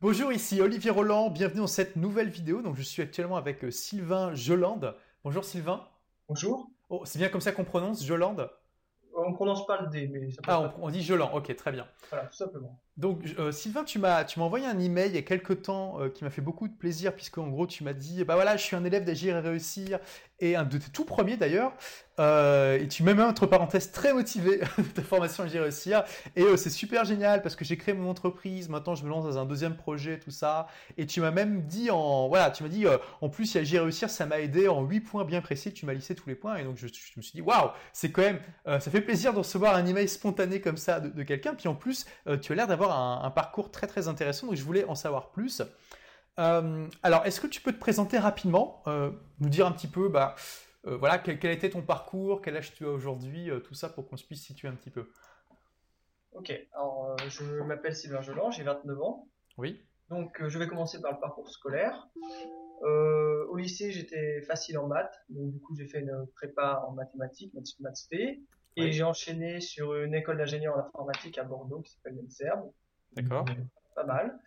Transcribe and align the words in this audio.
Bonjour, 0.00 0.32
ici 0.32 0.60
Olivier 0.60 0.92
Roland, 0.92 1.28
bienvenue 1.28 1.60
dans 1.60 1.66
cette 1.66 1.96
nouvelle 1.96 2.28
vidéo. 2.28 2.62
Donc 2.62 2.76
je 2.76 2.82
suis 2.82 3.02
actuellement 3.02 3.36
avec 3.36 3.64
euh, 3.64 3.70
Sylvain 3.72 4.32
Jolande. 4.32 4.94
Bonjour 5.24 5.44
Sylvain. 5.44 5.88
Bonjour. 6.28 6.70
Oh, 6.88 7.02
c'est 7.04 7.18
bien 7.18 7.28
comme 7.28 7.40
ça 7.40 7.50
qu'on 7.50 7.64
prononce 7.64 8.04
Jolande? 8.04 8.48
On 9.12 9.30
ne 9.30 9.34
prononce 9.34 9.66
pas 9.66 9.80
le 9.82 9.88
D, 9.88 10.08
mais 10.12 10.30
ça 10.30 10.40
Ah, 10.46 10.72
on, 10.78 10.84
on 10.84 10.90
dit 10.90 11.02
Joland, 11.02 11.32
ok, 11.34 11.54
très 11.56 11.72
bien. 11.72 11.88
Voilà, 12.10 12.26
tout 12.26 12.36
simplement. 12.36 12.80
Donc 12.96 13.24
euh, 13.40 13.50
Sylvain, 13.50 13.82
tu 13.82 13.98
m'as 13.98 14.24
tu 14.24 14.38
m'as 14.38 14.44
envoyé 14.44 14.66
un 14.66 14.78
email 14.78 15.08
il 15.08 15.16
y 15.16 15.18
a 15.18 15.22
quelques 15.22 15.62
temps 15.62 16.00
euh, 16.00 16.08
qui 16.08 16.22
m'a 16.22 16.30
fait 16.30 16.42
beaucoup 16.42 16.68
de 16.68 16.74
plaisir 16.74 17.12
puisque 17.16 17.38
en 17.38 17.48
gros 17.48 17.66
tu 17.66 17.82
m'as 17.82 17.92
dit 17.92 18.22
bah 18.24 18.36
voilà 18.36 18.56
je 18.56 18.62
suis 18.62 18.76
un 18.76 18.84
élève 18.84 19.04
d'agir 19.04 19.36
et 19.36 19.40
réussir 19.40 19.98
et 20.40 20.56
un 20.56 20.64
de 20.64 20.78
tes 20.78 20.90
tout 20.90 21.04
premiers 21.04 21.36
d'ailleurs. 21.36 21.72
Euh, 22.18 22.80
et 22.80 22.88
tu 22.88 23.04
m'as 23.04 23.14
mis 23.14 23.22
entre 23.22 23.46
parenthèses 23.46 23.92
très 23.92 24.12
motivé 24.12 24.58
de 24.78 24.82
ta 24.82 25.02
formation 25.02 25.44
agir 25.44 25.60
et 25.60 25.64
réussir 25.64 26.02
et 26.34 26.42
euh, 26.42 26.56
c'est 26.56 26.70
super 26.70 27.04
génial 27.04 27.42
parce 27.42 27.54
que 27.54 27.64
j'ai 27.64 27.76
créé 27.76 27.94
mon 27.94 28.10
entreprise. 28.10 28.68
Maintenant 28.68 28.96
je 28.96 29.04
me 29.04 29.08
lance 29.08 29.24
dans 29.24 29.38
un 29.38 29.44
deuxième 29.44 29.76
projet 29.76 30.18
tout 30.18 30.32
ça. 30.32 30.66
Et 30.96 31.06
tu 31.06 31.20
m'as 31.20 31.30
même 31.30 31.62
dit 31.62 31.90
en 31.90 32.28
voilà 32.28 32.50
tu 32.50 32.64
m'as 32.64 32.68
dit 32.68 32.86
euh, 32.86 32.98
en 33.20 33.28
plus 33.28 33.54
il 33.54 33.72
y 33.72 33.78
réussir 33.78 34.10
ça 34.10 34.26
m'a 34.26 34.40
aidé 34.40 34.66
en 34.68 34.82
huit 34.82 35.00
points 35.00 35.24
bien 35.24 35.40
précis. 35.40 35.72
Tu 35.72 35.86
m'as 35.86 35.92
listé 35.92 36.14
tous 36.14 36.28
les 36.28 36.34
points 36.34 36.56
et 36.56 36.64
donc 36.64 36.76
je, 36.76 36.86
me 36.86 37.22
suis 37.22 37.32
dit 37.34 37.40
waouh 37.40 37.70
c'est 37.92 38.10
quand 38.10 38.22
même 38.22 38.40
ça 38.66 38.90
fait 38.90 39.00
plaisir 39.00 39.32
de 39.32 39.38
recevoir 39.38 39.76
un 39.76 39.86
email 39.86 40.08
spontané 40.08 40.60
comme 40.60 40.76
ça 40.76 41.00
de, 41.00 41.22
quelqu'un. 41.22 41.54
Puis 41.54 41.68
en 41.68 41.74
plus 41.74 42.06
tu 42.42 42.52
as 42.52 42.54
l'air 42.54 42.66
d'avoir 42.66 43.24
un, 43.24 43.30
parcours 43.30 43.70
très 43.70 43.86
très 43.86 44.08
intéressant, 44.08 44.48
donc 44.48 44.56
je 44.56 44.64
voulais 44.64 44.84
en 44.84 44.94
savoir 44.94 45.30
plus. 45.30 45.62
Euh, 46.38 46.86
alors, 47.02 47.26
est-ce 47.26 47.40
que 47.40 47.46
tu 47.46 47.60
peux 47.60 47.72
te 47.72 47.78
présenter 47.78 48.18
rapidement, 48.18 48.82
euh, 48.86 49.10
nous 49.40 49.48
dire 49.48 49.66
un 49.66 49.72
petit 49.72 49.88
peu, 49.88 50.08
bah, 50.08 50.36
euh, 50.86 50.96
voilà, 50.96 51.18
quel, 51.18 51.38
quel, 51.38 51.50
était 51.50 51.70
ton 51.70 51.82
parcours, 51.82 52.42
quel 52.42 52.56
âge 52.56 52.74
tu 52.74 52.84
as 52.84 52.90
aujourd'hui, 52.90 53.50
tout 53.64 53.74
ça 53.74 53.88
pour 53.88 54.08
qu'on 54.08 54.16
se 54.16 54.24
puisse 54.24 54.42
situer 54.42 54.68
un 54.68 54.74
petit 54.74 54.90
peu? 54.90 55.10
Ok, 56.32 56.52
alors 56.72 57.16
je 57.28 57.62
m'appelle 57.62 57.96
Sylvain 57.96 58.20
Joland, 58.20 58.50
j'ai 58.50 58.62
29 58.62 59.00
ans. 59.02 59.28
Oui. 59.56 59.84
Donc 60.08 60.40
je 60.46 60.58
vais 60.58 60.68
commencer 60.68 61.00
par 61.00 61.12
le 61.12 61.18
parcours 61.18 61.50
scolaire. 61.50 62.08
au 62.82 63.56
lycée, 63.56 63.90
j'étais 63.90 64.42
facile 64.42 64.78
en 64.78 64.86
maths, 64.86 65.20
donc 65.30 65.50
du 65.50 65.60
coup 65.60 65.74
j'ai 65.74 65.86
fait 65.86 66.00
une 66.00 66.26
prépa 66.36 66.84
en 66.86 66.92
mathématiques, 66.92 67.52
maths 67.80 67.96
spé. 67.96 68.40
Et 68.76 68.82
oui. 68.82 68.92
j'ai 68.92 69.02
enchaîné 69.02 69.60
sur 69.60 69.96
une 69.96 70.14
école 70.14 70.38
d'ingénieur 70.38 70.76
en 70.76 70.80
informatique 70.86 71.36
à 71.38 71.42
Bordeaux 71.42 71.80
qui 71.80 71.90
s'appelle 71.90 72.14
l'ENSERB. 72.14 72.70
D'accord. 73.14 73.44
Pas 73.96 74.04
mal. 74.04 74.38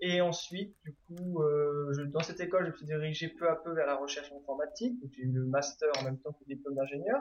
Et 0.00 0.20
ensuite, 0.20 0.74
du 0.84 0.94
coup, 1.06 1.42
euh, 1.42 1.92
je, 1.92 2.02
dans 2.02 2.22
cette 2.22 2.40
école, 2.40 2.64
je 2.66 2.70
me 2.70 2.76
suis 2.76 2.86
dirigé 2.86 3.28
peu 3.28 3.48
à 3.50 3.56
peu 3.56 3.72
vers 3.72 3.86
la 3.86 3.96
recherche 3.96 4.32
informatique. 4.32 4.98
J'ai 5.12 5.22
eu 5.22 5.32
le 5.32 5.44
master 5.44 5.90
en 5.98 6.04
même 6.04 6.18
temps 6.18 6.32
que 6.32 6.44
le 6.46 6.54
diplôme 6.54 6.74
d'ingénieur. 6.74 7.20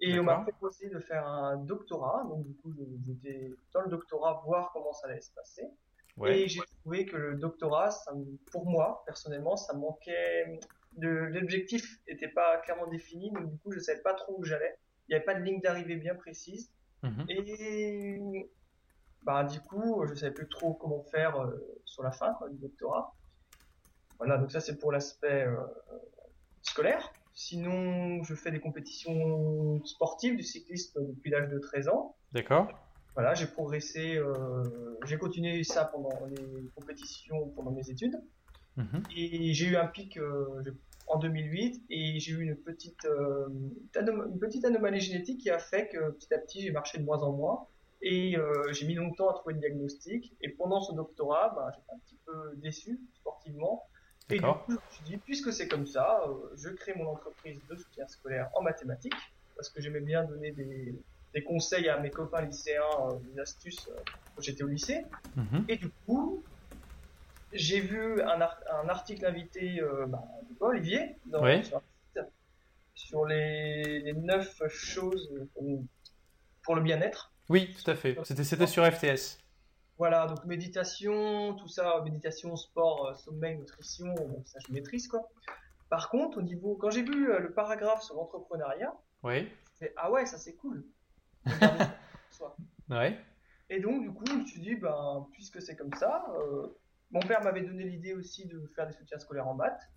Et 0.00 0.18
on 0.18 0.24
m'a 0.24 0.40
proposé 0.40 0.88
de 0.88 0.98
faire 0.98 1.24
un 1.26 1.56
doctorat. 1.58 2.24
Donc, 2.24 2.44
du 2.44 2.54
coup, 2.56 2.72
j'étais 3.06 3.52
dans 3.72 3.82
le 3.82 3.88
doctorat 3.88 4.42
voir 4.44 4.70
comment 4.72 4.92
ça 4.92 5.06
allait 5.06 5.20
se 5.20 5.32
passer. 5.32 5.62
Ouais. 6.16 6.40
Et 6.40 6.48
j'ai 6.48 6.60
trouvé 6.80 7.06
que 7.06 7.16
le 7.16 7.36
doctorat, 7.36 7.90
ça, 7.90 8.12
pour 8.50 8.66
moi, 8.66 9.04
personnellement, 9.06 9.56
ça 9.56 9.72
manquait 9.74 10.58
l'objectif 10.98 12.00
n'était 12.08 12.28
pas 12.28 12.58
clairement 12.58 12.88
défini. 12.88 13.30
Donc, 13.30 13.48
du 13.48 13.58
coup, 13.58 13.70
je 13.70 13.78
savais 13.78 14.02
pas 14.02 14.14
trop 14.14 14.38
où 14.38 14.44
j'allais 14.44 14.76
il 15.08 15.12
n'y 15.12 15.16
avait 15.16 15.24
pas 15.24 15.34
de 15.34 15.44
ligne 15.44 15.60
d'arrivée 15.60 15.96
bien 15.96 16.14
précise. 16.14 16.70
Mhm. 17.02 17.10
Mmh. 17.10 17.30
Et 17.30 18.50
bah, 19.24 19.44
du 19.44 19.60
coup, 19.60 20.04
je 20.06 20.10
ne 20.10 20.16
savais 20.16 20.32
plus 20.32 20.48
trop 20.48 20.74
comment 20.74 21.02
faire 21.02 21.40
euh, 21.40 21.78
sur 21.84 22.02
la 22.02 22.10
fin 22.10 22.34
quoi, 22.34 22.48
du 22.48 22.58
doctorat. 22.58 23.14
Voilà, 24.18 24.38
donc 24.38 24.52
ça 24.52 24.60
c'est 24.60 24.78
pour 24.78 24.92
l'aspect 24.92 25.44
euh, 25.44 25.56
scolaire. 26.62 27.12
Sinon, 27.34 28.22
je 28.22 28.34
fais 28.34 28.50
des 28.50 28.60
compétitions 28.60 29.82
sportives 29.84 30.36
du 30.36 30.42
cyclisme 30.42 31.06
depuis 31.06 31.30
l'âge 31.30 31.48
de 31.48 31.58
13 31.58 31.88
ans. 31.88 32.16
D'accord. 32.32 32.68
Voilà, 33.14 33.34
j'ai 33.34 33.46
progressé, 33.46 34.16
euh, 34.16 34.64
j'ai 35.06 35.18
continué 35.18 35.64
ça 35.64 35.84
pendant 35.84 36.26
les 36.26 36.68
compétitions, 36.74 37.48
pendant 37.50 37.70
mes 37.70 37.90
études. 37.90 38.22
Mmh. 38.76 38.98
Et 39.16 39.52
j'ai 39.52 39.66
eu 39.66 39.76
un 39.76 39.86
pic, 39.86 40.16
euh, 40.16 40.62
en 41.08 41.18
2008 41.18 41.82
et 41.90 42.20
j'ai 42.20 42.32
eu 42.32 42.42
une 42.42 42.56
petite, 42.56 43.04
euh, 43.04 43.48
une 43.94 44.38
petite 44.38 44.64
anomalie 44.64 45.00
génétique 45.00 45.40
qui 45.40 45.50
a 45.50 45.58
fait 45.58 45.88
que 45.88 46.10
petit 46.12 46.32
à 46.32 46.38
petit 46.38 46.62
j'ai 46.62 46.70
marché 46.70 46.98
de 46.98 47.04
moins 47.04 47.22
en 47.22 47.32
moins 47.32 47.66
et 48.02 48.36
euh, 48.36 48.72
j'ai 48.72 48.86
mis 48.86 48.94
longtemps 48.94 49.30
à 49.30 49.34
trouver 49.34 49.54
le 49.54 49.60
diagnostic 49.60 50.34
et 50.40 50.50
pendant 50.50 50.80
ce 50.80 50.92
doctorat 50.92 51.52
bah, 51.54 51.70
j'étais 51.74 51.92
un 51.92 51.98
petit 51.98 52.18
peu 52.26 52.56
déçu 52.56 53.00
sportivement 53.14 53.86
et 54.30 54.38
du 54.38 54.42
coup 54.42 54.52
je 54.68 54.74
me 54.74 54.80
suis 54.90 55.04
dit 55.04 55.16
puisque 55.18 55.52
c'est 55.52 55.68
comme 55.68 55.86
ça 55.86 56.22
euh, 56.26 56.34
je 56.56 56.68
crée 56.70 56.94
mon 56.94 57.08
entreprise 57.08 57.60
de 57.70 57.76
soutien 57.76 58.06
scolaire 58.08 58.50
en 58.54 58.62
mathématiques 58.62 59.14
parce 59.56 59.70
que 59.70 59.80
j'aimais 59.80 60.00
bien 60.00 60.24
donner 60.24 60.52
des, 60.52 60.94
des, 61.34 61.42
conseils 61.44 61.88
à 61.88 61.98
mes 61.98 62.10
copains 62.10 62.42
lycéens 62.42 62.82
euh, 63.10 63.14
des 63.32 63.38
astuces 63.40 63.88
quand 64.34 64.42
j'étais 64.42 64.64
au 64.64 64.68
lycée 64.68 65.04
mmh. 65.36 65.58
et 65.68 65.76
du 65.76 65.90
coup 66.06 66.42
j'ai 67.52 67.80
vu 67.80 68.22
un, 68.22 68.40
un, 68.40 68.88
article 68.88 69.26
invité 69.26 69.80
euh, 69.80 70.06
bah, 70.06 70.24
de 70.48 70.56
Olivier, 70.60 71.16
dans, 71.26 71.42
oui. 71.42 71.64
sur, 71.64 71.82
sur, 72.94 73.26
les, 73.26 74.00
les 74.00 74.12
9 74.14 74.68
choses 74.68 75.30
pour 76.62 76.74
le 76.74 76.82
bien-être. 76.82 77.31
Oui, 77.48 77.74
tout 77.74 77.90
à 77.90 77.94
fait. 77.94 78.18
C'était 78.24 78.66
sur 78.66 78.84
FTS. 78.84 79.38
Voilà, 79.98 80.26
donc 80.26 80.44
méditation, 80.46 81.54
tout 81.54 81.68
ça, 81.68 82.00
méditation, 82.02 82.56
sport, 82.56 83.06
euh, 83.06 83.14
sommeil, 83.14 83.56
nutrition, 83.58 84.14
ça 84.44 84.58
je 84.66 84.72
maîtrise 84.72 85.06
quoi. 85.06 85.30
Par 85.90 86.08
contre, 86.08 86.38
au 86.38 86.42
niveau, 86.42 86.74
quand 86.74 86.90
j'ai 86.90 87.02
vu 87.02 87.30
euh, 87.30 87.38
le 87.38 87.52
paragraphe 87.52 88.02
sur 88.02 88.16
l'entrepreneuriat, 88.16 88.94
oui. 89.22 89.48
ah 89.96 90.10
ouais, 90.10 90.26
ça 90.26 90.38
c'est 90.38 90.54
cool. 90.54 90.84
ouais. 92.90 93.18
Et 93.68 93.80
donc, 93.80 94.02
du 94.02 94.10
coup, 94.10 94.24
je 94.26 94.32
me 94.32 94.44
suis 94.46 94.60
dit, 94.60 94.74
ben, 94.74 95.26
puisque 95.32 95.62
c'est 95.62 95.76
comme 95.76 95.92
ça, 95.94 96.24
euh, 96.34 96.66
mon 97.10 97.20
père 97.20 97.42
m'avait 97.42 97.62
donné 97.62 97.84
l'idée 97.84 98.14
aussi 98.14 98.46
de 98.46 98.66
faire 98.74 98.86
des 98.86 98.92
soutiens 98.92 99.18
scolaires 99.18 99.46
en 99.46 99.54
maths. 99.54 99.88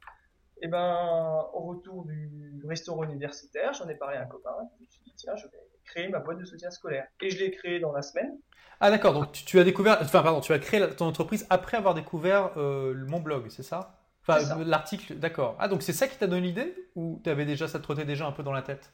Et 0.61 0.67
ben, 0.67 1.45
au 1.53 1.59
retour 1.59 2.05
du 2.05 2.63
restaurant 2.67 3.03
universitaire, 3.03 3.73
j'en 3.73 3.87
ai 3.87 3.95
parlé 3.95 4.17
à 4.17 4.23
un 4.23 4.25
copain. 4.25 4.55
Je 4.77 4.83
me 4.83 4.89
suis 4.89 5.01
dit, 5.03 5.13
tiens, 5.15 5.35
je 5.35 5.43
vais 5.43 5.63
créer 5.83 6.07
ma 6.07 6.19
boîte 6.19 6.39
de 6.39 6.45
soutien 6.45 6.71
scolaire. 6.71 7.07
Et 7.21 7.29
je 7.29 7.39
l'ai 7.39 7.51
créée 7.51 7.79
dans 7.79 7.91
la 7.91 8.01
semaine. 8.01 8.37
Ah 8.79 8.89
d'accord, 8.89 9.13
donc 9.13 9.31
tu, 9.31 9.45
tu, 9.45 9.59
as 9.59 9.63
découvert, 9.63 9.97
enfin 10.01 10.21
pardon, 10.21 10.41
tu 10.41 10.51
as 10.51 10.59
créé 10.59 10.85
ton 10.95 11.05
entreprise 11.05 11.47
après 11.49 11.77
avoir 11.77 11.93
découvert 11.93 12.51
euh, 12.57 12.93
mon 13.07 13.21
blog, 13.21 13.47
c'est 13.49 13.63
ça? 13.63 14.01
Enfin, 14.27 14.63
l'article, 14.63 15.15
d'accord. 15.15 15.55
Ah 15.59 15.67
donc 15.67 15.83
c'est 15.83 15.93
ça 15.93 16.07
qui 16.07 16.17
t'a 16.17 16.27
donné 16.27 16.47
l'idée? 16.47 16.75
Ou 16.95 17.21
tu 17.23 17.29
avais 17.29 17.45
déjà, 17.45 17.67
ça 17.67 17.79
te 17.79 17.83
trottait 17.83 18.05
déjà 18.05 18.25
un 18.25 18.31
peu 18.31 18.43
dans 18.43 18.51
la 18.51 18.63
tête? 18.63 18.91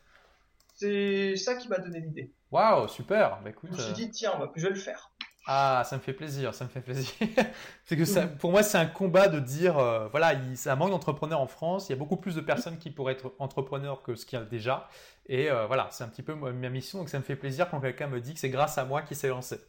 C'est 0.75 1.35
ça 1.35 1.55
qui 1.55 1.69
m'a 1.69 1.77
donné 1.77 1.99
l'idée. 1.99 2.33
Waouh, 2.51 2.87
super. 2.87 3.39
Bah, 3.43 3.51
écoute, 3.51 3.69
je 3.71 3.77
me 3.77 3.81
suis 3.81 3.93
dit, 3.93 4.11
tiens, 4.11 4.33
bah, 4.37 4.51
je 4.55 4.63
vais 4.63 4.73
le 4.73 4.79
faire. 4.79 5.10
Ah, 5.47 5.83
ça 5.85 5.95
me 5.95 6.01
fait 6.01 6.13
plaisir, 6.13 6.53
ça 6.53 6.65
me 6.65 6.69
fait 6.69 6.81
plaisir. 6.81 7.11
c'est 7.85 7.97
que 7.97 8.05
ça, 8.05 8.27
pour 8.39 8.51
moi, 8.51 8.63
c'est 8.63 8.77
un 8.77 8.85
combat 8.85 9.27
de 9.27 9.39
dire, 9.39 9.77
euh, 9.79 10.07
voilà, 10.09 10.33
il, 10.33 10.55
c'est 10.55 10.69
un 10.69 10.75
manque 10.75 10.91
d'entrepreneurs 10.91 11.41
en 11.41 11.47
France. 11.47 11.89
Il 11.89 11.93
y 11.93 11.95
a 11.95 11.97
beaucoup 11.97 12.17
plus 12.17 12.35
de 12.35 12.41
personnes 12.41 12.77
qui 12.77 12.91
pourraient 12.91 13.13
être 13.13 13.33
entrepreneurs 13.39 14.03
que 14.03 14.15
ce 14.15 14.25
qu'il 14.25 14.37
y 14.37 14.41
a 14.41 14.45
déjà. 14.45 14.87
Et 15.27 15.49
euh, 15.49 15.65
voilà, 15.65 15.87
c'est 15.91 16.03
un 16.03 16.07
petit 16.07 16.23
peu 16.23 16.35
ma 16.35 16.69
mission. 16.69 16.99
Donc 16.99 17.09
ça 17.09 17.17
me 17.17 17.23
fait 17.23 17.35
plaisir 17.35 17.69
quand 17.69 17.79
quelqu'un 17.79 18.07
me 18.07 18.21
dit 18.21 18.33
que 18.33 18.39
c'est 18.39 18.49
grâce 18.49 18.77
à 18.77 18.85
moi 18.85 19.01
qu'il 19.01 19.17
s'est 19.17 19.29
lancé. 19.29 19.59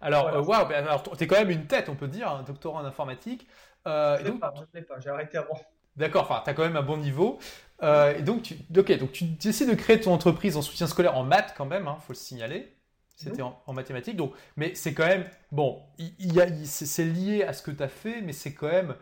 Alors, 0.00 0.26
waouh, 0.32 0.44
voilà. 0.44 0.64
wow, 0.64 0.72
alors 0.72 1.02
t'es 1.02 1.26
quand 1.26 1.38
même 1.38 1.50
une 1.50 1.66
tête, 1.66 1.88
on 1.88 1.94
peut 1.94 2.08
dire, 2.08 2.28
un 2.28 2.42
doctorat 2.42 2.82
en 2.82 2.84
informatique. 2.84 3.46
Euh, 3.86 4.18
je 4.18 4.24
ne 4.24 4.32
l'ai 4.32 4.38
pas, 4.38 4.52
je 4.74 4.80
pas, 4.80 5.00
j'ai 5.00 5.10
arrêté 5.10 5.38
avant. 5.38 5.60
D'accord, 5.96 6.22
enfin, 6.22 6.40
tu 6.44 6.50
as 6.50 6.54
quand 6.54 6.62
même 6.62 6.76
un 6.76 6.82
bon 6.82 6.96
niveau. 6.96 7.38
Euh, 7.82 8.16
et 8.16 8.22
donc, 8.22 8.42
tu, 8.42 8.56
ok, 8.76 8.98
donc 8.98 9.12
tu 9.12 9.26
essaies 9.44 9.66
de 9.66 9.74
créer 9.74 10.00
ton 10.00 10.12
entreprise 10.12 10.56
en 10.56 10.62
soutien 10.62 10.86
scolaire 10.86 11.16
en 11.16 11.24
maths 11.24 11.54
quand 11.56 11.66
même, 11.66 11.84
il 11.84 11.88
hein, 11.88 11.98
faut 12.00 12.12
le 12.12 12.18
signaler. 12.18 12.74
C'était 13.22 13.42
en, 13.42 13.62
en, 13.66 13.72
mathématiques. 13.72 14.16
Donc, 14.16 14.32
mais 14.56 14.74
c'est 14.74 14.94
quand 14.94 15.06
même, 15.06 15.28
bon, 15.52 15.82
il, 15.98 16.32
y 16.32 16.40
a, 16.40 16.46
c'est 16.64 17.04
lié 17.04 17.42
à 17.42 17.52
ce 17.52 17.62
que 17.62 17.70
tu 17.70 17.82
as 17.82 17.88
fait, 17.88 18.22
mais 18.22 18.32
c'est 18.32 18.54
quand 18.54 18.68
même 18.68 18.96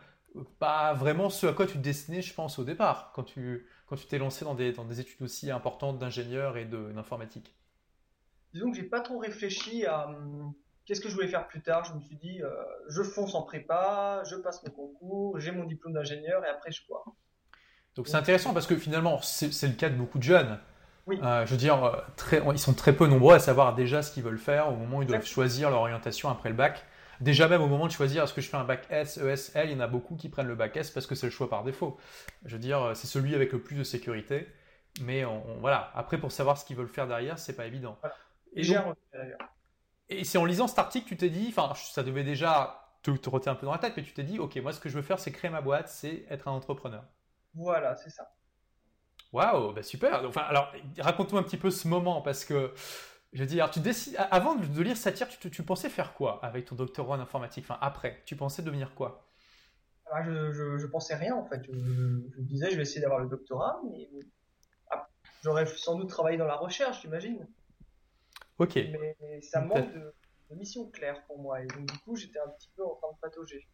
pas 0.58 0.92
vraiment 0.92 1.30
ce 1.30 1.46
à 1.46 1.52
quoi 1.52 1.66
tu 1.66 1.74
te 1.74 1.78
destinais, 1.78 2.22
je 2.22 2.34
pense, 2.34 2.58
au 2.58 2.64
départ, 2.64 3.12
quand 3.14 3.24
tu 3.24 3.66
quand 3.88 3.96
tu 3.96 4.06
t'es 4.06 4.18
lancé 4.18 4.44
dans 4.44 4.54
des, 4.54 4.72
dans 4.72 4.84
des 4.84 5.00
études 5.00 5.22
aussi 5.22 5.50
importantes 5.50 5.98
d'ingénieur 5.98 6.58
et 6.58 6.66
d'informatique. 6.66 7.54
Disons 8.52 8.70
que 8.70 8.76
j'ai 8.76 8.82
pas 8.82 9.00
trop 9.00 9.18
réfléchi 9.18 9.86
à 9.86 10.08
hum, 10.08 10.52
qu'est-ce 10.84 11.00
que 11.00 11.08
je 11.08 11.14
voulais 11.14 11.28
faire 11.28 11.46
plus 11.48 11.62
tard. 11.62 11.84
Je 11.84 11.94
me 11.94 12.00
suis 12.00 12.16
dit, 12.16 12.42
euh, 12.42 12.50
je 12.88 13.02
fonce 13.02 13.34
en 13.34 13.42
prépa, 13.42 14.22
je 14.28 14.36
passe 14.36 14.62
mon 14.64 14.70
concours, 14.70 15.40
j'ai 15.40 15.52
mon 15.52 15.64
diplôme 15.64 15.94
d'ingénieur 15.94 16.44
et 16.44 16.48
après 16.48 16.70
je 16.70 16.82
vois. 16.86 17.04
Donc 17.94 18.08
c'est 18.08 18.16
intéressant 18.16 18.52
parce 18.52 18.66
que 18.66 18.76
finalement, 18.76 19.20
c'est 19.22 19.66
le 19.66 19.74
cas 19.74 19.88
de 19.88 19.96
beaucoup 19.96 20.18
de 20.18 20.22
jeunes. 20.22 20.60
Oui. 21.08 21.18
Euh, 21.22 21.46
je 21.46 21.50
veux 21.52 21.56
dire, 21.56 22.04
très, 22.16 22.42
ils 22.52 22.58
sont 22.58 22.74
très 22.74 22.92
peu 22.94 23.06
nombreux 23.06 23.34
à 23.34 23.38
savoir 23.38 23.74
déjà 23.74 24.02
ce 24.02 24.12
qu'ils 24.12 24.22
veulent 24.22 24.38
faire 24.38 24.68
au 24.68 24.76
moment 24.76 24.98
où 24.98 25.02
ils 25.02 25.06
doivent 25.06 25.20
Exactement. 25.20 25.34
choisir 25.34 25.70
leur 25.70 25.80
orientation 25.80 26.28
après 26.28 26.50
le 26.50 26.54
bac. 26.54 26.84
Déjà 27.20 27.48
même 27.48 27.62
au 27.62 27.66
moment 27.66 27.86
de 27.86 27.92
choisir 27.92 28.22
est-ce 28.24 28.34
que 28.34 28.40
je 28.40 28.48
fais 28.48 28.56
un 28.58 28.64
bac 28.64 28.86
S, 28.90 29.16
ES, 29.18 29.52
L, 29.54 29.70
il 29.70 29.72
y 29.72 29.76
en 29.76 29.80
a 29.80 29.88
beaucoup 29.88 30.16
qui 30.16 30.28
prennent 30.28 30.46
le 30.46 30.54
bac 30.54 30.76
S 30.76 30.90
parce 30.90 31.06
que 31.06 31.14
c'est 31.14 31.26
le 31.26 31.32
choix 31.32 31.48
par 31.48 31.64
défaut. 31.64 31.98
Je 32.44 32.54
veux 32.54 32.60
dire, 32.60 32.92
c'est 32.94 33.06
celui 33.06 33.34
avec 33.34 33.52
le 33.52 33.60
plus 33.62 33.76
de 33.76 33.84
sécurité. 33.84 34.48
Mais 35.00 35.24
on, 35.24 35.48
on, 35.50 35.60
voilà, 35.60 35.90
après 35.94 36.18
pour 36.18 36.30
savoir 36.32 36.58
ce 36.58 36.64
qu'ils 36.64 36.76
veulent 36.76 36.88
faire 36.88 37.08
derrière, 37.08 37.38
c'est 37.38 37.56
pas 37.56 37.66
évident. 37.66 37.98
Voilà. 38.00 38.16
Et, 38.54 38.64
donc, 38.64 38.96
et 40.08 40.24
c'est 40.24 40.38
en 40.38 40.44
lisant 40.44 40.66
cet 40.66 40.78
article 40.78 41.08
tu 41.08 41.16
t'es 41.16 41.30
dit, 41.30 41.46
enfin 41.48 41.72
ça 41.74 42.02
devait 42.02 42.24
déjà 42.24 42.88
te, 43.02 43.10
te 43.10 43.48
un 43.48 43.54
peu 43.54 43.66
dans 43.66 43.72
la 43.72 43.78
tête, 43.78 43.94
mais 43.96 44.02
tu 44.02 44.12
t'es 44.12 44.24
dit, 44.24 44.38
ok, 44.38 44.56
moi 44.56 44.72
ce 44.72 44.80
que 44.80 44.88
je 44.88 44.96
veux 44.96 45.02
faire 45.02 45.18
c'est 45.18 45.32
créer 45.32 45.50
ma 45.50 45.60
boîte, 45.60 45.88
c'est 45.88 46.26
être 46.30 46.48
un 46.48 46.52
entrepreneur. 46.52 47.04
Voilà, 47.54 47.94
c'est 47.96 48.10
ça. 48.10 48.30
Waouh, 49.32 49.72
bah 49.72 49.82
super. 49.82 50.24
Enfin, 50.24 50.42
alors, 50.42 50.72
raconte-moi 50.98 51.40
un 51.40 51.44
petit 51.44 51.58
peu 51.58 51.70
ce 51.70 51.86
moment 51.86 52.22
parce 52.22 52.44
que 52.44 52.72
Je 53.32 53.40
veux 53.40 53.46
dire, 53.46 53.70
tu 53.70 53.80
décides, 53.80 54.16
avant 54.30 54.54
de 54.54 54.82
lire 54.82 54.96
Satire, 54.96 55.28
tu, 55.28 55.50
tu, 55.50 55.62
pensais 55.62 55.90
faire 55.90 56.14
quoi 56.14 56.42
avec 56.42 56.64
ton 56.64 56.74
doctorat 56.76 57.16
en 57.16 57.20
informatique 57.20 57.64
Enfin, 57.64 57.78
après, 57.82 58.22
tu 58.24 58.36
pensais 58.36 58.62
devenir 58.62 58.94
quoi? 58.94 59.28
Ah, 60.10 60.22
je, 60.24 60.52
je, 60.52 60.78
je, 60.78 60.86
pensais 60.86 61.14
rien 61.14 61.34
en 61.34 61.44
fait. 61.44 61.62
Je, 61.66 61.72
je, 61.72 62.40
disais, 62.40 62.70
je 62.70 62.76
vais 62.76 62.82
essayer 62.82 63.02
d'avoir 63.02 63.20
le 63.20 63.28
doctorat, 63.28 63.80
mais 63.90 64.08
ah, 64.90 65.06
j'aurais 65.42 65.66
sans 65.66 65.96
doute 65.96 66.08
travaillé 66.08 66.38
dans 66.38 66.46
la 66.46 66.56
recherche, 66.56 67.02
j'imagine. 67.02 67.46
Ok. 68.58 68.76
Mais 68.76 69.42
ça 69.42 69.60
manque 69.60 69.92
de, 69.92 70.14
de, 70.50 70.56
mission 70.56 70.88
claire 70.90 71.22
pour 71.26 71.38
moi, 71.38 71.62
et 71.62 71.66
donc 71.66 71.84
du 71.84 71.98
coup, 71.98 72.16
j'étais 72.16 72.38
un 72.38 72.48
petit 72.58 72.70
peu 72.74 72.84
en 72.84 72.94
train 72.94 73.12
de 73.12 73.18
patauger. 73.20 73.68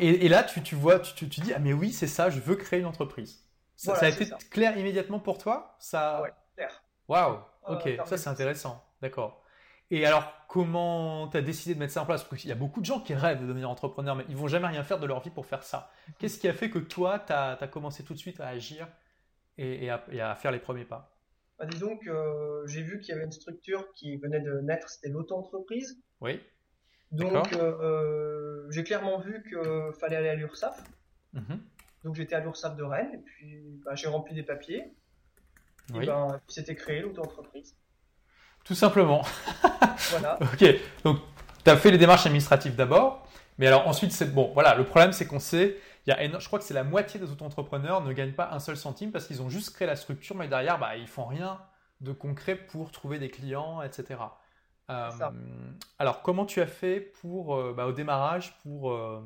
Et, 0.00 0.26
et 0.26 0.28
là, 0.28 0.42
tu, 0.42 0.62
tu 0.62 0.74
vois, 0.74 0.98
tu, 0.98 1.28
tu, 1.28 1.40
dis, 1.40 1.52
ah 1.52 1.60
mais 1.60 1.72
oui, 1.72 1.92
c'est 1.92 2.08
ça, 2.08 2.28
je 2.28 2.40
veux 2.40 2.56
créer 2.56 2.80
une 2.80 2.86
entreprise. 2.86 3.44
Ça, 3.80 3.92
Voilà, 3.92 4.00
ça 4.00 4.06
a 4.06 4.08
été 4.10 4.24
ça. 4.26 4.36
clair 4.50 4.76
immédiatement 4.76 5.20
pour 5.20 5.38
toi 5.38 5.74
Ça. 5.78 6.20
Ouais, 6.20 6.32
clair. 6.54 6.82
Waouh. 7.08 7.38
Ok, 7.66 7.88
ça 8.04 8.18
c'est 8.18 8.28
intéressant. 8.28 8.84
D'accord. 9.00 9.42
Et 9.90 10.04
alors, 10.04 10.30
comment 10.48 11.28
tu 11.28 11.38
as 11.38 11.40
décidé 11.40 11.74
de 11.74 11.78
mettre 11.78 11.94
ça 11.94 12.02
en 12.02 12.06
place? 12.06 12.22
Parce 12.24 12.42
qu'il 12.42 12.50
y 12.50 12.52
a 12.52 12.56
beaucoup 12.56 12.80
de 12.80 12.84
gens 12.84 13.00
qui 13.00 13.14
rêvent 13.14 13.40
de 13.40 13.46
devenir 13.46 13.70
entrepreneur, 13.70 14.14
mais 14.14 14.26
ils 14.28 14.36
vont 14.36 14.48
jamais 14.48 14.66
rien 14.66 14.84
faire 14.84 15.00
de 15.00 15.06
leur 15.06 15.20
vie 15.22 15.30
pour 15.30 15.46
faire 15.46 15.62
ça. 15.62 15.90
Qu'est-ce 16.18 16.38
qui 16.38 16.46
a 16.46 16.52
fait 16.52 16.68
que 16.68 16.78
toi, 16.78 17.18
tu 17.20 17.32
as, 17.32 17.56
commencé 17.72 18.04
tout 18.04 18.12
de 18.12 18.18
suite 18.18 18.38
à 18.38 18.48
agir 18.48 18.86
et, 19.56 19.86
et 19.86 19.90
à, 19.90 20.04
et 20.12 20.20
à 20.20 20.34
faire 20.34 20.52
les 20.52 20.58
premiers 20.60 20.84
pas? 20.84 21.16
Bah, 21.58 21.64
disons 21.64 21.96
que 21.96 22.10
euh, 22.10 22.66
j'ai 22.66 22.82
vu 22.82 23.00
qu'il 23.00 23.14
y 23.14 23.16
avait 23.16 23.24
une 23.24 23.32
structure 23.32 23.90
qui 23.94 24.18
venait 24.18 24.40
de 24.40 24.60
naître, 24.60 24.90
c'était 24.90 25.08
l'auto-entreprise. 25.08 25.98
Oui. 26.20 26.38
Donc 27.12 27.52
euh, 27.54 27.78
euh, 27.80 28.66
j'ai 28.70 28.84
clairement 28.84 29.18
vu 29.20 29.42
qu'il 29.42 29.58
fallait 29.98 30.16
aller 30.16 30.28
à 30.28 30.34
l'URSSAF. 30.34 30.84
Mhm. 31.32 31.62
Donc 32.04 32.14
j'étais 32.14 32.34
à 32.34 32.40
l'URSSAF 32.40 32.76
de 32.76 32.82
Rennes 32.82 33.10
et 33.14 33.18
puis 33.18 33.80
bah, 33.84 33.94
j'ai 33.94 34.08
rempli 34.08 34.34
des 34.34 34.42
papiers. 34.42 34.94
Oui. 35.92 36.04
Et 36.04 36.06
ben, 36.06 36.40
puis 36.46 36.54
c'était 36.54 36.74
créé 36.74 37.00
l'auto-entreprise. 37.00 37.76
Tout 38.64 38.74
simplement. 38.74 39.22
Voilà. 40.10 40.38
Ok, 40.52 40.64
donc 41.04 41.18
tu 41.64 41.70
as 41.70 41.76
fait 41.76 41.90
les 41.90 41.98
démarches 41.98 42.26
administratives 42.26 42.74
d'abord, 42.74 43.26
mais 43.58 43.66
alors 43.66 43.86
ensuite, 43.86 44.12
c'est 44.12 44.32
bon, 44.32 44.50
voilà, 44.54 44.74
le 44.74 44.84
problème 44.84 45.12
c'est 45.12 45.26
qu'on 45.26 45.40
sait, 45.40 45.76
il 46.06 46.10
y 46.10 46.12
a 46.12 46.38
je 46.38 46.46
crois 46.46 46.58
que 46.58 46.64
c'est 46.64 46.74
la 46.74 46.84
moitié 46.84 47.20
des 47.20 47.30
auto-entrepreneurs 47.30 48.02
ne 48.02 48.12
gagnent 48.12 48.32
pas 48.32 48.50
un 48.52 48.58
seul 48.58 48.76
centime 48.76 49.12
parce 49.12 49.26
qu'ils 49.26 49.42
ont 49.42 49.50
juste 49.50 49.74
créé 49.74 49.86
la 49.86 49.96
structure, 49.96 50.34
mais 50.36 50.48
derrière, 50.48 50.78
bah, 50.78 50.96
ils 50.96 51.08
font 51.08 51.26
rien 51.26 51.60
de 52.00 52.12
concret 52.12 52.56
pour 52.56 52.90
trouver 52.90 53.18
des 53.18 53.30
clients, 53.30 53.82
etc. 53.82 54.20
Euh, 54.90 55.10
alors, 55.98 56.22
comment 56.22 56.46
tu 56.46 56.60
as 56.60 56.66
fait 56.66 57.00
pour, 57.00 57.54
euh, 57.54 57.72
bah, 57.76 57.86
au 57.86 57.92
démarrage 57.92 58.58
pour 58.62 58.92
euh, 58.92 59.22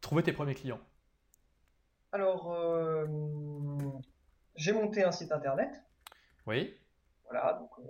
trouver 0.00 0.22
tes 0.22 0.32
premiers 0.32 0.54
clients? 0.54 0.80
Alors 2.12 2.52
euh, 2.52 3.06
j'ai 4.56 4.72
monté 4.72 5.04
un 5.04 5.12
site 5.12 5.32
internet. 5.32 5.70
Oui, 6.46 6.74
Voilà, 7.24 7.54
donc 7.60 7.70
euh, 7.78 7.84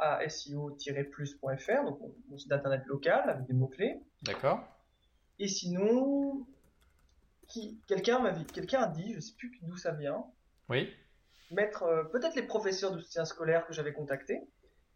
asio-plus.fr, 0.00 1.84
donc 1.84 2.00
mon- 2.28 2.38
site 2.38 2.52
internet 2.52 2.82
local 2.86 3.28
avec 3.28 3.46
des 3.46 3.52
mots-clés. 3.52 4.00
d'accord. 4.22 4.60
Et 5.38 5.48
sinon, 5.48 6.46
qui, 7.48 7.78
quelqu'un 7.86 8.20
m'a 8.20 8.32
quelqu'un 8.44 8.82
a 8.82 8.86
dit, 8.88 9.12
je 9.14 9.20
sais 9.20 9.34
plus 9.36 9.52
d'où 9.62 9.76
ça 9.76 9.92
vient, 9.92 10.24
Oui, 10.70 10.90
mettre 11.50 11.82
euh, 11.82 12.04
peut-être 12.04 12.36
les 12.36 12.42
professeurs 12.46 12.92
de 12.92 12.98
soutien 13.00 13.24
scolaire 13.26 13.66
que 13.66 13.72
j'avais 13.74 13.92
contactés. 13.92 14.40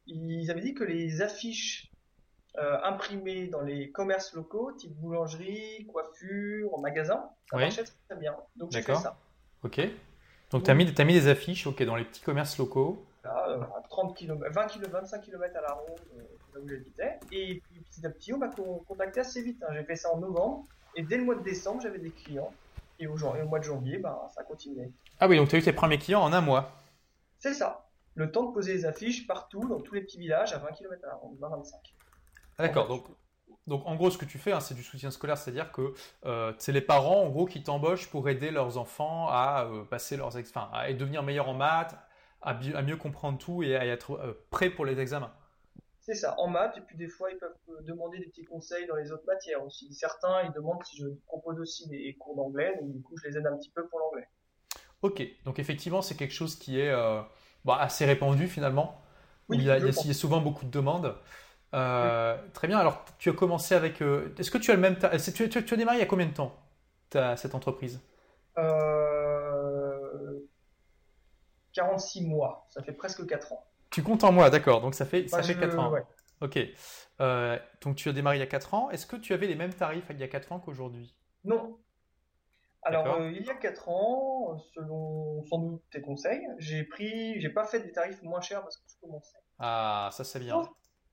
Ils 0.07 0.51
avaient 0.51 0.63
dit 0.63 0.75
que 0.75 0.85
les 0.85 1.21
affiches 1.21 1.90
euh, 2.59 2.79
imprimées 2.85 3.47
dans 3.47 3.61
les 3.61 3.91
commerces 3.91 4.33
locaux, 4.35 4.73
type 4.73 4.93
boulangerie, 4.97 5.87
coiffure, 5.93 6.79
magasin, 6.79 7.29
ça 7.51 7.57
Oui. 7.57 7.63
marchait 7.63 7.85
très, 8.09 8.17
bien. 8.17 8.35
Donc 8.57 8.73
j'ai 8.73 8.83
fait 8.83 8.95
ça. 8.97 9.17
ok. 9.63 9.81
Donc, 10.51 10.65
tu 10.65 10.71
as 10.73 10.75
mis, 10.75 10.85
des 10.85 11.29
affiches 11.29 11.69
ok, 11.69 11.81
dans 11.85 11.95
les 11.95 12.05
petits 12.05 12.23
commerces 12.23 12.59
locaux. 12.59 13.05
Là, 13.23 13.47
euh, 13.51 13.61
à 13.61 13.83
30 13.89 14.17
km, 14.17 14.51
20 14.53 14.67
km, 14.67 14.91
25 14.91 15.21
km 15.23 15.57
à 15.57 15.61
la 15.61 15.73
ronde, 15.75 16.01
euh, 16.17 16.23
là 16.55 16.61
où 16.61 16.69
j'habitais. 16.69 17.21
Et 17.31 17.63
puis 17.71 17.81
petit 17.83 18.05
à 18.05 18.11
petit, 18.11 18.33
on 18.33 18.39
m'a 18.39 18.49
con- 18.49 18.83
contacté 18.89 19.21
assez 19.21 19.43
vite. 19.43 19.63
hein. 19.63 19.73
J'ai 19.75 19.85
fait 19.85 19.95
ça 19.95 20.13
en 20.13 20.17
novembre. 20.19 20.65
Et 20.97 21.03
dès 21.05 21.19
le 21.19 21.25
mois 21.25 21.37
de 21.37 21.43
décembre, 21.45 21.81
j'avais 21.83 21.99
des 22.01 22.11
clients. 22.11 22.53
Et 22.99 23.07
au, 23.07 23.17
jan- 23.17 23.37
et 23.37 23.43
au 23.43 23.47
mois 23.47 23.61
de 23.61 23.65
janvier, 23.65 23.99
ben, 23.99 24.19
ça 24.35 24.41
a 24.41 24.45
continué. 24.45 24.91
Ah 25.21 25.29
oui, 25.29 25.37
donc 25.37 25.49
tu 25.49 25.55
as 25.55 25.59
eu 25.61 25.63
tes 25.63 25.73
premiers 25.73 25.99
clients 25.99 26.21
en 26.23 26.33
un 26.33 26.41
mois. 26.41 26.73
C'est 27.39 27.55
ça. 27.55 27.87
Le 28.17 28.33
temps 28.33 28.43
de 28.43 28.53
poser 28.53 28.73
les 28.73 28.87
affiches 28.87 29.29
partout, 29.29 29.69
dans 29.69 29.81
tous 29.81 29.95
les 29.95 30.01
petits 30.01 30.19
villages, 30.19 30.53
à 30.53 30.59
20 30.59 30.73
km 30.73 31.05
à 31.05 31.09
la 31.09 31.15
ronde, 31.15 31.37
20-25. 31.39 31.75
Ah, 32.65 32.73
D'accord, 32.73 32.89
donc, 32.89 33.07
donc 33.67 33.87
en 33.87 33.95
gros 33.97 34.11
ce 34.11 34.19
que 34.19 34.25
tu 34.25 34.39
fais 34.39 34.53
hein, 34.53 34.61
c'est 34.61 34.75
du 34.75 34.83
soutien 34.83 35.11
scolaire, 35.11 35.39
c'est-à-dire 35.39 35.73
que 35.73 35.95
euh, 36.27 36.53
c'est 36.59 36.73
les 36.73 36.81
parents 36.81 37.23
en 37.23 37.31
gros 37.31 37.47
qui 37.47 37.63
t'embauchent 37.63 38.11
pour 38.11 38.29
aider 38.29 38.51
leurs 38.51 38.79
enfants 38.79 39.29
à 39.29 39.67
euh, 39.71 39.85
passer 39.85 40.17
leurs 40.17 40.37
ex- 40.39 40.51
enfin, 40.51 40.71
à 40.73 40.93
devenir 40.93 41.23
meilleurs 41.23 41.49
en 41.49 41.55
maths, 41.55 41.97
à, 42.43 42.55
mieux 42.83 42.97
comprendre 42.97 43.39
tout 43.39 43.63
et 43.63 43.77
à 43.77 43.87
être 43.87 44.13
euh, 44.15 44.35
prêts 44.51 44.71
pour 44.71 44.85
les 44.87 45.01
examens. 45.01 45.33
C'est 46.01 46.15
ça, 46.17 46.35
en 46.39 46.49
maths, 46.49 46.77
et 46.77 46.83
puis 46.83 46.97
des 46.99 47.09
fois, 47.09 47.31
ils 47.31 47.39
peuvent 47.39 47.57
euh, 47.71 47.81
demander 47.83 48.19
des 48.19 48.27
petits 48.27 48.45
conseils 48.45 48.87
dans 48.87 48.97
les 48.97 49.13
autres 49.13 49.25
matières 49.27 49.65
aussi. 49.65 49.95
Certains, 49.95 50.43
ils 50.43 50.53
demandent 50.53 50.85
si 50.85 50.97
je 50.99 51.07
propose 51.27 51.59
aussi 51.59 51.89
des 51.89 52.15
cours 52.17 52.37
d'anglais, 52.37 52.77
donc 52.81 52.93
du 52.93 53.01
coup, 53.01 53.17
je 53.17 53.29
les 53.29 53.39
aide 53.39 53.47
un 53.47 53.57
petit 53.57 53.71
peu 53.71 53.87
pour 53.89 54.01
l'anglais. 54.01 54.29
Ok, 55.03 55.23
donc 55.45 55.59
effectivement 55.59 56.03
c'est 56.03 56.17
quelque 56.17 56.35
chose 56.35 56.57
qui 56.57 56.79
est 56.79 56.91
euh, 56.91 57.23
bah, 57.65 57.79
assez 57.81 58.05
répandu 58.05 58.49
finalement, 58.49 59.01
Oui, 59.49 59.59
il 59.59 59.63
y, 59.63 59.71
a, 59.71 59.79
je 59.79 59.85
il 59.85 59.87
y 59.87 59.89
a- 59.91 59.93
pense. 59.95 60.05
il 60.05 60.09
y 60.09 60.11
a 60.11 60.15
souvent 60.15 60.41
beaucoup 60.41 60.65
de 60.67 60.71
demandes. 60.71 61.15
Euh, 61.75 62.37
Très 62.53 62.67
bien, 62.69 62.79
alors 62.79 63.05
tu 63.19 63.31
as 63.31 63.33
commencé 63.33 63.75
avec... 63.75 64.03
euh, 64.03 64.35
Est-ce 64.39 64.51
que 64.51 64.59
tu 64.59 64.71
as 64.71 64.75
le 64.75 64.81
même... 64.81 64.99
ta- 64.99 65.17
Tu, 65.19 65.49
tu- 65.49 65.65
tu 65.65 65.75
as 65.75 65.77
démarré 65.77 65.99
il 65.99 66.01
y 66.01 66.05
a 66.05 66.07
combien 66.07 66.27
de 66.27 66.33
temps 66.35 66.57
ta- 67.11 67.37
cette 67.37 67.55
entreprise? 67.55 68.01
Euh... 68.59 70.41
46 71.73 72.27
mois, 72.27 72.67
ça 72.71 72.83
fait 72.83 72.93
presque 72.93 73.25
4 73.27 73.53
ans. 73.53 73.65
Tu 73.91 74.03
comptes 74.03 74.25
en 74.25 74.33
mois, 74.33 74.51
d'accord, 74.51 74.81
donc 74.81 74.95
ça 74.95 75.05
fait, 75.07 75.29
ça 75.29 75.43
fait 75.43 75.55
je- 75.55 75.61
4 75.61 75.79
ans. 75.79 75.91
ouais. 75.91 76.05
Ok. 76.41 76.59
Euh, 77.21 77.59
donc 77.83 77.97
tu 77.97 78.09
as 78.09 78.13
démarré 78.13 78.37
il 78.37 78.41
y 78.41 78.43
a 78.43 78.47
4 78.47 78.75
ans. 78.75 78.91
Est-ce 78.91 79.07
que 79.07 79.17
tu 79.17 79.33
avais 79.35 79.47
les 79.47 79.55
mêmes 79.55 79.75
tarifs 79.75 80.07
il 80.11 80.19
y 80.19 80.23
a 80.23 80.29
4 80.29 80.53
ans 80.53 80.59
qu'aujourd'hui? 80.59 81.15
Non. 81.45 81.79
Alors, 82.83 83.21
il 83.27 83.45
y 83.45 83.51
a 83.51 83.55
4 83.55 83.89
ans, 83.91 84.59
selon 84.75 85.45
sans 85.45 85.59
doute 85.59 85.83
tes 85.93 86.01
conseils, 86.01 86.41
j'ai 86.59 86.83
pris, 86.85 87.39
j'ai 87.41 87.51
pas 87.51 87.67
fait 87.67 87.81
des 87.81 87.93
tarifs 87.93 88.23
moins 88.23 88.41
chers 88.41 88.63
parce 88.63 88.79
que 88.79 88.85
je 88.89 88.97
commençais. 89.01 89.37
Ah, 89.59 90.09
ça 90.13 90.25
c'est 90.25 90.41
bien. 90.41 90.63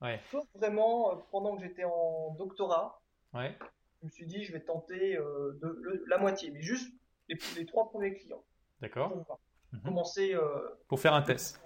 Ouais. 0.01 0.19
Sauf 0.31 0.45
vraiment, 0.55 1.11
euh, 1.11 1.15
pendant 1.31 1.55
que 1.55 1.63
j'étais 1.63 1.83
en 1.83 2.35
doctorat, 2.37 3.01
Ouais. 3.33 3.57
je 4.01 4.05
me 4.05 4.11
suis 4.11 4.25
dit, 4.27 4.43
je 4.43 4.51
vais 4.53 4.61
tenter 4.61 5.17
euh, 5.17 5.57
de, 5.61 5.67
le- 5.81 6.03
la 6.07 6.17
moitié, 6.17 6.51
mais 6.51 6.61
juste 6.61 6.91
les, 7.29 7.37
les 7.55 7.65
trois 7.65 7.89
premiers 7.89 8.13
clients. 8.13 8.43
D'accord. 8.81 9.11
Pour. 9.11 9.39
Mhm. 9.73 9.81
Commencer. 9.83 10.33
euh, 10.33 10.69
Pour 10.87 10.99
faire 10.99 11.13
un 11.13 11.21
test. 11.23 11.61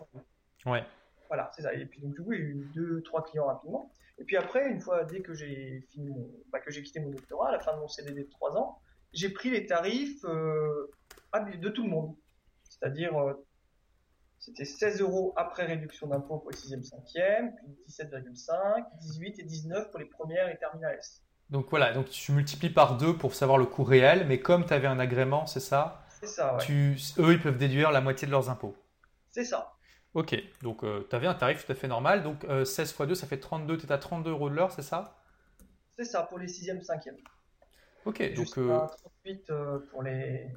Ouais. 0.66 0.84
Voilà, 1.28 1.52
c'est 1.56 1.62
ça. 1.62 1.74
Et 1.74 1.86
puis 1.86 2.02
donc 2.02 2.14
du 2.16 2.24
coup, 2.24 2.34
j'ai 2.34 2.40
eu 2.40 2.72
deux, 2.74 3.02
trois 3.04 3.24
clients 3.24 3.46
rapidement. 3.46 3.92
Et 4.18 4.24
puis 4.24 4.38
après, 4.38 4.70
une 4.70 4.80
fois 4.80 5.04
dès 5.04 5.22
que 5.22 5.34
j'ai 5.34 5.82
fini, 5.92 6.10
mon, 6.10 6.30
bah, 6.52 6.60
que 6.60 6.72
j'ai 6.72 6.82
quitté 6.84 7.00
mon 7.00 7.10
doctorat, 7.12 7.50
à 7.50 7.52
la 7.52 7.60
fin 7.60 7.74
de 7.76 7.80
mon 7.80 7.88
CDD 7.88 8.24
de 8.24 8.30
trois 8.30 8.58
ans, 8.58 8.80
j'ai 9.14 9.30
pris 9.30 9.50
les 9.50 9.66
tarifs 9.66 10.24
euh, 10.26 10.90
ah, 11.32 11.42
de 11.42 11.70
tout 11.70 11.84
le 11.84 11.90
monde. 11.90 12.16
C'est-à-dire, 12.64 13.16
c'était 14.42 14.66
16 14.66 15.02
euros 15.02 15.34
après 15.38 15.66
réduction 15.66 16.08
d'impôt 16.08 16.40
pour 16.40 16.50
les 16.50 16.58
6e, 16.58 16.82
5e, 16.84 17.56
puis 17.56 17.68
17,5, 17.88 18.86
18 19.00 19.40
et 19.40 19.44
19 19.44 19.92
pour 19.92 20.00
les 20.00 20.08
premières 20.08 20.50
et 20.50 20.58
terminales 20.58 20.96
S. 20.98 21.22
Donc 21.52 21.70
voilà, 21.70 21.94
donc 21.94 22.10
tu 22.10 22.32
multiplies 22.32 22.72
par 22.72 22.98
2 22.98 23.18
pour 23.18 23.36
savoir 23.36 23.60
le 23.60 23.66
coût 23.66 23.84
réel, 23.84 24.26
mais 24.28 24.40
comme 24.40 24.66
tu 24.66 24.74
avais 24.74 24.88
un 24.88 25.00
agrément, 25.00 25.46
c'est 25.46 25.60
ça, 25.60 26.06
C'est 26.20 26.28
ça, 26.28 26.56
ouais. 26.56 26.64
tu, 26.66 26.98
eux 27.20 27.34
ils 27.34 27.42
peuvent 27.42 27.58
déduire 27.58 27.92
la 27.92 28.02
moitié 28.02 28.26
de 28.26 28.32
leurs 28.32 28.50
impôts. 28.50 28.76
C'est 29.30 29.46
ça. 29.46 29.74
Ok, 30.16 30.36
donc 30.64 30.84
tu 31.10 31.16
avais 31.16 31.28
un 31.28 31.36
tarif 31.36 31.66
tout 31.66 31.72
à 31.72 31.76
fait 31.76 31.88
normal, 31.88 32.24
donc 32.24 32.44
euh, 32.46 32.66
16 32.66 32.90
x 32.90 33.02
2 33.08 33.16
ça 33.16 33.28
fait 33.28 33.40
32, 33.40 33.78
tu 33.78 33.86
es 33.86 33.92
à 33.92 33.98
32 33.98 34.32
euros 34.32 34.50
de 34.50 34.56
l'heure, 34.56 34.72
c'est 34.72 34.82
ça? 34.82 35.22
C'est 35.96 36.06
ça 36.06 36.24
pour 36.24 36.40
les 36.40 36.48
6e, 36.48 36.84
5e. 36.84 37.16
Ok, 38.06 38.20
donc 38.34 38.46
Jusqu'à 38.46 38.62
euh, 38.62 38.88
38 39.24 39.50
euh, 39.52 39.80
pour 39.92 40.02
les, 40.02 40.48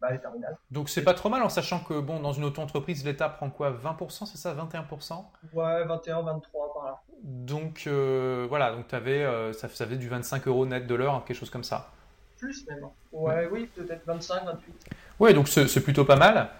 bah, 0.00 0.10
les 0.10 0.18
terminales. 0.18 0.56
donc 0.70 0.88
c'est 0.88 1.02
pas 1.02 1.14
trop 1.14 1.28
mal 1.28 1.42
en 1.42 1.48
sachant 1.48 1.80
que 1.80 1.98
bon 1.98 2.20
dans 2.20 2.32
une 2.32 2.44
auto-entreprise 2.44 3.04
l'État 3.04 3.28
prend 3.28 3.48
quoi 3.48 3.70
20%, 3.72 4.26
c'est 4.26 4.36
ça 4.36 4.54
21% 4.54 5.24
Ouais, 5.54 5.84
21, 5.84 6.22
23 6.22 6.74
par 6.74 6.84
là. 6.84 7.02
Donc 7.22 7.84
euh, 7.86 8.46
voilà, 8.48 8.72
donc 8.72 8.92
avais, 8.92 9.24
euh, 9.24 9.52
ça, 9.52 9.68
ça 9.68 9.86
faisait 9.86 9.96
du 9.96 10.08
25 10.08 10.46
euros 10.48 10.66
net 10.66 10.86
de 10.86 10.94
l'heure, 10.94 11.14
hein, 11.14 11.24
quelque 11.26 11.38
chose 11.38 11.50
comme 11.50 11.64
ça. 11.64 11.90
Plus 12.38 12.66
même. 12.68 12.86
Ouais, 13.12 13.48
oui, 13.50 13.70
peut-être 13.74 14.04
25, 14.06 14.44
28. 14.44 14.90
Ouais, 15.18 15.32
donc 15.32 15.48
c'est 15.48 15.82
plutôt 15.82 16.04
pas 16.04 16.16
mal. 16.16 16.50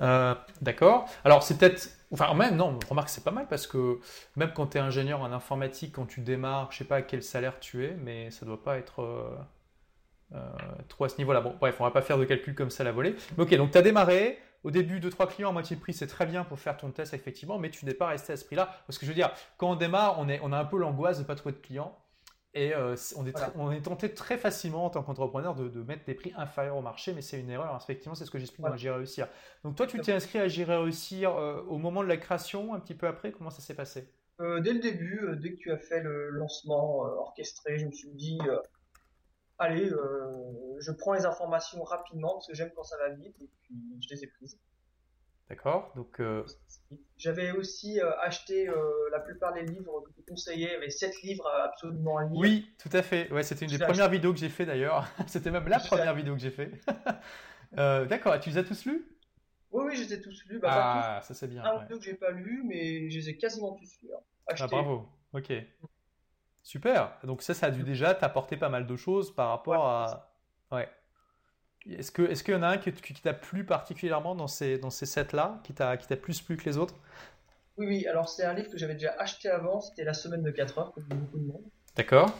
Euh, 0.00 0.34
D'accord. 0.62 1.08
Alors 1.24 1.42
c'est 1.42 1.58
peut-être, 1.58 1.90
enfin 2.12 2.32
même 2.34 2.56
non, 2.56 2.78
remarque 2.88 3.08
c'est 3.10 3.24
pas 3.24 3.30
mal 3.30 3.46
parce 3.48 3.66
que 3.66 3.98
même 4.36 4.52
quand 4.54 4.68
tu 4.68 4.78
es 4.78 4.80
ingénieur 4.80 5.20
en 5.20 5.32
informatique, 5.32 5.92
quand 5.94 6.06
tu 6.06 6.20
démarres, 6.20 6.72
je 6.72 6.78
sais 6.78 6.84
pas 6.84 6.96
à 6.96 7.02
quel 7.02 7.22
salaire 7.22 7.60
tu 7.60 7.84
es, 7.84 7.94
mais 8.02 8.30
ça 8.30 8.46
doit 8.46 8.62
pas 8.62 8.78
être 8.78 9.02
trop 10.88 11.04
à 11.04 11.08
ce 11.08 11.18
niveau-là. 11.18 11.40
Bon, 11.40 11.54
bref, 11.58 11.76
on 11.80 11.84
va 11.84 11.90
pas 11.90 12.02
faire 12.02 12.18
de 12.18 12.24
calcul 12.24 12.54
comme 12.54 12.70
ça 12.70 12.82
à 12.82 12.84
la 12.84 12.92
volée. 12.92 13.14
Mais 13.36 13.44
ok, 13.44 13.54
donc 13.56 13.70
tu 13.70 13.78
as 13.78 13.82
démarré. 13.82 14.38
Au 14.64 14.70
début, 14.72 14.98
2-3 14.98 15.28
clients 15.28 15.50
à 15.50 15.52
moitié 15.52 15.76
de 15.76 15.80
prix, 15.80 15.94
c'est 15.94 16.08
très 16.08 16.26
bien 16.26 16.42
pour 16.42 16.58
faire 16.58 16.76
ton 16.76 16.90
test, 16.90 17.14
effectivement, 17.14 17.56
mais 17.56 17.70
tu 17.70 17.86
n'es 17.86 17.94
pas 17.94 18.08
resté 18.08 18.32
à 18.32 18.36
ce 18.36 18.44
prix-là. 18.44 18.68
Parce 18.86 18.98
que 18.98 19.06
je 19.06 19.10
veux 19.12 19.14
dire, 19.14 19.30
quand 19.58 19.70
on 19.70 19.76
démarre, 19.76 20.18
on, 20.18 20.28
est, 20.28 20.40
on 20.42 20.50
a 20.52 20.58
un 20.58 20.64
peu 20.64 20.76
l'angoisse 20.76 21.18
de 21.18 21.22
ne 21.22 21.26
pas 21.28 21.36
trouver 21.36 21.54
de 21.54 21.60
clients. 21.60 21.96
Et 22.52 22.74
euh, 22.74 22.96
on, 23.16 23.26
est 23.26 23.36
on, 23.54 23.70
est 23.70 23.82
tenté 23.82 24.12
très 24.12 24.38
facilement 24.38 24.86
en 24.86 24.90
tant 24.90 25.02
qu'entrepreneur 25.02 25.54
de, 25.54 25.82
mettre 25.82 26.04
des 26.06 26.14
prix 26.14 26.32
inférieurs 26.36 26.78
au 26.78 26.80
marché, 26.80 27.12
mais 27.12 27.20
c'est 27.20 27.38
une 27.38 27.50
erreur. 27.50 27.78
Effectivement, 27.80 28.14
c'est 28.14 28.24
ce 28.24 28.30
que 28.30 28.38
j'explique 28.38 28.66
dans 28.66 28.76
J'ai 28.76 28.90
réussir. 28.90 29.28
Donc 29.62 29.76
toi, 29.76 29.86
tu 29.86 30.00
t'es 30.00 30.12
inscrit 30.12 30.38
à 30.38 30.48
J'irai 30.48 30.76
réussir 30.76 31.36
euh, 31.36 31.62
au 31.68 31.76
moment 31.76 32.02
de 32.02 32.08
la 32.08 32.16
création, 32.16 32.74
un 32.74 32.80
petit 32.80 32.94
peu 32.94 33.06
après? 33.06 33.30
Comment 33.30 33.50
ça 33.50 33.60
s'est 33.60 33.74
passé? 33.74 34.08
Euh, 34.40 34.60
Dès 34.60 34.72
le 34.72 34.80
début, 34.80 35.28
dès 35.36 35.52
que 35.52 35.58
tu 35.58 35.70
as 35.70 35.78
fait 35.78 36.00
le 36.00 36.30
lancement 36.30 37.02
orchestré, 37.02 37.78
je 37.78 37.86
me 37.86 37.92
suis 37.92 38.10
dit, 38.14 38.38
allez, 39.58 39.88
je 39.88 40.92
prends 40.92 41.14
les 41.14 41.26
informations 41.26 41.82
rapidement 41.82 42.34
parce 42.34 42.46
que 42.46 42.54
j'aime 42.54 42.70
quand 42.74 42.84
ça 42.84 42.96
va 42.98 43.10
vite 43.10 43.40
et 43.40 43.50
puis 43.62 43.98
je 44.00 44.14
les 44.14 44.24
ai 44.24 44.26
prises. 44.26 44.58
D'accord. 45.48 45.92
Donc, 45.94 46.18
euh, 46.18 46.44
j'avais 47.16 47.52
aussi 47.52 48.00
euh, 48.00 48.10
acheté 48.20 48.68
euh, 48.68 48.74
la 49.12 49.20
plupart 49.20 49.52
des 49.54 49.62
livres 49.62 50.02
que 50.04 50.10
tu 50.12 50.22
conseillais. 50.28 50.66
Il 50.66 50.72
y 50.72 50.74
avait 50.74 50.90
7 50.90 51.22
livres 51.22 51.48
absolument 51.48 52.18
à 52.18 52.24
lire. 52.24 52.32
Oui, 52.34 52.68
tout 52.78 52.88
à 52.92 53.02
fait. 53.02 53.30
Ouais, 53.32 53.44
c'était 53.44 53.64
une 53.64 53.70
des 53.70 53.78
premières 53.78 54.10
vidéos 54.10 54.32
que 54.32 54.40
j'ai 54.40 54.48
fait 54.48 54.66
d'ailleurs. 54.66 55.06
c'était 55.28 55.52
même 55.52 55.68
la 55.68 55.78
première 55.78 56.14
vidéo 56.14 56.34
que 56.34 56.40
j'ai 56.40 56.50
fait. 56.50 56.72
D'accord. 57.72 58.38
Tu 58.40 58.50
les 58.50 58.58
as 58.58 58.64
tous 58.64 58.86
lus? 58.86 59.06
Oui, 59.70 59.84
oui, 59.86 59.96
je 59.96 60.02
les 60.02 60.14
ai 60.14 60.20
tous 60.20 60.44
lus. 60.46 60.58
Bah, 60.58 61.18
ah, 61.18 61.22
ça 61.22 61.34
c'est 61.34 61.48
bien. 61.48 61.62
Un 61.62 61.84
ou 61.84 61.88
deux 61.88 61.98
que 61.98 62.04
j'ai 62.04 62.14
pas 62.14 62.30
lu, 62.30 62.62
mais 62.64 63.08
je 63.10 63.18
les 63.18 63.28
ai 63.28 63.36
quasiment 63.36 63.72
tous 63.74 63.90
lus. 64.02 64.10
Hein. 64.14 64.20
Ah, 64.58 64.66
bravo. 64.66 65.08
Ok. 65.32 65.52
Super. 66.66 67.12
Donc 67.22 67.42
ça, 67.42 67.54
ça 67.54 67.66
a 67.66 67.70
dû 67.70 67.84
déjà 67.84 68.12
t'apporter 68.12 68.56
pas 68.56 68.68
mal 68.68 68.88
de 68.88 68.96
choses 68.96 69.32
par 69.32 69.50
rapport 69.50 69.86
à. 69.86 70.32
Ouais. 70.72 70.88
Est-ce 71.88 72.10
qu'il 72.10 72.24
est 72.24 72.48
y 72.48 72.54
en 72.56 72.62
a 72.64 72.66
un 72.66 72.78
qui, 72.78 72.92
t'a 72.92 73.32
plu 73.32 73.64
particulièrement 73.64 74.34
dans 74.34 74.48
ces, 74.48 74.76
dans 74.76 74.90
ces 74.90 75.06
sets-là, 75.06 75.60
qui 75.62 75.72
t'a 75.74 75.96
plus 75.96 76.42
plu 76.42 76.56
que 76.56 76.64
les 76.64 76.76
autres? 76.76 76.94
Oui, 77.76 77.86
oui, 77.86 78.06
alors 78.08 78.28
c'est 78.28 78.44
un 78.44 78.52
livre 78.52 78.68
que 78.68 78.78
j'avais 78.78 78.94
déjà 78.94 79.14
acheté 79.16 79.48
avant, 79.48 79.80
c'était 79.80 80.02
La 80.02 80.12
semaine 80.12 80.42
de 80.42 80.50
4 80.50 80.78
heures, 80.78 80.92
comme 80.92 81.04
beaucoup 81.04 81.38
de 81.38 81.44
monde. 81.44 81.62
D'accord. 81.94 82.36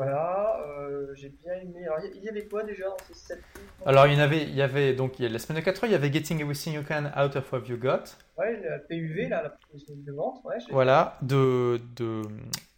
Voilà, 0.00 0.58
euh, 0.66 1.14
j'ai 1.14 1.28
bien 1.28 1.52
aimé. 1.60 1.84
Alors, 1.84 1.98
il 2.14 2.24
y 2.24 2.28
avait 2.30 2.48
quoi 2.48 2.62
déjà 2.62 2.84
dans 2.84 2.96
ces 3.06 3.12
7 3.12 3.36
livres 3.36 3.68
Alors, 3.84 4.06
il 4.06 4.14
y, 4.14 4.16
en 4.16 4.20
avait, 4.20 4.44
il 4.44 4.54
y 4.54 4.62
avait, 4.62 4.94
donc, 4.94 5.18
La 5.18 5.38
semaine 5.38 5.60
de 5.60 5.64
4 5.66 5.84
heures, 5.84 5.90
il 5.90 5.92
y 5.92 5.94
avait 5.94 6.10
Getting 6.10 6.40
Everything 6.40 6.72
You 6.72 6.82
Can 6.88 7.10
Out 7.14 7.36
of 7.36 7.52
What 7.52 7.64
You 7.68 7.76
Got. 7.76 8.04
Ouais, 8.38 8.58
la 8.62 8.78
PUV, 8.78 9.28
là, 9.28 9.42
la 9.42 9.50
proposition 9.50 9.92
de 9.98 10.12
vente. 10.12 10.42
Ouais, 10.42 10.56
voilà, 10.70 11.18
de, 11.20 11.82
de 11.96 12.22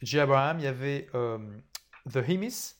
J. 0.00 0.18
Abraham, 0.18 0.58
il 0.58 0.64
y 0.64 0.66
avait 0.66 1.06
euh, 1.14 1.38
The 2.12 2.28
Hemis. 2.28 2.74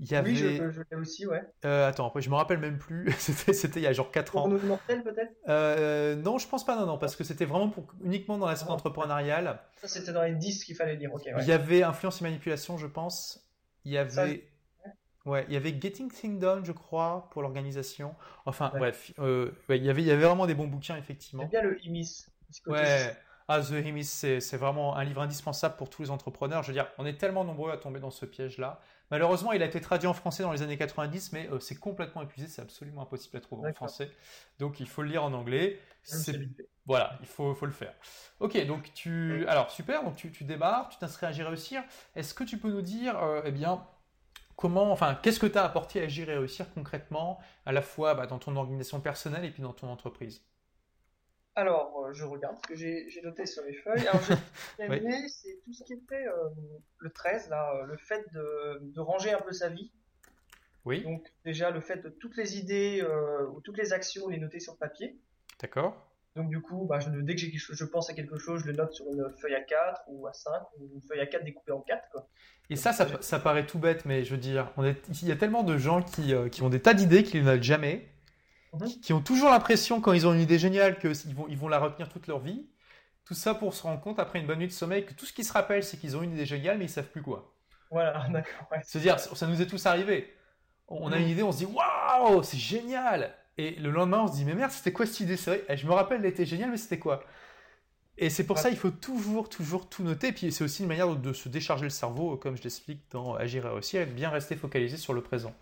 Il 0.00 0.10
y 0.10 0.14
avait... 0.14 0.30
Oui, 0.30 0.36
je, 0.36 0.46
l'ai 0.90 0.96
aussi, 0.96 1.26
ouais. 1.26 1.42
Euh, 1.64 1.88
attends, 1.88 2.06
après, 2.06 2.22
je 2.22 2.30
me 2.30 2.36
rappelle 2.36 2.58
même 2.58 2.78
plus. 2.78 3.10
c'était 3.18 3.80
il 3.80 3.82
y 3.82 3.86
a 3.86 3.92
genre 3.92 4.12
4 4.12 4.36
ans. 4.36 4.48
Mortel, 4.48 5.02
peut-être? 5.02 5.32
Euh, 5.48 6.14
Non, 6.16 6.38
je 6.38 6.46
pense 6.46 6.64
pas, 6.64 6.76
non, 6.76 6.86
non, 6.86 6.98
parce 6.98 7.16
que 7.16 7.24
c'était 7.24 7.44
vraiment 7.44 7.68
pour, 7.68 7.92
uniquement 8.04 8.38
dans 8.38 8.46
la 8.46 8.54
scène 8.54 8.68
entrepreneuriale. 8.68 9.60
Ça, 9.76 9.88
c'était 9.88 10.12
dans 10.12 10.22
les 10.22 10.34
10 10.34 10.64
qu'il 10.64 10.76
fallait 10.76 10.96
dire, 10.96 11.12
ok. 11.12 11.22
Il 11.38 11.46
y 11.46 11.52
avait 11.52 11.82
Influence 11.82 12.20
et 12.20 12.24
Manipulation, 12.24 12.78
je 12.78 12.86
pense. 12.86 13.44
Il 13.84 13.92
y 13.92 13.98
avait. 13.98 14.48
Ouais, 15.24 15.44
il 15.48 15.52
y 15.52 15.56
avait 15.56 15.76
Getting 15.78 16.10
Things 16.10 16.38
Done, 16.38 16.64
je 16.64 16.72
crois, 16.72 17.28
pour 17.32 17.42
l'organisation. 17.42 18.14
Enfin, 18.46 18.72
bref, 18.74 19.12
euh, 19.18 19.50
il, 19.68 19.84
y 19.84 19.90
avait, 19.90 20.00
il 20.00 20.08
y 20.08 20.10
avait 20.10 20.24
vraiment 20.24 20.46
des 20.46 20.54
bons 20.54 20.68
bouquins, 20.68 20.96
effectivement. 20.96 21.42
J'aime 21.42 21.50
bien 21.50 21.62
le 21.62 21.84
IMIS. 21.84 22.26
Ouais. 22.66 23.14
Ah, 23.50 23.62
The 23.62 23.82
Himis, 23.84 24.04
c'est 24.04 24.56
vraiment 24.58 24.94
un 24.96 25.04
livre 25.04 25.22
indispensable 25.22 25.76
pour 25.76 25.88
tous 25.88 26.02
les 26.02 26.10
entrepreneurs. 26.10 26.62
Je 26.62 26.68
veux 26.68 26.74
dire, 26.74 26.86
on 26.98 27.06
est 27.06 27.16
tellement 27.16 27.44
nombreux 27.44 27.72
à 27.72 27.78
tomber 27.78 27.98
dans 27.98 28.10
ce 28.10 28.26
piège-là. 28.26 28.78
Malheureusement, 29.10 29.52
il 29.52 29.62
a 29.62 29.64
été 29.64 29.80
traduit 29.80 30.06
en 30.06 30.12
français 30.12 30.42
dans 30.42 30.52
les 30.52 30.60
années 30.60 30.76
90, 30.76 31.32
mais 31.32 31.48
euh, 31.50 31.58
c'est 31.58 31.76
complètement 31.76 32.20
épuisé, 32.20 32.46
c'est 32.46 32.60
absolument 32.60 33.00
impossible 33.00 33.38
à 33.38 33.40
trouver 33.40 33.70
en 33.70 33.72
français. 33.72 34.10
Donc 34.58 34.80
il 34.80 34.86
faut 34.86 35.00
le 35.00 35.08
lire 35.08 35.24
en 35.24 35.32
anglais. 35.32 35.80
Voilà, 36.84 37.16
il 37.20 37.26
faut, 37.26 37.54
faut, 37.54 37.64
le 37.64 37.72
faire. 37.72 37.94
Ok, 38.40 38.62
donc 38.66 38.92
tu. 38.92 39.46
Alors 39.48 39.70
super, 39.70 40.04
donc 40.04 40.16
tu, 40.16 40.30
tu 40.30 40.44
démarres, 40.44 40.90
tu 40.90 40.98
t'inscris 40.98 41.24
à 41.24 41.30
Agir 41.30 41.46
Réussir. 41.46 41.82
Est-ce 42.16 42.34
que 42.34 42.44
tu 42.44 42.58
peux 42.58 42.70
nous 42.70 42.82
dire, 42.82 43.18
euh, 43.22 43.40
eh 43.46 43.50
bien, 43.50 43.82
comment, 44.56 44.92
enfin, 44.92 45.18
qu'est-ce 45.22 45.40
que 45.40 45.46
tu 45.46 45.56
as 45.56 45.64
apporté 45.64 46.02
à 46.02 46.04
Agir 46.04 46.26
Réussir 46.26 46.66
concrètement, 46.74 47.38
à 47.64 47.72
la 47.72 47.80
fois 47.80 48.14
bah, 48.14 48.26
dans 48.26 48.38
ton 48.38 48.56
organisation 48.56 49.00
personnelle 49.00 49.46
et 49.46 49.50
puis 49.50 49.62
dans 49.62 49.72
ton 49.72 49.88
entreprise? 49.88 50.42
Alors, 51.58 52.04
euh, 52.04 52.12
je 52.12 52.24
regarde 52.24 52.56
ce 52.56 52.68
que 52.68 52.76
j'ai 52.76 53.20
noté 53.24 53.44
sur 53.44 53.64
les 53.64 53.74
feuilles. 53.74 54.06
Alors, 54.06 54.22
j'ai 54.78 54.84
aimé, 54.84 55.28
c'est 55.28 55.58
tout 55.64 55.72
ce 55.72 55.82
qui 55.82 55.92
était 55.92 56.26
euh, 56.26 56.48
le 56.98 57.10
13, 57.10 57.48
là, 57.50 57.72
euh, 57.74 57.86
le 57.86 57.96
fait 57.96 58.24
de, 58.32 59.00
ranger 59.00 59.32
un 59.32 59.40
peu 59.40 59.52
sa 59.52 59.68
vie. 59.68 59.90
Oui. 60.84 61.02
Donc, 61.02 61.26
déjà, 61.44 61.70
le 61.70 61.80
fait 61.80 61.96
de 61.96 62.10
toutes 62.10 62.36
les 62.36 62.58
idées 62.58 63.04
ou 63.52 63.60
toutes 63.60 63.76
les 63.76 63.92
actions, 63.92 64.28
les 64.28 64.38
noter 64.38 64.60
sur 64.60 64.78
papier. 64.78 65.18
D'accord. 65.60 65.96
Donc, 66.36 66.48
du 66.48 66.60
coup, 66.60 66.86
bah, 66.86 67.00
je, 67.00 67.10
dès 67.10 67.34
que 67.34 67.42
je 67.42 67.84
pense 67.84 68.08
à 68.08 68.14
quelque 68.14 68.38
chose, 68.38 68.62
je 68.62 68.68
le 68.68 68.74
note 68.74 68.92
sur 68.92 69.06
une 69.06 69.28
feuille 69.40 69.56
à 69.56 69.60
4 69.60 70.02
ou 70.06 70.28
à 70.28 70.32
5, 70.32 70.52
ou 70.78 70.88
une 70.94 71.02
feuille 71.02 71.20
à 71.20 71.26
4 71.26 71.42
découpée 71.42 71.72
en 71.72 71.80
4. 71.80 72.08
Quoi. 72.12 72.28
Et 72.70 72.76
ça, 72.76 72.92
ça, 72.92 73.38
paraît 73.40 73.66
tout 73.66 73.80
bête, 73.80 74.04
mais 74.04 74.24
je 74.24 74.30
veux 74.30 74.40
dire, 74.40 74.72
on 74.76 74.84
est, 74.84 74.96
il 75.22 75.28
y 75.28 75.32
a 75.32 75.36
tellement 75.36 75.64
de 75.64 75.76
gens 75.76 76.02
qui, 76.02 76.32
qui 76.52 76.62
ont 76.62 76.68
des 76.68 76.80
tas 76.80 76.94
d'idées 76.94 77.24
qu'ils 77.24 77.44
ne 77.44 77.50
notent 77.50 77.64
jamais. 77.64 78.06
Mhm. 78.80 79.00
qui 79.00 79.12
ont 79.12 79.20
toujours 79.20 79.50
l'impression, 79.50 80.00
quand 80.00 80.12
ils 80.12 80.26
ont 80.26 80.34
une 80.34 80.40
idée 80.40 80.58
géniale, 80.58 80.98
qu'ils 80.98 81.34
vont, 81.34 81.46
ils 81.48 81.56
vont 81.56 81.68
la 81.68 81.78
retenir 81.78 82.08
toute 82.08 82.26
leur 82.26 82.38
vie. 82.38 82.66
Tout 83.24 83.34
ça 83.34 83.54
pour 83.54 83.74
se 83.74 83.82
rendre 83.82 84.00
compte, 84.00 84.18
après 84.18 84.38
une 84.38 84.46
bonne 84.46 84.58
nuit 84.58 84.68
de 84.68 84.72
sommeil, 84.72 85.04
que 85.04 85.12
tout 85.12 85.26
ce 85.26 85.32
qu'ils 85.32 85.44
se 85.44 85.52
rappellent, 85.52 85.84
c'est 85.84 85.98
qu'ils 85.98 86.16
ont 86.16 86.22
une 86.22 86.32
idée 86.32 86.46
géniale, 86.46 86.78
mais 86.78 86.86
ils 86.86 86.90
savent 86.90 87.08
plus 87.08 87.22
quoi. 87.22 87.54
Voilà, 87.90 88.26
d'accord. 88.32 88.68
Se 88.84 88.98
dire, 88.98 89.18
ça 89.18 89.46
nous 89.46 89.60
est 89.60 89.66
tous 89.66 89.84
arrivé. 89.86 90.32
On 90.88 91.12
a 91.12 91.16
mhm. 91.16 91.22
une 91.22 91.28
idée, 91.28 91.42
on 91.42 91.52
se 91.52 91.58
dit, 91.58 91.66
waouh, 91.66 92.42
c'est 92.42 92.56
génial 92.56 93.34
Et 93.58 93.72
le 93.72 93.90
lendemain, 93.90 94.22
on 94.22 94.28
se 94.28 94.34
dit, 94.34 94.44
mais 94.44 94.54
merde, 94.54 94.70
c'était 94.70 94.92
quoi 94.92 95.06
cette 95.06 95.20
idée? 95.20 95.36
C'est 95.36 95.50
vrai, 95.50 95.64
eh, 95.68 95.76
je 95.76 95.86
me 95.86 95.92
rappelle, 95.92 96.20
elle 96.20 96.30
était 96.30 96.46
géniale, 96.46 96.70
mais 96.70 96.78
c'était 96.78 96.98
quoi? 96.98 97.22
Et 98.20 98.30
c'est 98.30 98.44
pour 98.44 98.58
ça 98.58 98.68
il 98.68 98.76
faut 98.76 98.90
toujours, 98.90 99.48
toujours 99.48 99.88
tout 99.88 100.02
noter. 100.02 100.32
Puis 100.32 100.50
c'est 100.50 100.64
aussi 100.64 100.82
une 100.82 100.88
manière 100.88 101.14
de, 101.14 101.32
se 101.32 101.48
décharger 101.48 101.84
le 101.84 101.90
cerveau, 101.90 102.36
comme 102.36 102.56
je 102.56 102.62
l'explique 102.62 103.00
dans 103.12 103.34
Agir 103.34 103.64
et 103.66 103.68
réussir, 103.68 104.02
et 104.02 104.06
de 104.06 104.12
bien 104.12 104.28
rester 104.28 104.56
focalisé 104.56 104.96
sur 104.96 105.12
le 105.12 105.22
présent 105.22 105.54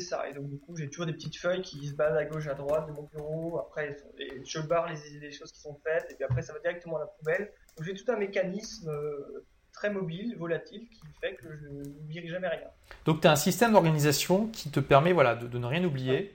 ça. 0.00 0.28
Et 0.28 0.34
donc, 0.34 0.48
du 0.48 0.58
coup, 0.58 0.76
j'ai 0.76 0.88
toujours 0.88 1.06
des 1.06 1.12
petites 1.12 1.36
feuilles 1.36 1.62
qui 1.62 1.86
se 1.86 1.94
baladent 1.94 2.18
à 2.18 2.24
gauche, 2.24 2.46
à 2.46 2.54
droite 2.54 2.86
de 2.86 2.92
mon 2.92 3.02
bureau. 3.02 3.58
Après, 3.58 3.96
je 4.44 4.60
barre 4.60 4.88
les, 4.88 5.18
les, 5.20 5.32
choses 5.32 5.52
qui 5.52 5.60
sont 5.60 5.78
faites. 5.84 6.10
Et 6.10 6.14
puis 6.14 6.24
après, 6.24 6.42
ça 6.42 6.52
va 6.52 6.58
directement 6.60 6.96
à 6.96 7.00
la 7.00 7.06
poubelle. 7.06 7.52
Donc, 7.76 7.86
j'ai 7.86 7.94
tout 7.94 8.10
un 8.10 8.16
mécanisme 8.16 8.88
euh, 8.88 9.46
très 9.72 9.90
mobile, 9.90 10.36
volatile, 10.38 10.88
qui 10.88 11.02
fait 11.20 11.34
que 11.34 11.48
je 11.56 11.66
n'oublie 11.68 12.28
jamais 12.28 12.48
rien. 12.48 12.68
Donc, 13.04 13.20
tu 13.20 13.26
as 13.26 13.32
un 13.32 13.36
système 13.36 13.72
d'organisation 13.72 14.48
qui 14.48 14.70
te 14.70 14.80
permet 14.80 15.12
voilà, 15.12 15.34
de, 15.34 15.58
ne 15.58 15.66
rien 15.66 15.84
oublier. 15.84 16.34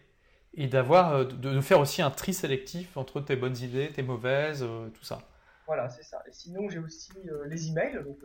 Et 0.55 0.67
d'avoir, 0.67 1.13
euh, 1.13 1.25
de, 1.25 1.61
faire 1.61 1.79
aussi 1.79 2.01
un 2.01 2.09
tri 2.09 2.33
sélectif 2.33 2.97
entre 2.97 3.21
tes 3.21 3.35
bonnes 3.35 3.57
idées, 3.57 3.91
tes 3.93 4.01
mauvaises, 4.01 4.63
euh, 4.63 4.89
tout 4.89 5.03
ça. 5.03 5.19
Voilà, 5.67 5.87
c'est 5.89 6.03
ça. 6.03 6.23
Et 6.27 6.31
sinon, 6.31 6.67
j'ai 6.69 6.79
aussi 6.79 7.11
les 7.45 7.67
emails, 7.67 8.03
donc 8.03 8.17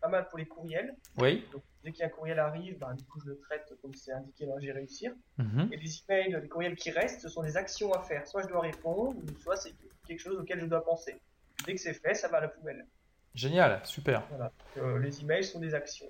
pas 0.00 0.08
mal 0.08 0.28
pour 0.28 0.38
les 0.38 0.46
courriels. 0.46 0.94
Oui. 1.18 1.44
Donc, 1.52 1.62
dès 1.84 1.92
qu'un 1.92 2.08
courriel 2.08 2.38
arrive, 2.38 2.78
ben, 2.78 2.94
du 2.94 3.04
coup, 3.04 3.20
je 3.20 3.30
le 3.30 3.38
traite 3.38 3.72
comme 3.82 3.94
c'est 3.94 4.12
indiqué 4.12 4.46
dans 4.46 4.58
J'ai 4.58 4.72
réussir. 4.72 5.12
Mhm. 5.38 5.68
Et 5.72 5.76
les 5.76 6.02
emails, 6.08 6.40
les 6.42 6.48
courriels 6.48 6.76
qui 6.76 6.90
restent, 6.90 7.20
ce 7.20 7.28
sont 7.28 7.42
des 7.42 7.56
actions 7.56 7.92
à 7.92 8.02
faire. 8.02 8.26
Soit 8.26 8.42
je 8.42 8.48
dois 8.48 8.60
répondre, 8.60 9.20
soit 9.42 9.56
c'est 9.56 9.74
quelque 10.06 10.20
chose 10.20 10.38
auquel 10.38 10.60
je 10.60 10.66
dois 10.66 10.84
penser. 10.84 11.20
Dès 11.66 11.74
que 11.74 11.80
c'est 11.80 11.94
fait, 11.94 12.14
ça 12.14 12.28
va 12.28 12.38
à 12.38 12.40
la 12.42 12.48
poubelle. 12.48 12.86
Génial, 13.34 13.80
super. 13.84 14.22
Voilà. 14.30 14.50
Euh, 14.78 14.98
les 14.98 15.20
emails 15.20 15.44
sont 15.44 15.60
des 15.60 15.74
actions. 15.74 16.08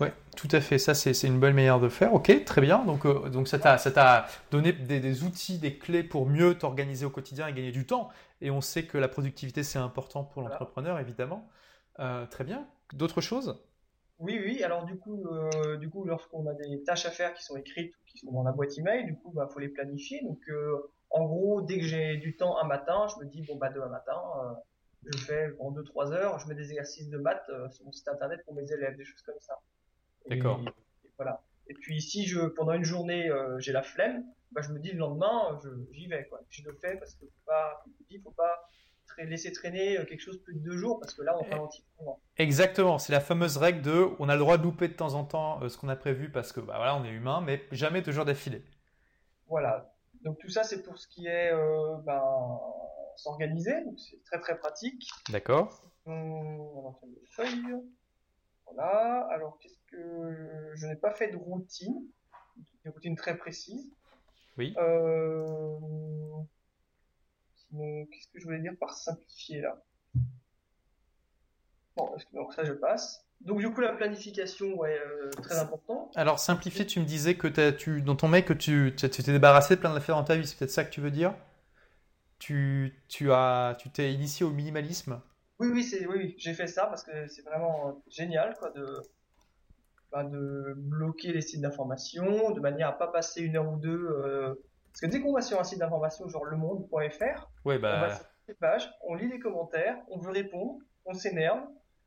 Oui, 0.00 0.08
tout 0.36 0.48
à 0.50 0.60
fait. 0.60 0.78
Ça, 0.78 0.94
c'est 0.94 1.26
une 1.26 1.38
bonne 1.38 1.54
manière 1.54 1.80
de 1.80 1.88
faire. 1.88 2.14
Ok, 2.14 2.44
très 2.44 2.60
bien. 2.60 2.84
Donc, 2.84 3.04
euh, 3.06 3.28
donc 3.28 3.48
ça 3.48 3.58
t'a 3.58 4.26
donné 4.50 4.72
des, 4.72 5.22
outils, 5.24 5.58
des 5.58 5.76
clés 5.76 6.02
pour 6.02 6.26
mieux 6.26 6.56
t'organiser 6.56 7.04
au 7.04 7.10
quotidien 7.10 7.46
et 7.48 7.52
gagner 7.52 7.72
du 7.72 7.86
temps. 7.86 8.08
Et 8.40 8.50
on 8.50 8.60
sait 8.60 8.84
que 8.84 8.98
la 8.98 9.08
productivité, 9.08 9.62
c'est 9.62 9.78
important 9.78 10.24
pour 10.24 10.42
l'entrepreneur, 10.42 10.98
évidemment. 10.98 11.48
Euh, 12.00 12.26
très 12.26 12.44
bien. 12.44 12.68
D'autres 12.92 13.20
choses? 13.20 13.62
Oui, 14.18 14.40
oui. 14.44 14.62
Alors 14.62 14.84
du 14.84 14.96
coup, 14.96 15.26
euh, 15.26 15.76
du 15.76 15.90
coup, 15.90 16.04
lorsqu'on 16.04 16.46
a 16.46 16.54
des 16.54 16.82
tâches 16.84 17.06
à 17.06 17.10
faire 17.10 17.34
qui 17.34 17.42
sont 17.42 17.56
écrites 17.56 17.94
ou 17.94 18.04
qui 18.06 18.18
sont 18.18 18.32
dans 18.32 18.42
la 18.42 18.52
boîte 18.52 18.76
email, 18.78 19.04
du 19.04 19.16
coup, 19.16 19.30
bah, 19.32 19.48
faut 19.52 19.58
les 19.58 19.68
planifier. 19.68 20.22
Donc, 20.22 20.40
euh, 20.48 20.90
en 21.10 21.24
gros, 21.24 21.62
dès 21.62 21.78
que 21.78 21.84
j'ai 21.84 22.16
du 22.16 22.36
temps 22.36 22.58
un 22.58 22.66
matin, 22.66 23.06
je 23.08 23.24
me 23.24 23.30
dis 23.30 23.42
bon 23.42 23.56
bah 23.56 23.68
demain 23.68 23.88
matin, 23.88 24.20
je 25.04 25.16
fais 25.18 25.54
en 25.60 25.70
2-3 25.70 26.12
heures, 26.12 26.38
je 26.40 26.48
mets 26.48 26.56
des 26.56 26.70
exercices 26.70 27.08
de 27.08 27.18
maths 27.18 27.48
sur 27.70 27.84
mon 27.84 27.92
site 27.92 28.08
internet 28.08 28.40
pour 28.44 28.54
mes 28.54 28.72
élèves, 28.72 28.96
des 28.96 29.04
choses 29.04 29.22
comme 29.22 29.38
ça. 29.38 29.54
D'accord. 30.28 30.60
Voilà. 31.16 31.40
Et 31.68 31.74
puis 31.74 32.02
si 32.02 32.26
je 32.26 32.40
pendant 32.40 32.72
une 32.72 32.84
journée 32.84 33.30
j'ai 33.58 33.70
la 33.70 33.84
flemme, 33.84 34.24
bah, 34.50 34.60
je 34.62 34.72
me 34.72 34.80
dis 34.80 34.90
le 34.90 34.98
lendemain, 34.98 35.60
j'y 35.92 36.08
vais 36.08 36.26
quoi. 36.26 36.40
Je 36.50 36.64
le 36.64 36.72
fais 36.80 36.96
parce 36.96 37.14
que 37.14 37.26
faut 37.26 37.44
pas, 37.46 37.84
faut 38.24 38.30
pas 38.32 38.68
laisser 39.18 39.52
traîner 39.52 39.98
euh, 39.98 40.04
quelque 40.04 40.20
chose 40.20 40.40
plus 40.42 40.54
de 40.54 40.60
deux 40.60 40.76
jours 40.76 40.98
parce 41.00 41.14
que 41.14 41.22
là 41.22 41.36
on 41.38 41.44
ralentit. 41.44 41.84
Exactement, 42.36 42.98
c'est 42.98 43.12
la 43.12 43.20
fameuse 43.20 43.56
règle 43.56 43.82
de 43.82 44.08
on 44.18 44.28
a 44.28 44.34
le 44.34 44.40
droit 44.40 44.58
de 44.58 44.62
louper 44.62 44.88
de 44.88 44.94
temps 44.94 45.14
en 45.14 45.24
temps 45.24 45.62
euh, 45.62 45.68
ce 45.68 45.78
qu'on 45.78 45.88
a 45.88 45.96
prévu 45.96 46.30
parce 46.30 46.52
que 46.52 46.60
bah, 46.60 46.74
voilà, 46.76 46.96
on 46.96 47.04
est 47.04 47.10
humain, 47.10 47.40
mais 47.40 47.62
jamais 47.70 48.02
deux 48.02 48.12
jours 48.12 48.24
d'affilée. 48.24 48.64
Voilà, 49.48 49.94
donc 50.22 50.38
tout 50.38 50.48
ça 50.48 50.64
c'est 50.64 50.82
pour 50.82 50.98
ce 50.98 51.06
qui 51.08 51.26
est 51.26 51.52
euh, 51.52 51.96
ben, 52.04 52.22
s'organiser, 53.16 53.74
c'est 53.96 54.22
très 54.24 54.40
très 54.40 54.58
pratique. 54.58 55.08
D'accord. 55.30 55.82
on 56.06 56.90
va 56.90 57.08
feuilles. 57.30 57.74
Voilà, 58.66 59.28
alors 59.30 59.58
qu'est-ce 59.58 59.78
que 59.86 60.72
je 60.74 60.86
n'ai 60.86 60.96
pas 60.96 61.12
fait 61.12 61.28
de 61.28 61.36
routine, 61.36 62.02
une 62.84 62.90
routine 62.90 63.14
très 63.14 63.36
précise. 63.36 63.92
Oui. 64.56 64.74
Euh, 64.78 65.78
qu'est-ce 68.10 68.28
que 68.28 68.40
je 68.40 68.44
voulais 68.44 68.60
dire 68.60 68.74
par 68.78 68.94
simplifier 68.94 69.60
là? 69.60 69.82
Bon, 71.96 72.10
donc 72.32 72.52
ça 72.52 72.64
je 72.64 72.72
passe. 72.72 73.24
Donc 73.40 73.60
du 73.60 73.70
coup 73.70 73.80
la 73.80 73.92
planification 73.92 74.76
ouais 74.76 74.98
euh, 74.98 75.30
très 75.42 75.58
important. 75.58 76.10
Alors 76.14 76.38
simplifié, 76.38 76.86
tu 76.86 77.00
me 77.00 77.04
disais 77.04 77.34
que 77.34 77.70
tu 77.70 78.02
dans 78.02 78.16
ton 78.16 78.28
mail 78.28 78.44
que 78.44 78.52
tu 78.52 78.94
t'es 78.96 79.32
débarrassé 79.32 79.76
de 79.76 79.80
plein 79.80 79.92
d'affaires 79.92 80.16
dans 80.16 80.24
ta 80.24 80.36
vie, 80.36 80.46
c'est 80.46 80.58
peut-être 80.58 80.70
ça 80.70 80.84
que 80.84 80.90
tu 80.90 81.00
veux 81.00 81.10
dire? 81.10 81.34
Tu, 82.38 82.92
tu 83.08 83.32
as 83.32 83.76
tu 83.78 83.90
t'es 83.90 84.12
initié 84.12 84.44
au 84.44 84.50
minimalisme? 84.50 85.20
Oui 85.60 85.68
oui 85.72 85.84
c'est 85.84 86.06
oui, 86.06 86.16
oui. 86.16 86.34
j'ai 86.38 86.52
fait 86.54 86.66
ça 86.66 86.86
parce 86.86 87.04
que 87.04 87.26
c'est 87.28 87.42
vraiment 87.42 88.02
génial 88.08 88.56
quoi 88.58 88.70
de 88.70 89.02
bah, 90.10 90.24
de 90.24 90.74
bloquer 90.76 91.32
les 91.32 91.40
sites 91.40 91.60
d'information 91.60 92.50
de 92.50 92.60
manière 92.60 92.88
à 92.88 92.98
pas 92.98 93.08
passer 93.08 93.42
une 93.42 93.56
heure 93.56 93.72
ou 93.72 93.76
deux 93.76 94.08
euh, 94.08 94.54
parce 94.94 95.00
que 95.00 95.06
dès 95.06 95.20
qu'on 95.20 95.32
va 95.32 95.42
sur 95.42 95.58
un 95.58 95.64
site 95.64 95.80
d'information 95.80 96.28
genre 96.28 96.44
lemonde.fr, 96.44 97.50
ouais, 97.64 97.78
bah... 97.80 97.96
on 97.96 98.00
va 98.00 98.14
sur 98.14 98.24
les 98.46 98.54
pages, 98.54 98.88
on 99.02 99.16
lit 99.16 99.28
les 99.28 99.40
commentaires, 99.40 99.98
on 100.08 100.20
veut 100.20 100.30
répondre, 100.30 100.78
on 101.04 101.14
s'énerve, 101.14 101.64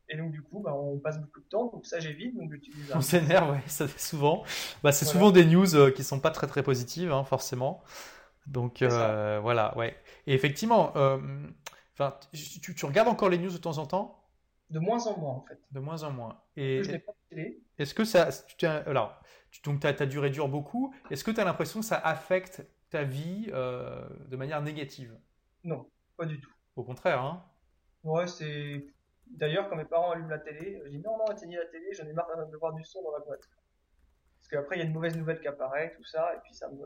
et 0.09 0.15
donc, 0.15 0.31
du 0.31 0.41
coup, 0.41 0.61
bah, 0.61 0.73
on 0.73 0.99
passe 0.99 1.19
beaucoup 1.19 1.41
de 1.41 1.47
temps, 1.47 1.65
donc 1.65 1.85
ça 1.85 1.99
j'évite. 1.99 2.33
Donc, 2.37 2.49
j'utilise 2.51 2.93
On 2.95 3.01
s'énerve, 3.01 3.51
ouais, 3.51 3.61
ça 3.67 3.87
fait 3.87 3.99
souvent. 3.99 4.43
Bah, 4.81 4.93
c'est 4.93 5.03
souvent 5.03 5.31
des 5.31 5.43
news 5.43 5.75
euh, 5.75 5.91
qui 5.91 6.03
sont 6.03 6.21
pas 6.21 6.31
très 6.31 6.47
très 6.47 6.63
positives, 6.63 7.11
hein, 7.11 7.25
forcément. 7.25 7.83
Donc, 8.45 8.81
euh, 8.81 9.39
voilà, 9.41 9.77
ouais. 9.77 9.97
Et 10.25 10.33
effectivement, 10.33 10.95
euh, 10.95 11.19
tu, 12.31 12.73
tu, 12.73 12.85
regardes 12.85 13.09
encore 13.09 13.27
les 13.27 13.37
news 13.37 13.51
de 13.51 13.57
temps 13.57 13.79
en 13.79 13.85
temps? 13.85 14.23
De 14.69 14.79
moins 14.79 15.05
en 15.07 15.17
moins, 15.17 15.33
en 15.33 15.45
fait. 15.45 15.59
De 15.71 15.81
moins 15.81 16.03
en 16.03 16.11
moins. 16.11 16.41
Et 16.55 16.83
je 16.83 16.91
n'ai 16.91 16.99
pas 16.99 17.11
de 17.11 17.35
télé. 17.35 17.61
Est-ce 17.77 17.93
que 17.93 18.05
ça. 18.05 18.29
Tu 18.57 18.65
alors, 18.65 19.19
donc, 19.65 19.81
ta, 19.81 19.93
ta 19.93 20.05
durée 20.05 20.29
dure 20.29 20.47
beaucoup. 20.47 20.93
Est-ce 21.11 21.25
que 21.25 21.31
tu 21.31 21.41
as 21.41 21.43
l'impression 21.43 21.81
que 21.81 21.85
ça 21.85 21.97
affecte 21.97 22.65
ta 22.89 23.03
vie 23.03 23.47
de 23.47 24.35
manière 24.35 24.61
négative 24.61 25.17
Non, 25.63 25.89
pas 26.15 26.25
du 26.25 26.39
tout. 26.39 26.51
Au 26.75 26.83
contraire, 26.83 27.21
hein 27.21 27.43
Ouais, 28.03 28.27
c'est 28.27 28.85
D'ailleurs, 29.31 29.69
quand 29.69 29.75
mes 29.75 29.85
parents 29.85 30.11
allument 30.11 30.29
la 30.29 30.39
télé, 30.39 30.81
je 30.85 30.89
dis 30.89 30.99
non, 30.99 31.17
non, 31.17 31.25
éteignez 31.31 31.57
la 31.57 31.65
télé, 31.65 31.93
j'en 31.93 32.05
ai 32.07 32.13
marre 32.13 32.27
de 32.49 32.57
voir 32.57 32.73
du 32.73 32.83
son 32.83 33.03
dans 33.03 33.11
la 33.11 33.19
boîte. 33.19 33.49
Parce 34.39 34.47
qu'après, 34.49 34.77
il 34.77 34.79
y 34.79 34.81
a 34.81 34.85
une 34.85 34.93
mauvaise 34.93 35.17
nouvelle 35.17 35.39
qui 35.39 35.47
apparaît, 35.47 35.93
tout 35.95 36.03
ça, 36.03 36.33
et 36.35 36.39
puis 36.43 36.53
ça 36.53 36.69
me. 36.69 36.85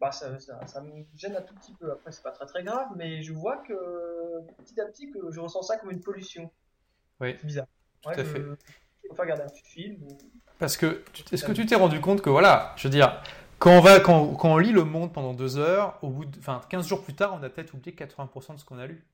Bah, 0.00 0.12
ça, 0.12 0.38
ça, 0.38 0.80
me 0.80 1.04
gêne 1.16 1.34
un 1.36 1.42
tout 1.42 1.54
petit 1.56 1.74
peu. 1.74 1.90
Après, 1.90 2.12
c'est 2.12 2.22
pas 2.22 2.30
très 2.30 2.46
très 2.46 2.62
grave, 2.62 2.88
mais 2.96 3.20
je 3.22 3.32
vois 3.32 3.56
que 3.58 3.74
petit 4.58 4.80
à 4.80 4.86
petit, 4.86 5.10
que 5.10 5.30
je 5.30 5.40
ressens 5.40 5.62
ça 5.62 5.76
comme 5.76 5.90
une 5.90 6.00
pollution. 6.00 6.50
Oui. 7.20 7.34
C'est 7.38 7.46
bizarre. 7.46 7.66
Tout 8.02 8.10
à 8.10 8.24
fait. 8.24 8.40
Il 9.04 9.08
faut 9.08 9.14
pas 9.14 9.26
garder 9.26 9.42
un 9.42 9.48
film. 9.48 10.06
Parce 10.58 10.76
que, 10.76 11.02
est-ce 11.32 11.44
que 11.44 11.52
tu 11.52 11.66
t'es 11.66 11.74
rendu 11.74 12.00
compte 12.00 12.22
que, 12.22 12.30
voilà, 12.30 12.74
je 12.76 12.86
veux 12.86 12.92
dire, 12.92 13.22
quand 13.58 13.76
on, 13.76 13.80
va, 13.80 14.00
quand, 14.00 14.34
quand 14.34 14.52
on 14.52 14.58
lit 14.58 14.72
Le 14.72 14.84
Monde 14.84 15.12
pendant 15.12 15.34
deux 15.34 15.58
heures, 15.58 15.98
au 16.02 16.08
bout 16.08 16.24
de, 16.24 16.38
enfin, 16.38 16.60
15 16.68 16.86
jours 16.86 17.02
plus 17.02 17.14
tard, 17.14 17.36
on 17.38 17.42
a 17.42 17.48
peut-être 17.48 17.74
oublié 17.74 17.96
80% 17.96 18.54
de 18.54 18.58
ce 18.58 18.64
qu'on 18.64 18.78
a 18.78 18.86
lu 18.86 19.04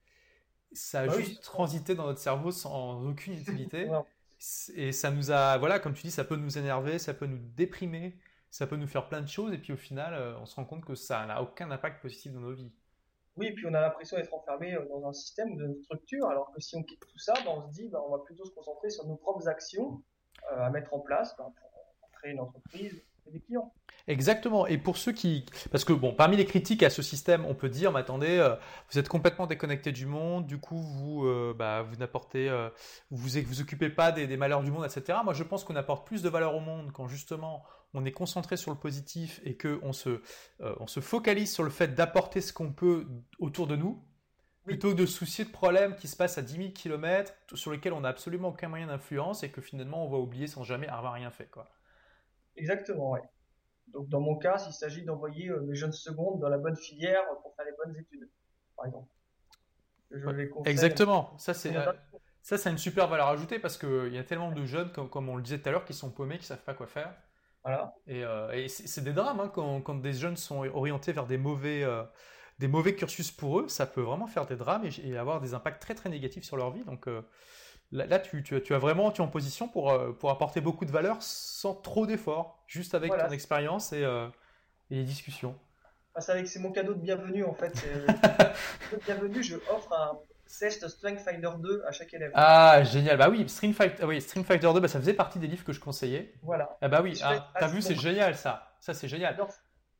ça 0.75 1.01
a 1.01 1.07
bah 1.07 1.19
juste 1.19 1.43
transité 1.43 1.95
dans 1.95 2.07
notre 2.07 2.19
cerveau 2.19 2.51
sans 2.51 3.03
aucune 3.07 3.35
utilité. 3.35 3.89
et 4.75 4.93
ça 4.93 5.11
nous 5.11 5.31
a, 5.31 5.57
voilà, 5.59 5.79
comme 5.79 5.95
tu 5.95 6.03
dis, 6.03 6.11
ça 6.11 6.25
peut 6.25 6.37
nous 6.37 6.59
énerver, 6.59 6.99
ça 6.99 7.15
peut 7.15 7.27
nous 7.27 7.39
déprimer, 7.39 8.19
ça 8.51 8.67
peut 8.67 8.77
nous 8.77 8.87
faire 8.87 9.09
plein 9.09 9.23
de 9.23 9.29
choses. 9.29 9.53
Et 9.53 9.59
puis 9.59 9.73
au 9.73 9.77
final, 9.77 10.15
euh, 10.15 10.39
on 10.41 10.47
se 10.47 10.57
rend 10.57 10.65
compte 10.65 10.85
que 10.85 10.95
ça 10.95 11.25
n'a 11.27 11.43
aucun 11.43 11.71
impact 11.71 12.03
positif 12.03 12.33
dans 12.33 12.41
nos 12.41 12.53
vies. 12.53 12.73
Oui, 13.37 13.47
et 13.47 13.53
puis 13.53 13.67
on 13.67 13.75
a 13.75 13.81
l'impression 13.81 14.17
d'être 14.17 14.35
enfermé 14.35 14.75
euh, 14.75 14.85
dans 14.89 15.09
un 15.09 15.13
système 15.13 15.53
ou 15.53 15.59
dans 15.59 15.67
une 15.67 15.83
structure, 15.83 16.29
alors 16.29 16.53
que 16.53 16.61
si 16.61 16.77
on 16.77 16.83
quitte 16.83 17.01
tout 17.01 17.19
ça, 17.19 17.35
ben, 17.45 17.51
on 17.51 17.63
se 17.63 17.73
dit, 17.73 17.89
ben, 17.89 18.01
on 18.07 18.17
va 18.17 18.23
plutôt 18.25 18.45
se 18.45 18.53
concentrer 18.53 18.91
sur 18.91 19.07
nos 19.07 19.17
propres 19.17 19.49
actions 19.49 20.03
euh, 20.53 20.61
à 20.61 20.71
mettre 20.71 20.95
en 20.95 21.01
place 21.01 21.35
ben, 21.37 21.53
pour 22.01 22.11
créer 22.13 22.33
une 22.33 22.41
entreprise 22.41 23.03
des 23.31 23.40
clients. 23.40 23.73
Exactement. 24.07 24.66
Et 24.66 24.76
pour 24.76 24.99
ceux 24.99 25.12
qui, 25.12 25.47
parce 25.71 25.85
que 25.85 25.93
bon, 25.93 26.12
parmi 26.12 26.37
les 26.37 26.45
critiques 26.45 26.83
à 26.83 26.90
ce 26.90 27.00
système, 27.00 27.45
on 27.47 27.54
peut 27.54 27.71
dire, 27.71 27.90
mais 27.93 28.00
attendez, 28.00 28.38
euh, 28.38 28.54
vous 28.90 28.99
êtes 28.99 29.09
complètement 29.09 29.47
déconnecté 29.47 29.93
du 29.93 30.07
monde, 30.07 30.47
du 30.47 30.59
coup 30.59 30.76
vous, 30.76 31.26
euh, 31.26 31.54
bah, 31.57 31.83
vous 31.83 31.97
n'apportez, 31.97 32.49
euh, 32.49 32.69
vous 33.11 33.16
vous 33.16 33.61
occupez 33.61 33.88
pas 33.88 34.12
des, 34.12 34.37
malheurs 34.37 34.62
du 34.62 34.71
monde, 34.71 34.85
etc. 34.85 35.19
Moi, 35.25 35.33
je 35.33 35.43
pense 35.43 35.64
qu'on 35.64 35.76
apporte 35.76 36.07
plus 36.07 36.23
de 36.23 36.28
valeur 36.28 36.54
au 36.54 36.61
monde 36.61 36.93
quand 36.93 37.09
justement 37.09 37.64
on 37.95 38.04
est 38.04 38.12
concentré 38.12 38.57
sur 38.57 38.71
le 38.71 38.76
positif 38.76 39.40
et 39.45 39.57
que 39.57 39.78
on 39.83 39.93
se, 39.93 40.21
on 40.61 40.88
se 40.88 41.00
focalise 41.00 41.52
sur 41.52 41.62
le 41.62 41.71
fait 41.71 41.95
d'apporter 41.95 42.40
ce 42.40 42.52
qu'on 42.52 42.73
peut 42.73 43.07
autour 43.38 43.69
de 43.69 43.76
nous, 43.76 44.02
plutôt 44.64 44.90
que 44.90 44.97
de 44.97 45.07
soucier 45.07 45.45
de 45.45 45.50
problèmes 45.50 45.95
qui 45.95 46.09
se 46.09 46.16
passent 46.16 46.38
à 46.38 46.43
10 46.43 46.57
000 46.57 46.69
km 46.71 47.33
sur 47.54 47.71
lesquels 47.71 47.93
on 47.93 48.00
n'a 48.00 48.09
absolument 48.09 48.49
aucun 48.49 48.69
moyen 48.69 48.88
d'influence 48.88 49.45
et 49.45 49.50
que 49.50 49.61
finalement 49.61 50.04
on 50.04 50.11
va 50.11 50.19
oublier 50.19 50.47
sans 50.47 50.64
jamais 50.64 50.88
avoir 50.88 51.12
rien 51.12 51.31
fait, 51.31 51.47
quoi. 51.47 51.71
Exactement, 52.57 53.13
oui. 53.13 53.21
Donc 53.89 54.09
dans 54.09 54.21
mon 54.21 54.37
cas, 54.37 54.59
s'il 54.59 54.73
s'agit 54.73 55.05
d'envoyer 55.05 55.49
euh, 55.49 55.61
mes 55.61 55.75
jeunes 55.75 55.93
secondes 55.93 56.40
dans 56.40 56.49
la 56.49 56.59
bonne 56.59 56.77
filière 56.77 57.23
pour 57.43 57.55
faire 57.55 57.64
les 57.64 57.73
bonnes 57.73 57.97
études, 57.97 58.29
par 58.77 58.87
exemple. 58.87 59.09
Je 60.11 60.29
les 60.31 60.51
Exactement. 60.67 61.37
Ça 61.38 61.55
c'est 61.55 61.77
euh, 61.77 61.93
ça 62.43 62.59
c'est 62.59 62.71
une 62.71 62.79
super 62.79 63.09
valeur 63.09 63.29
ajoutée 63.29 63.59
parce 63.59 63.77
qu'il 63.77 64.12
y 64.12 64.19
a 64.19 64.25
tellement 64.25 64.53
de 64.53 64.64
jeunes, 64.64 64.93
comme, 64.93 65.09
comme 65.09 65.29
on 65.29 65.37
le 65.37 65.43
disait 65.43 65.59
tout 65.59 65.69
à 65.69 65.73
l'heure, 65.73 65.85
qui 65.85 65.95
sont 65.95 66.11
paumés, 66.11 66.38
qui 66.38 66.45
savent 66.45 66.62
pas 66.62 66.75
quoi 66.75 66.87
faire. 66.87 67.14
Voilà. 67.64 67.95
Et, 68.07 68.23
euh, 68.23 68.53
et 68.53 68.69
c'est 68.69 69.03
des 69.03 69.14
drames 69.14 69.40
hein, 69.40 69.51
quand, 69.53 69.81
quand, 69.81 69.95
des 69.95 70.12
jeunes 70.12 70.37
sont 70.37 70.67
orientés 70.67 71.12
vers 71.12 71.27
des 71.27 71.38
mauvais 71.38 71.85
des 72.61 72.69
mauvais 72.69 72.95
cursus 72.95 73.33
pour 73.33 73.61
eux, 73.61 73.69
ça 73.69 73.87
peut 73.87 74.03
vraiment 74.03 74.29
faire 74.29 74.47
des 74.47 74.57
drames 74.57 74.85
et, 75.03 75.17
avoir 75.17 75.40
des 75.40 75.55
impacts 75.55 75.83
très 75.83 75.95
très 75.95 76.09
négatifs 76.09 76.45
sur 76.45 76.57
leur 76.57 76.71
vie. 76.71 76.85
Donc 76.85 77.09
Là, 77.94 78.18
tu, 78.18 78.42
tu, 78.42 78.74
as 78.74 78.78
vraiment, 78.78 79.12
tu 79.12 79.22
es 79.22 79.24
en 79.24 79.28
position 79.28 79.68
pour, 79.68 79.92
euh, 79.92 80.11
pour 80.11 80.30
apporter 80.30 80.61
beaucoup 80.61 80.85
de 80.85 80.90
valeur 80.90 81.18
sans 81.20 81.74
trop 81.74 82.07
d'efforts, 82.07 82.59
juste 82.66 82.92
avec 82.92 83.16
ton 83.16 83.30
expérience 83.30 83.92
et, 83.92 84.02
euh, 84.02 84.26
et, 84.90 84.96
les 84.96 85.04
discussions. 85.04 85.54
Ah, 86.16 86.20
c'est 86.20 86.59
mon 86.59 86.72
cadeau 86.72 86.94
de 86.94 86.98
bienvenue 86.98 87.44
en 87.44 87.54
fait. 87.54 87.72
de 88.92 88.98
bienvenue, 89.07 89.44
je 89.44 89.54
offre 89.72 89.92
un 89.92 90.18
test 90.59 90.88
Strength 90.88 91.20
Fighter 91.20 91.50
2 91.57 91.85
à 91.87 91.92
chaque 91.92 92.12
élève. 92.12 92.33
Ah, 92.35 92.83
génial. 92.83 93.16
Bah 93.16 93.28
oui, 93.30 93.46
oui, 94.02 94.20
Fighter 94.20 94.72
2, 94.72 94.80
bah, 94.80 94.88
ça 94.88 94.98
faisait 94.98 95.14
partie 95.14 95.38
des 95.38 95.46
livres 95.46 95.64
que 95.64 95.72
je 95.72 95.78
conseillais. 95.78 96.35
Voilà. 96.42 96.76
Ah 96.80 96.88
bah 96.88 97.00
oui, 97.00 97.20
ah, 97.22 97.48
t'as 97.61 97.68
vu, 97.68 97.80
c'est 97.80 97.94
génial 97.94 98.35
ça. 98.35 98.74
Ça, 98.80 98.92
c'est 98.92 99.09
génial. 99.09 99.38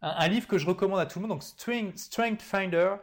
Un, 0.02 0.26
livre 0.26 0.48
que 0.48 0.59
je 0.59 0.66
recommande 0.66 0.98
à 0.98 1.07
tout 1.07 1.20
le 1.20 1.28
monde, 1.28 1.38
donc 1.38 1.44
Strength, 1.44 2.42
Finder. 2.42 2.96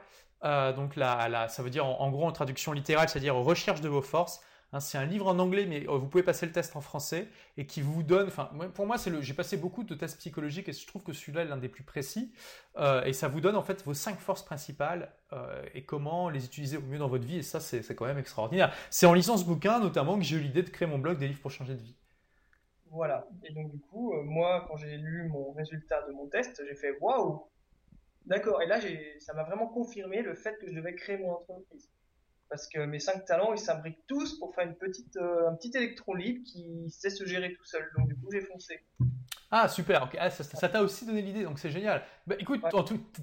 Euh, 0.44 0.74
donc 0.74 0.98
là, 0.98 1.48
ça 1.48 1.64
veut 1.64 1.70
dire 1.70 1.86
en, 1.86 2.02
en, 2.02 2.12
gros 2.12 2.28
en 2.28 2.34
traduction 2.34 2.74
littérale, 2.74 3.08
c'est-à-dire 3.08 3.36
recherche 3.36 3.80
de 3.80 3.88
vos 3.88 4.02
forces. 4.02 4.42
Hein, 4.74 4.80
c'est 4.80 4.98
un 4.98 5.06
livre 5.06 5.28
en 5.28 5.38
anglais, 5.40 5.66
mais 5.66 5.86
euh, 5.90 5.98
vous 5.98 6.08
pouvez 6.08 6.24
passer 6.24 6.46
le 6.46 6.54
test 6.54 6.78
en 6.78 6.82
français 6.82 7.28
et 7.58 7.66
qui 7.66 7.82
vous 7.82 8.04
donne. 8.04 8.28
Enfin, 8.28 8.50
pour 8.74 8.88
moi, 8.88 8.98
c'est 8.98 9.10
le. 9.10 9.22
J'ai 9.22 9.34
passé 9.34 9.58
beaucoup 9.58 9.84
de 9.84 9.94
tests 9.96 10.18
psychologiques 10.18 10.70
et 10.70 10.74
je 10.74 10.88
trouve 10.88 11.04
que 11.04 11.12
celui-là 11.12 11.42
est 11.42 11.46
l'un 11.46 11.58
des 11.58 11.68
plus 11.68 11.84
précis. 11.84 12.32
Euh, 12.78 13.04
et 13.04 13.12
ça 13.12 13.28
vous 13.28 13.42
donne 13.42 13.58
en 13.58 13.64
fait 13.64 13.84
vos 13.84 13.94
cinq 13.94 14.18
forces 14.20 14.46
principales 14.46 15.12
euh, 15.34 15.62
et 15.74 15.84
comment 15.84 16.30
les 16.30 16.46
utiliser 16.46 16.78
au 16.78 16.82
mieux 16.82 17.00
dans 17.00 17.10
votre 17.10 17.26
vie. 17.26 17.40
Et 17.40 17.44
ça, 17.44 17.60
c'est 17.60 17.96
quand 17.96 18.06
même 18.06 18.18
extraordinaire. 18.18 18.74
C'est 18.90 19.06
en 19.06 19.14
lisant 19.14 19.36
ce 19.36 19.44
bouquin, 19.44 19.80
notamment, 19.80 20.18
que 20.18 20.24
j'ai 20.24 20.38
eu 20.38 20.42
l'idée 20.42 20.64
de 20.64 20.70
créer 20.70 20.88
mon 20.88 21.00
blog 21.00 21.18
des 21.18 21.28
livres 21.28 21.42
pour 21.42 21.52
changer 21.52 21.76
de 21.76 21.82
vie. 21.82 21.98
Voilà. 22.92 23.28
Et 23.44 23.54
donc, 23.54 23.72
du 23.72 23.80
coup, 23.80 24.14
moi, 24.24 24.66
quand 24.70 24.78
j'ai 24.78 24.96
lu 24.96 25.28
mon 25.30 25.52
résultat 25.52 26.02
de 26.08 26.14
mon 26.14 26.28
test, 26.28 26.62
j'ai 26.66 26.76
fait 26.76 26.98
waouh! 27.02 27.46
D'accord. 28.26 28.62
Et 28.62 28.68
là, 28.68 28.80
ça 29.20 29.34
m'a 29.34 29.44
vraiment 29.44 29.68
confirmé 29.68 30.22
le 30.22 30.34
fait 30.34 30.58
que 30.60 30.68
je 30.68 30.76
devais 30.76 30.96
créer 30.96 31.18
mon 31.18 31.32
entreprise 31.32 31.90
parce 32.52 32.68
que 32.68 32.80
mes 32.82 33.00
cinq 33.00 33.26
talents, 33.26 33.54
ils 33.54 33.60
s'imbriquent 33.60 34.06
tous 34.08 34.38
pour 34.38 34.54
faire 34.54 34.68
une 34.68 34.76
petite, 34.76 35.16
euh, 35.16 35.50
un 35.50 35.56
petit 35.56 35.72
électron 35.74 36.14
libre 36.14 36.44
qui 36.46 36.90
sait 36.90 37.10
se 37.10 37.26
gérer 37.26 37.54
tout 37.54 37.64
seul. 37.64 37.90
Donc 37.98 38.10
du 38.10 38.16
coup, 38.16 38.28
j'ai 38.32 38.42
foncé. 38.42 38.82
Ah 39.50 39.68
super, 39.68 40.10
ah, 40.20 40.30
ça 40.30 40.70
t'a 40.70 40.82
aussi 40.82 41.06
donné 41.06 41.22
l'idée, 41.22 41.44
donc 41.44 41.60
c'est 41.60 41.72
génial. 41.72 42.04
Bah, 42.28 42.36
écoute, 42.40 42.62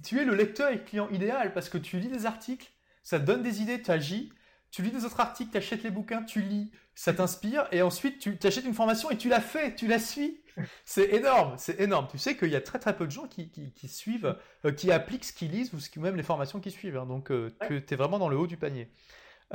tu 0.02 0.20
es 0.20 0.24
le 0.24 0.34
lecteur 0.34 0.70
et 0.70 0.82
client 0.82 1.08
idéal 1.10 1.52
parce 1.52 1.68
que 1.68 1.78
tu 1.78 1.98
lis 1.98 2.08
des 2.08 2.26
articles, 2.26 2.70
ça 3.02 3.20
te 3.20 3.24
donne 3.24 3.42
des 3.42 3.62
idées, 3.62 3.80
tu 3.80 3.90
agis, 3.90 4.32
tu 4.70 4.82
lis 4.82 4.90
des 4.90 5.04
autres 5.04 5.20
articles, 5.20 5.50
tu 5.50 5.56
achètes 5.56 5.82
les 5.82 5.90
bouquins, 5.90 6.22
tu 6.22 6.40
lis, 6.40 6.70
ça 6.94 7.12
t'inspire, 7.12 7.66
et 7.72 7.82
ensuite 7.82 8.18
tu 8.18 8.38
achètes 8.46 8.64
une 8.64 8.74
formation 8.74 9.10
et 9.10 9.16
tu 9.16 9.28
la 9.28 9.40
fais, 9.40 9.74
tu 9.74 9.86
la 9.86 9.98
suis. 9.98 10.40
C'est 10.84 11.14
énorme, 11.14 11.54
c'est 11.56 11.80
énorme. 11.80 12.08
Tu 12.10 12.18
sais 12.18 12.36
qu'il 12.36 12.50
y 12.50 12.56
a 12.56 12.60
très 12.60 12.78
très 12.78 12.96
peu 12.96 13.06
de 13.06 13.10
gens 13.10 13.28
qui, 13.28 13.50
qui, 13.50 13.88
suivent, 13.88 14.36
euh, 14.64 14.72
qui 14.72 14.90
appliquent 14.90 15.24
ce 15.24 15.32
qu'ils 15.32 15.50
lisent 15.50 15.72
ou 15.72 16.00
même 16.00 16.16
les 16.16 16.22
formations 16.22 16.60
qu'ils 16.60 16.72
suivent. 16.72 16.96
Hein. 16.96 17.06
donc 17.06 17.30
euh, 17.30 17.54
tu 17.68 17.82
es 17.88 17.96
vraiment 17.96 18.18
dans 18.18 18.28
le 18.28 18.36
haut 18.36 18.46
du 18.46 18.56
panier. 18.56 18.90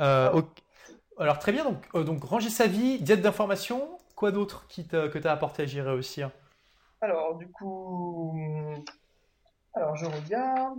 Euh, 0.00 0.42
alors 1.18 1.38
très 1.38 1.52
bien, 1.52 1.64
donc, 1.64 1.96
donc 2.04 2.24
ranger 2.24 2.50
sa 2.50 2.66
vie, 2.66 3.00
diète 3.00 3.20
d'information, 3.20 3.98
quoi 4.16 4.32
d'autre 4.32 4.66
qui 4.68 4.88
que 4.88 5.18
tu 5.18 5.28
as 5.28 5.32
apporté 5.32 5.62
à 5.62 5.66
gérer 5.66 5.92
aussi 5.92 6.22
Alors 7.00 7.36
du 7.36 7.48
coup, 7.48 8.36
alors 9.74 9.96
je 9.96 10.06
regarde. 10.06 10.78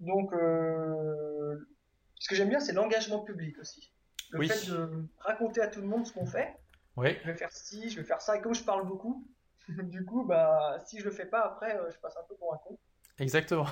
Donc 0.00 0.32
ce 2.24 2.28
que 2.30 2.36
j'aime 2.36 2.48
bien, 2.48 2.58
c'est 2.58 2.72
l'engagement 2.72 3.18
public 3.18 3.58
aussi. 3.58 3.92
Le 4.30 4.48
fait 4.48 4.70
de 4.70 5.04
raconter 5.18 5.60
à 5.60 5.66
tout 5.66 5.82
le 5.82 5.86
monde 5.86 6.06
ce 6.06 6.12
qu'on 6.14 6.24
fait. 6.24 6.56
Oui. 6.96 7.18
Je 7.20 7.26
vais 7.26 7.36
faire 7.36 7.52
ci, 7.52 7.90
je 7.90 7.96
vais 8.00 8.02
faire 8.02 8.22
ça. 8.22 8.38
Et 8.38 8.40
comme 8.40 8.54
je 8.54 8.64
parle 8.64 8.86
beaucoup, 8.86 9.28
du 9.68 10.06
coup, 10.06 10.24
bah, 10.24 10.78
si 10.86 11.00
je 11.00 11.04
le 11.04 11.10
fais 11.10 11.26
pas, 11.26 11.40
après, 11.40 11.76
euh, 11.76 11.90
je 11.92 11.98
passe 11.98 12.16
un 12.16 12.22
peu 12.26 12.34
pour 12.36 12.54
un 12.54 12.56
con. 12.64 12.78
Exactement. 13.18 13.66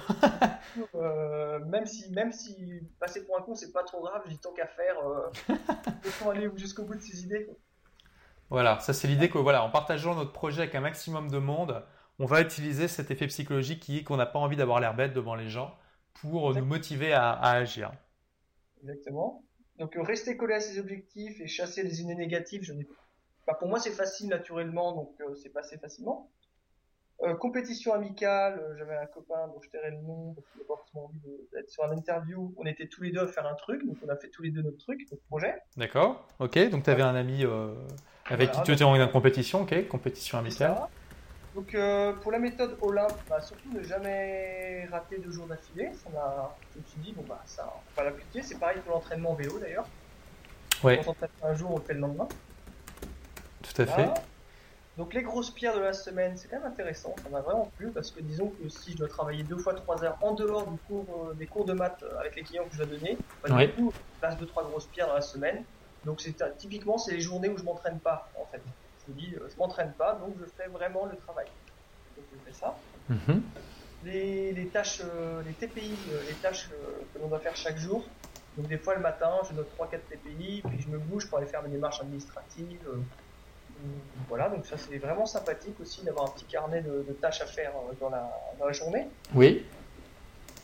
euh, 0.96 1.60
même 1.60 1.86
si, 1.86 2.10
même 2.10 2.30
si 2.30 2.82
passer 3.00 3.24
pour 3.24 3.38
un 3.38 3.40
con, 3.40 3.54
c'est 3.54 3.72
pas 3.72 3.84
trop 3.84 4.02
grave, 4.02 4.20
j'ai 4.28 4.36
tant 4.36 4.52
qu'à 4.52 4.66
faire, 4.66 4.98
euh, 4.98 5.30
faut 6.02 6.28
aller 6.28 6.50
jusqu'au 6.56 6.84
bout 6.84 6.96
de 6.96 7.00
ses 7.00 7.22
idées. 7.22 7.48
Voilà, 8.50 8.80
ça 8.80 8.92
c'est 8.92 9.08
l'idée 9.08 9.30
que 9.30 9.38
voilà, 9.38 9.64
en 9.64 9.70
partageant 9.70 10.14
notre 10.14 10.32
projet 10.32 10.60
avec 10.60 10.74
un 10.74 10.82
maximum 10.82 11.30
de 11.30 11.38
monde, 11.38 11.82
on 12.18 12.26
va 12.26 12.42
utiliser 12.42 12.86
cet 12.86 13.10
effet 13.10 13.28
psychologique 13.28 13.80
qui 13.80 14.00
est 14.00 14.04
qu'on 14.04 14.18
n'a 14.18 14.26
pas 14.26 14.38
envie 14.38 14.56
d'avoir 14.56 14.78
l'air 14.78 14.92
bête 14.92 15.14
devant 15.14 15.36
les 15.36 15.48
gens 15.48 15.74
pour 16.12 16.54
nous 16.54 16.66
motiver 16.66 17.14
à, 17.14 17.30
à 17.30 17.52
agir. 17.52 17.92
Exactement. 18.82 19.44
Donc 19.78 19.94
rester 19.96 20.36
collé 20.36 20.54
à 20.54 20.60
ses 20.60 20.78
objectifs 20.78 21.40
et 21.40 21.46
chasser 21.46 21.82
les 21.82 22.02
idées 22.02 22.14
négatives, 22.14 22.62
je 22.62 22.72
n'ai 22.72 22.86
pour 23.58 23.68
moi, 23.68 23.78
c'est 23.78 23.90
facile 23.90 24.28
naturellement, 24.28 24.92
donc 24.92 25.14
c'est 25.42 25.50
passé 25.50 25.78
facilement. 25.78 26.30
Euh, 27.22 27.34
compétition 27.34 27.92
amicale, 27.92 28.58
euh, 28.58 28.74
j'avais 28.76 28.96
un 28.96 29.06
copain 29.06 29.46
dont 29.46 29.60
je 29.60 29.70
tairai 29.70 29.92
le 29.92 29.98
nom 29.98 30.34
parce 30.34 30.46
qu'il 30.48 30.60
n'a 30.60 30.66
pas 30.66 30.74
forcément 30.74 31.04
envie 31.04 31.20
d'être 31.52 31.70
sur 31.70 31.84
un 31.84 31.92
interview. 31.92 32.52
On 32.56 32.66
était 32.66 32.88
tous 32.88 33.02
les 33.02 33.12
deux 33.12 33.20
à 33.20 33.28
faire 33.28 33.46
un 33.46 33.54
truc, 33.54 33.86
donc 33.86 33.96
on 34.04 34.08
a 34.08 34.16
fait 34.16 34.28
tous 34.28 34.42
les 34.42 34.50
deux 34.50 34.62
notre 34.62 34.78
truc, 34.78 35.00
notre 35.10 35.22
projet. 35.24 35.54
D'accord, 35.76 36.26
ok. 36.40 36.70
Donc 36.70 36.82
tu 36.82 36.90
avais 36.90 37.02
un 37.02 37.14
ami 37.14 37.44
euh, 37.44 37.74
avec 38.26 38.50
qui 38.50 38.62
tu 38.62 38.72
étais 38.72 38.82
en 38.82 39.08
compétition, 39.08 39.62
ok, 39.62 39.86
compétition 39.86 40.38
amicale. 40.38 40.76
Donc 41.54 41.76
pour 42.22 42.32
la 42.32 42.38
méthode 42.38 42.76
Olympe, 42.80 43.18
bah, 43.28 43.40
surtout 43.40 43.70
ne 43.72 43.82
jamais 43.82 44.86
rater 44.90 45.18
deux 45.18 45.30
jours 45.30 45.46
d'affilée. 45.46 45.90
Ça 46.02 46.08
m'a, 46.10 46.54
je 46.74 46.80
me 46.80 46.84
suis 46.86 47.00
dit 47.00 47.12
bon 47.12 47.24
bah 47.28 47.42
ça 47.44 47.72
on 47.76 48.00
va 48.00 48.04
l'appliquer. 48.04 48.42
C'est 48.42 48.58
pareil 48.58 48.78
pour 48.84 48.94
l'entraînement 48.94 49.34
vélo 49.34 49.58
d'ailleurs. 49.58 49.86
Ouais. 50.82 50.98
On 51.00 51.02
s'entraîne 51.02 51.30
un 51.42 51.54
jour, 51.54 51.72
on 51.72 51.78
le 51.78 51.84
fait 51.84 51.94
le 51.94 52.00
lendemain. 52.00 52.28
Tout 53.62 53.82
à 53.82 53.86
fait. 53.86 54.08
Donc 54.98 55.14
les 55.14 55.22
grosses 55.22 55.50
pierres 55.50 55.74
de 55.74 55.80
la 55.80 55.94
semaine, 55.94 56.36
c'est 56.36 56.48
quand 56.48 56.58
même 56.58 56.66
intéressant, 56.66 57.14
ça 57.22 57.30
m'a 57.30 57.40
vraiment 57.40 57.70
plu 57.78 57.90
parce 57.90 58.10
que 58.10 58.20
disons 58.20 58.48
que 58.48 58.68
si 58.68 58.92
je 58.92 58.98
dois 58.98 59.08
travailler 59.08 59.42
deux 59.42 59.56
fois 59.56 59.72
trois 59.72 60.04
heures 60.04 60.18
en 60.20 60.32
dehors 60.32 60.66
du 60.66 60.76
cours, 60.86 61.28
euh, 61.30 61.34
des 61.34 61.46
cours 61.46 61.64
de 61.64 61.72
maths 61.72 62.02
euh, 62.02 62.18
avec 62.18 62.36
les 62.36 62.42
clients 62.42 62.64
que 62.64 62.74
je 62.74 62.84
dois 62.84 62.98
donner, 62.98 63.16
bah, 63.42 63.64
du 63.64 63.72
coup, 63.72 63.90
je 63.94 64.20
passe 64.20 64.36
deux 64.36 64.44
trois 64.46 64.64
grosses 64.64 64.86
pierres 64.86 65.06
dans 65.06 65.14
la 65.14 65.22
semaine. 65.22 65.64
Donc 66.04 66.20
c'est 66.20 66.36
typiquement 66.58 66.98
c'est 66.98 67.12
les 67.12 67.20
journées 67.20 67.48
où 67.48 67.56
je 67.56 67.62
m'entraîne 67.62 68.00
pas 68.00 68.28
en 68.38 68.44
fait. 68.46 68.60
Je 69.06 69.12
me 69.12 69.18
dis 69.18 69.34
euh, 69.34 69.48
je 69.52 69.56
m'entraîne 69.58 69.92
pas 69.92 70.14
donc 70.14 70.34
je 70.40 70.44
fais 70.56 70.68
vraiment 70.68 71.06
le 71.06 71.16
travail. 71.16 71.46
Donc 72.16 72.26
je 72.32 72.50
fais 72.50 72.58
ça. 72.58 72.76
Mm-hmm. 73.10 73.40
les, 74.04 74.52
les, 74.52 74.66
tâches, 74.66 75.02
les 75.44 75.52
TPI, 75.52 75.94
les 76.28 76.34
tâches 76.34 76.68
que 77.12 77.18
l'on 77.18 77.28
doit 77.28 77.40
faire 77.40 77.56
chaque 77.56 77.78
jour. 77.78 78.04
Donc 78.56 78.68
des 78.68 78.78
fois 78.78 78.94
le 78.94 79.00
matin, 79.00 79.32
je 79.48 79.54
note 79.54 79.68
3-4 79.78 79.98
TPI, 80.10 80.62
puis 80.66 80.80
je 80.80 80.88
me 80.88 80.98
bouge 80.98 81.28
pour 81.28 81.38
aller 81.38 81.46
faire 81.46 81.62
mes 81.62 81.70
démarches 81.70 82.00
administratives, 82.00 82.78
voilà, 84.28 84.48
donc 84.48 84.64
ça 84.66 84.76
c'est 84.78 84.98
vraiment 84.98 85.26
sympathique 85.26 85.78
aussi 85.80 86.02
d'avoir 86.02 86.26
un 86.26 86.30
petit 86.30 86.44
carnet 86.44 86.82
de, 86.82 87.12
tâches 87.20 87.40
à 87.40 87.46
faire 87.46 87.72
euh, 87.76 87.94
dans 88.00 88.10
la, 88.10 88.30
dans 88.58 88.66
la, 88.66 88.72
journée. 88.72 89.08
Oui. 89.34 89.64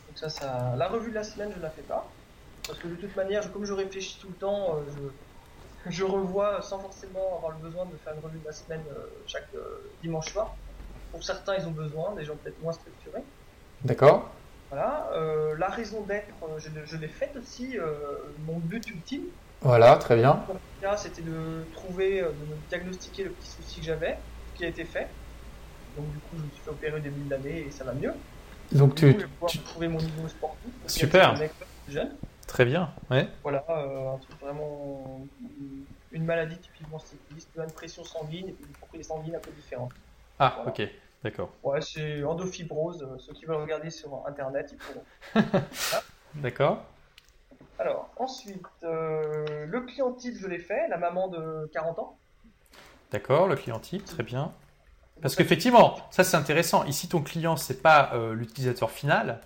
Donc 0.09 0.18
ça, 0.18 0.29
ça, 0.29 0.74
la 0.77 0.88
revue 0.88 1.11
de 1.11 1.16
la 1.16 1.24
semaine, 1.24 1.51
je 1.53 1.59
ne 1.59 1.62
la 1.62 1.70
fais 1.70 1.83
pas. 1.83 2.09
Parce 2.66 2.79
que 2.79 2.88
de 2.88 2.94
toute 2.94 3.14
manière, 3.16 3.51
comme 3.53 3.64
je 3.64 3.72
réfléchis 3.72 4.18
tout 4.20 4.29
le 4.29 4.35
temps, 4.35 4.77
euh, 4.77 5.11
je, 5.86 5.90
je, 5.90 6.04
revois 6.04 6.62
sans 6.62 6.78
forcément 6.78 7.36
avoir 7.36 7.52
le 7.52 7.68
besoin 7.68 7.86
de 7.86 7.96
faire 8.04 8.14
une 8.14 8.20
revue 8.20 8.38
de 8.38 8.46
la 8.46 8.52
semaine 8.52 8.82
euh, 8.90 9.06
chaque 9.26 9.48
dimanche 10.02 10.32
soir. 10.32 10.54
Pour 11.12 11.24
certains, 11.24 11.56
ils 11.56 11.66
ont 11.66 11.72
besoin, 11.72 12.14
des 12.14 12.24
gens 12.24 12.36
peut-être 12.36 12.60
moins 12.62 12.72
structurés. 12.72 13.22
D'accord. 13.84 14.30
Voilà. 14.70 15.10
la 15.56 15.68
raison 15.68 16.02
d'être, 16.02 16.34
je, 16.58 16.68
je 16.84 16.96
l'ai 16.98 17.08
faite 17.08 17.34
aussi. 17.36 17.78
mon 18.46 18.58
but 18.58 18.86
ultime, 18.90 19.24
voilà, 19.60 19.96
très 19.96 20.16
bien. 20.16 20.40
C'était 20.96 21.22
de 21.22 21.64
trouver, 21.74 22.20
euh, 22.20 22.28
de 22.28 22.68
diagnostiquer 22.68 23.24
le 23.24 23.30
petit 23.30 23.50
souci 23.50 23.80
que 23.80 23.86
j'avais, 23.86 24.18
ce 24.52 24.58
qui 24.58 24.64
a 24.64 24.68
été 24.68 24.84
fait. 24.84 25.08
Donc 25.96 26.10
du 26.12 26.18
coup, 26.18 26.36
je 26.36 26.42
me 26.42 26.50
suis 26.50 26.62
fait 26.62 26.70
opérer 26.70 26.96
au 26.96 27.00
début 27.00 27.22
de 27.22 27.30
l'année 27.30 27.66
et 27.66 27.70
ça 27.70 27.84
va 27.84 27.92
mieux. 27.92 28.12
Donc 28.70 28.94
tu, 28.94 29.16
tu... 29.48 29.58
trouver 29.60 29.88
mon 29.88 29.98
niveau 29.98 30.28
sportif. 30.28 30.70
Super. 30.86 31.34
Jeune. 31.88 32.10
Très 32.48 32.64
bien, 32.64 32.90
ouais. 33.11 33.28
Voilà, 33.42 33.64
euh, 33.68 34.14
un 34.14 34.18
truc 34.18 34.40
vraiment 34.40 35.20
une 36.11 36.24
maladie 36.24 36.56
typiquement 36.56 36.98
cycliste, 36.98 37.50
une 37.56 37.70
pression 37.70 38.02
sanguine 38.02 38.48
une 38.48 38.72
propriété 38.72 39.06
sanguine 39.06 39.37
un 39.37 39.40
peu 39.40 39.50
différente. 39.52 39.92
Ah, 40.38 40.64
ok, 40.66 40.82
d'accord. 41.22 41.50
Ouais, 41.62 41.80
c'est 41.82 42.24
endofibrose. 42.24 43.02
Euh, 43.02 43.18
ceux 43.18 43.34
qui 43.34 43.44
veulent 43.44 43.61
regarder 43.61 43.90
sur 43.90 44.26
internet, 44.26 44.72
ils 44.72 44.78
pourront. 44.78 45.61
D'accord. 46.34 46.84
Alors, 47.78 48.11
ensuite, 48.16 48.62
euh, 48.82 49.66
le 49.66 49.80
client 49.82 50.12
type, 50.12 50.37
je 50.37 50.46
l'ai 50.48 50.58
fait, 50.58 50.88
la 50.88 50.96
maman 50.96 51.28
de 51.28 51.70
40 51.72 51.98
ans. 51.98 52.18
D'accord, 53.12 53.46
le 53.46 53.56
client 53.56 53.78
type, 53.78 54.04
très 54.04 54.22
bien. 54.22 54.52
Parce 55.20 55.37
qu'effectivement, 55.37 55.96
ça 56.11 56.24
c'est 56.24 56.37
intéressant. 56.37 56.84
Ici, 56.84 57.08
ton 57.08 57.20
client, 57.20 57.56
c'est 57.56 57.82
pas 57.82 58.11
euh, 58.14 58.34
l'utilisateur 58.34 58.90
final, 58.90 59.40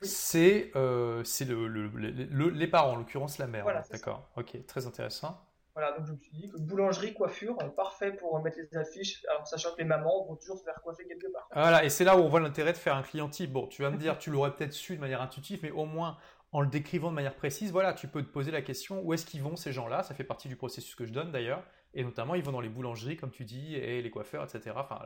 c'est 0.00 0.70
euh, 0.76 1.22
le, 1.46 2.48
les 2.50 2.66
parents, 2.66 2.92
en 2.92 2.96
l'occurrence 2.96 3.38
la 3.38 3.46
mère. 3.46 3.64
Voilà, 3.64 3.82
D'accord, 3.90 4.28
ok, 4.36 4.64
très 4.66 4.86
intéressant. 4.86 5.44
Voilà, 5.74 5.96
donc 5.96 6.06
je 6.06 6.12
me 6.12 6.16
suis 6.18 6.32
dit 6.32 6.48
que 6.48 6.58
boulangerie, 6.58 7.14
coiffure, 7.14 7.56
parfait 7.76 8.10
pour 8.10 8.42
mettre 8.42 8.58
les 8.58 8.76
affiches, 8.76 9.24
alors 9.28 9.46
sachant 9.46 9.70
que 9.72 9.78
les 9.78 9.84
mamans 9.84 10.24
vont 10.26 10.34
toujours 10.34 10.58
se 10.58 10.64
faire 10.64 10.80
coiffer 10.82 11.06
quelque 11.06 11.30
part. 11.32 11.48
Voilà, 11.52 11.84
et 11.84 11.88
c'est 11.88 12.02
là 12.02 12.16
où 12.16 12.20
on 12.20 12.28
voit 12.28 12.40
l'intérêt 12.40 12.72
de 12.72 12.78
faire 12.78 12.96
un 12.96 13.02
client 13.02 13.28
type. 13.28 13.52
Bon, 13.52 13.68
tu 13.68 13.82
vas 13.82 13.90
me 13.90 13.96
dire, 13.96 14.18
tu 14.18 14.30
l'aurais 14.30 14.52
peut-être 14.52 14.72
su 14.72 14.96
de 14.96 15.00
manière 15.00 15.22
intuitive, 15.22 15.60
mais 15.62 15.70
au 15.70 15.84
moins 15.84 16.18
en 16.50 16.62
le 16.62 16.66
décrivant 16.66 17.10
de 17.10 17.14
manière 17.14 17.36
précise, 17.36 17.70
voilà, 17.70 17.92
tu 17.92 18.08
peux 18.08 18.22
te 18.22 18.28
poser 18.28 18.50
la 18.50 18.62
question 18.62 19.02
où 19.02 19.12
est-ce 19.12 19.24
qu'ils 19.24 19.42
vont 19.42 19.54
ces 19.54 19.72
gens-là? 19.72 20.02
Ça 20.02 20.14
fait 20.14 20.24
partie 20.24 20.48
du 20.48 20.56
processus 20.56 20.94
que 20.94 21.04
je 21.04 21.12
donne 21.12 21.30
d'ailleurs, 21.30 21.62
et 21.94 22.02
notamment 22.02 22.34
ils 22.34 22.42
vont 22.42 22.52
dans 22.52 22.60
les 22.60 22.68
boulangeries, 22.68 23.16
comme 23.16 23.30
tu 23.30 23.44
dis, 23.44 23.76
et 23.76 24.02
les 24.02 24.10
coiffeurs, 24.10 24.42
etc. 24.44 24.74
Enfin, 24.76 25.00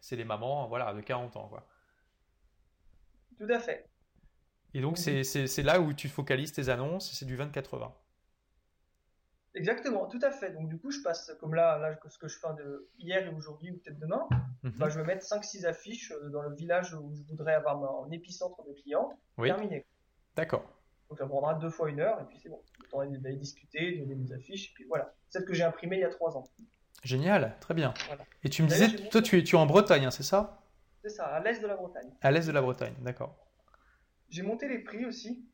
c'est 0.00 0.16
les 0.16 0.24
mamans, 0.24 0.68
voilà, 0.68 0.92
de 0.92 1.00
40 1.00 1.36
ans, 1.36 1.48
quoi. 1.48 1.66
Tout 3.38 3.52
à 3.52 3.58
fait. 3.58 3.91
Et 4.74 4.80
donc 4.80 4.98
c'est 4.98 5.62
là 5.62 5.80
où 5.80 5.92
tu 5.92 6.08
focalises 6.08 6.52
tes 6.52 6.68
annonces, 6.68 7.12
c'est 7.12 7.26
du 7.26 7.36
20-80. 7.36 7.90
Exactement, 9.54 10.06
tout 10.06 10.20
à 10.22 10.30
fait. 10.30 10.50
Donc 10.52 10.68
du 10.68 10.78
coup, 10.78 10.90
je 10.90 11.02
passe 11.02 11.30
comme 11.38 11.54
là, 11.54 11.76
là 11.78 11.98
ce 12.08 12.18
que 12.18 12.26
je 12.26 12.38
fais 12.38 12.54
de 12.56 12.88
hier 12.98 13.26
et 13.26 13.34
aujourd'hui 13.34 13.70
ou 13.70 13.76
peut-être 13.76 13.98
demain, 13.98 14.26
mhm. 14.62 14.72
bah, 14.78 14.88
je 14.88 14.98
vais 14.98 15.04
mettre 15.04 15.26
5-6 15.26 15.66
affiches 15.66 16.10
euh, 16.12 16.30
dans 16.30 16.40
le 16.40 16.54
village 16.54 16.94
où 16.94 17.12
je 17.14 17.22
voudrais 17.28 17.54
avoir 17.54 17.76
mon 17.76 18.10
épicentre 18.10 18.64
de 18.64 18.72
clients. 18.72 19.18
Terminé. 19.36 19.84
D'accord. 20.36 20.64
Donc 21.10 21.18
ça 21.18 21.26
prendra 21.26 21.54
deux 21.54 21.68
fois 21.68 21.90
une 21.90 22.00
heure 22.00 22.18
et 22.22 22.24
puis 22.24 22.38
c'est 22.42 22.48
bon. 22.48 22.62
On 22.94 23.04
temps 23.04 23.10
d'aller 23.10 23.36
discuter, 23.36 23.98
donner 23.98 24.14
des 24.14 24.32
affiches 24.32 24.70
et 24.70 24.74
puis 24.74 24.84
voilà. 24.84 25.12
Celle 25.28 25.44
que 25.44 25.52
j'ai 25.52 25.64
imprimée 25.64 25.96
il 25.96 26.00
y 26.00 26.04
a 26.04 26.08
trois 26.08 26.34
ans. 26.36 26.44
Génial, 27.04 27.56
très 27.60 27.74
bien. 27.74 27.92
Et 28.44 28.48
tu 28.48 28.62
me 28.62 28.68
disais, 28.68 28.88
toi 29.10 29.20
tu 29.20 29.38
es, 29.38 29.42
tu 29.42 29.56
es 29.56 29.58
en 29.58 29.66
Bretagne, 29.66 30.06
hein, 30.06 30.10
c'est 30.10 30.22
ça? 30.22 30.62
C'est 31.02 31.10
ça, 31.10 31.26
à 31.26 31.40
l'est 31.40 31.60
de 31.60 31.66
la 31.66 31.76
Bretagne. 31.76 32.10
À 32.22 32.30
l'est 32.30 32.46
de 32.46 32.52
la 32.52 32.62
Bretagne, 32.62 32.94
d'accord. 33.00 33.36
J'ai 34.32 34.42
monté 34.42 34.66
les 34.66 34.78
prix 34.78 35.04
aussi. 35.04 35.46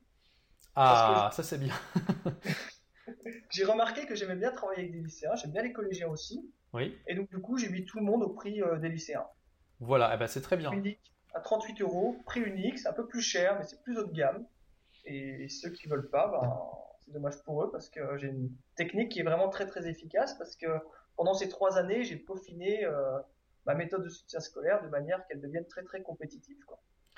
Ah, 0.77 1.31
ça 1.33 1.43
c'est 1.43 1.59
bien. 1.59 1.75
j'ai 3.51 3.65
remarqué 3.65 4.07
que 4.07 4.15
j'aimais 4.15 4.37
bien 4.37 4.53
travailler 4.53 4.83
avec 4.83 4.93
des 4.93 5.01
lycéens, 5.01 5.35
j'aime 5.35 5.51
bien 5.51 5.63
les 5.63 5.73
collégiens 5.73 6.07
aussi. 6.07 6.49
Oui. 6.73 6.97
Et 7.09 7.17
donc 7.17 7.29
du 7.29 7.41
coup 7.41 7.59
j'ai 7.59 7.69
mis 7.71 7.85
tout 7.85 7.99
le 7.99 8.05
monde 8.05 8.23
au 8.23 8.31
prix 8.31 8.63
euh, 8.63 8.79
des 8.79 8.89
lycéens. 8.89 9.27
Voilà, 9.81 10.13
eh 10.15 10.17
ben, 10.17 10.29
c'est 10.29 10.41
très 10.41 10.57
bien. 10.57 10.71
Unique 10.71 11.13
à 11.35 11.41
38 11.41 11.83
euros, 11.83 12.17
prix 12.25 12.41
unique, 12.41 12.79
c'est 12.79 12.89
un 12.89 12.93
peu 12.93 13.07
plus 13.07 13.21
cher 13.21 13.59
mais 13.59 13.65
c'est 13.65 13.83
plus 13.83 13.99
haut 13.99 14.05
de 14.05 14.13
gamme. 14.13 14.47
Et 15.05 15.49
ceux 15.49 15.71
qui 15.71 15.89
veulent 15.89 16.09
pas, 16.11 16.29
ben, 16.29 16.61
c'est 17.01 17.13
dommage 17.13 17.43
pour 17.43 17.65
eux 17.65 17.73
parce 17.73 17.89
que 17.89 18.17
j'ai 18.17 18.29
une 18.29 18.51
technique 18.77 19.11
qui 19.11 19.19
est 19.19 19.25
vraiment 19.25 19.49
très 19.49 19.67
très 19.67 19.89
efficace 19.89 20.39
parce 20.39 20.55
que 20.55 20.69
pendant 21.17 21.35
ces 21.35 21.49
trois 21.49 21.79
années, 21.79 22.05
j'ai 22.05 22.17
peaufiné 22.17 22.85
euh, 22.85 23.19
ma 23.67 23.75
méthode 23.75 24.05
de 24.05 24.09
soutien 24.09 24.39
scolaire 24.39 24.81
de 24.85 24.89
manière 24.89 25.27
qu'elle 25.27 25.41
devienne 25.41 25.67
très 25.67 25.83
très 25.83 26.01
compétitive. 26.01 26.59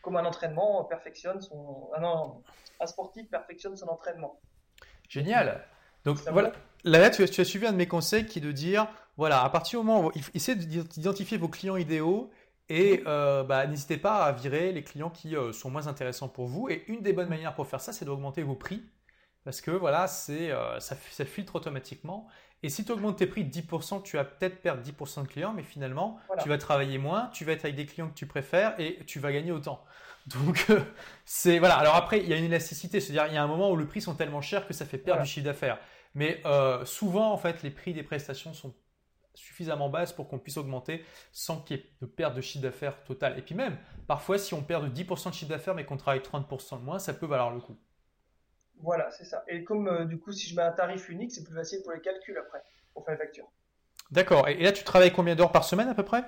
Comme 0.03 0.17
un 0.17 0.25
entraînement 0.25 0.85
perfectionne 0.85 1.41
son, 1.41 1.91
ah 1.95 2.01
non, 2.01 2.43
un 2.81 2.87
sportif 2.87 3.29
perfectionne 3.31 3.77
son 3.77 3.89
entraînement. 3.89 4.41
Génial. 5.09 5.67
Donc 6.05 6.19
voilà, 6.31 6.53
là, 6.85 7.11
tu, 7.11 7.23
as, 7.23 7.29
tu 7.29 7.41
as 7.41 7.45
suivi 7.45 7.67
un 7.67 7.73
de 7.73 7.77
mes 7.77 7.89
conseils 7.89 8.25
qui 8.27 8.39
est 8.39 8.43
de 8.43 8.53
dire, 8.53 8.89
voilà, 9.17 9.43
à 9.43 9.51
partir 9.51 9.81
du 9.81 9.87
moment 9.87 10.09
où 10.09 10.13
essayez 10.35 10.57
d'identifier 10.57 11.37
vos 11.37 11.49
clients 11.49 11.77
idéaux 11.77 12.31
et 12.71 13.03
euh, 13.07 13.43
bah, 13.43 13.67
n'hésitez 13.67 13.97
pas 13.97 14.25
à 14.25 14.33
virer 14.33 14.71
les 14.71 14.85
clients 14.85 15.11
qui 15.11 15.37
euh, 15.37 15.53
sont 15.53 15.71
moins 15.71 15.89
intéressants 15.89 16.29
pour 16.29 16.47
vous. 16.47 16.69
Et 16.71 16.85
une 16.87 17.03
des 17.03 17.13
bonnes 17.13 17.29
manières 17.29 17.55
pour 17.55 17.67
faire 17.67 17.81
ça, 17.81 17.93
c'est 17.93 18.05
d'augmenter 18.05 18.45
vos 18.45 18.55
prix. 18.55 18.83
Parce 19.45 19.61
que 19.61 19.73
voilà, 19.73 20.07
c'est, 20.07 20.53
euh, 20.53 20.79
ça, 20.79 20.95
filtre 20.97 21.57
automatiquement. 21.57 22.29
Et 22.62 22.68
si 22.68 22.85
tu 22.85 22.92
augmentes 22.92 23.16
tes 23.16 23.27
prix 23.27 23.44
de 23.44 23.51
10%, 23.51 24.03
tu 24.03 24.16
vas 24.16 24.25
peut-être 24.25 24.61
perdre 24.61 24.83
10% 24.83 25.23
de 25.23 25.29
clients, 25.29 25.53
mais 25.55 25.62
finalement, 25.62 26.18
tu 26.42 26.49
vas 26.49 26.59
travailler 26.59 26.99
moins, 26.99 27.29
tu 27.33 27.44
vas 27.44 27.53
être 27.53 27.64
avec 27.64 27.77
des 27.77 27.87
clients 27.87 28.09
que 28.09 28.14
tu 28.14 28.27
préfères 28.27 28.79
et 28.79 29.05
tu 29.07 29.18
vas 29.18 29.33
gagner 29.33 29.53
autant. 29.53 29.85
Donc, 30.27 30.66
c'est 31.25 31.59
voilà. 31.59 31.77
Alors 31.77 31.96
après, 31.96 32.20
il 32.20 32.29
y 32.29 32.35
a 32.35 32.37
une 32.37 32.44
élasticité, 32.44 33.01
c'est-à-dire 33.01 33.27
il 33.29 33.35
y 33.35 33.38
a 33.38 33.42
un 33.42 33.46
moment 33.46 33.70
où 33.70 33.77
les 33.77 33.87
prix 33.87 34.03
sont 34.03 34.14
tellement 34.14 34.42
chers 34.42 34.66
que 34.66 34.75
ça 34.75 34.85
fait 34.85 34.99
perdre 34.99 35.23
du 35.23 35.29
chiffre 35.29 35.46
d'affaires. 35.46 35.79
Mais 36.14 36.42
souvent, 36.85 37.33
en 37.33 37.38
fait, 37.38 37.62
les 37.62 37.70
prix 37.70 37.94
des 37.94 38.03
prestations 38.03 38.53
sont 38.53 38.75
suffisamment 39.35 39.88
basse 39.88 40.12
pour 40.12 40.29
qu'on 40.29 40.38
puisse 40.38 40.57
augmenter 40.57 41.05
sans 41.33 41.61
qu'il 41.61 41.77
y 41.77 41.81
ait 41.81 41.87
de 42.01 42.07
perte 42.07 42.35
de 42.35 42.40
chiffre 42.40 42.62
d'affaires 42.62 43.03
total. 43.05 43.38
Et 43.38 43.42
puis 43.42 43.55
même, 43.55 43.79
parfois, 44.07 44.38
si 44.38 44.55
on 44.55 44.62
perd 44.62 44.85
de 44.85 45.03
10% 45.03 45.31
de 45.31 45.35
chiffre 45.35 45.51
d'affaires 45.51 45.75
mais 45.75 45.85
qu'on 45.85 45.96
travaille 45.96 46.20
30% 46.20 46.81
de 46.81 46.85
moins, 46.85 46.99
ça 46.99 47.14
peut 47.14 47.27
valoir 47.27 47.51
le 47.51 47.61
coup. 47.61 47.77
Voilà, 48.83 49.11
c'est 49.11 49.25
ça. 49.25 49.45
Et 49.47 49.62
comme 49.64 49.88
euh, 49.88 50.05
du 50.05 50.19
coup, 50.19 50.33
si 50.33 50.49
je 50.49 50.57
mets 50.57 50.62
un 50.62 50.73
tarif 50.73 51.09
unique, 51.09 51.33
c'est 51.33 51.45
plus 51.45 51.55
facile 51.55 51.83
pour 51.83 51.93
les 51.93 52.01
calculs 52.01 52.38
après, 52.38 52.62
pour 52.95 53.05
faire 53.05 53.14
les 53.14 53.21
factures. 53.21 53.51
D'accord. 54.11 54.49
Et, 54.49 54.62
là, 54.62 54.73
tu 54.73 54.85
travailles 54.85 55.12
combien 55.12 55.37
d'heures 55.37 55.53
par 55.53 55.64
semaine 55.64 55.88
à 55.88 55.95
peu 55.95 56.05
près? 56.05 56.25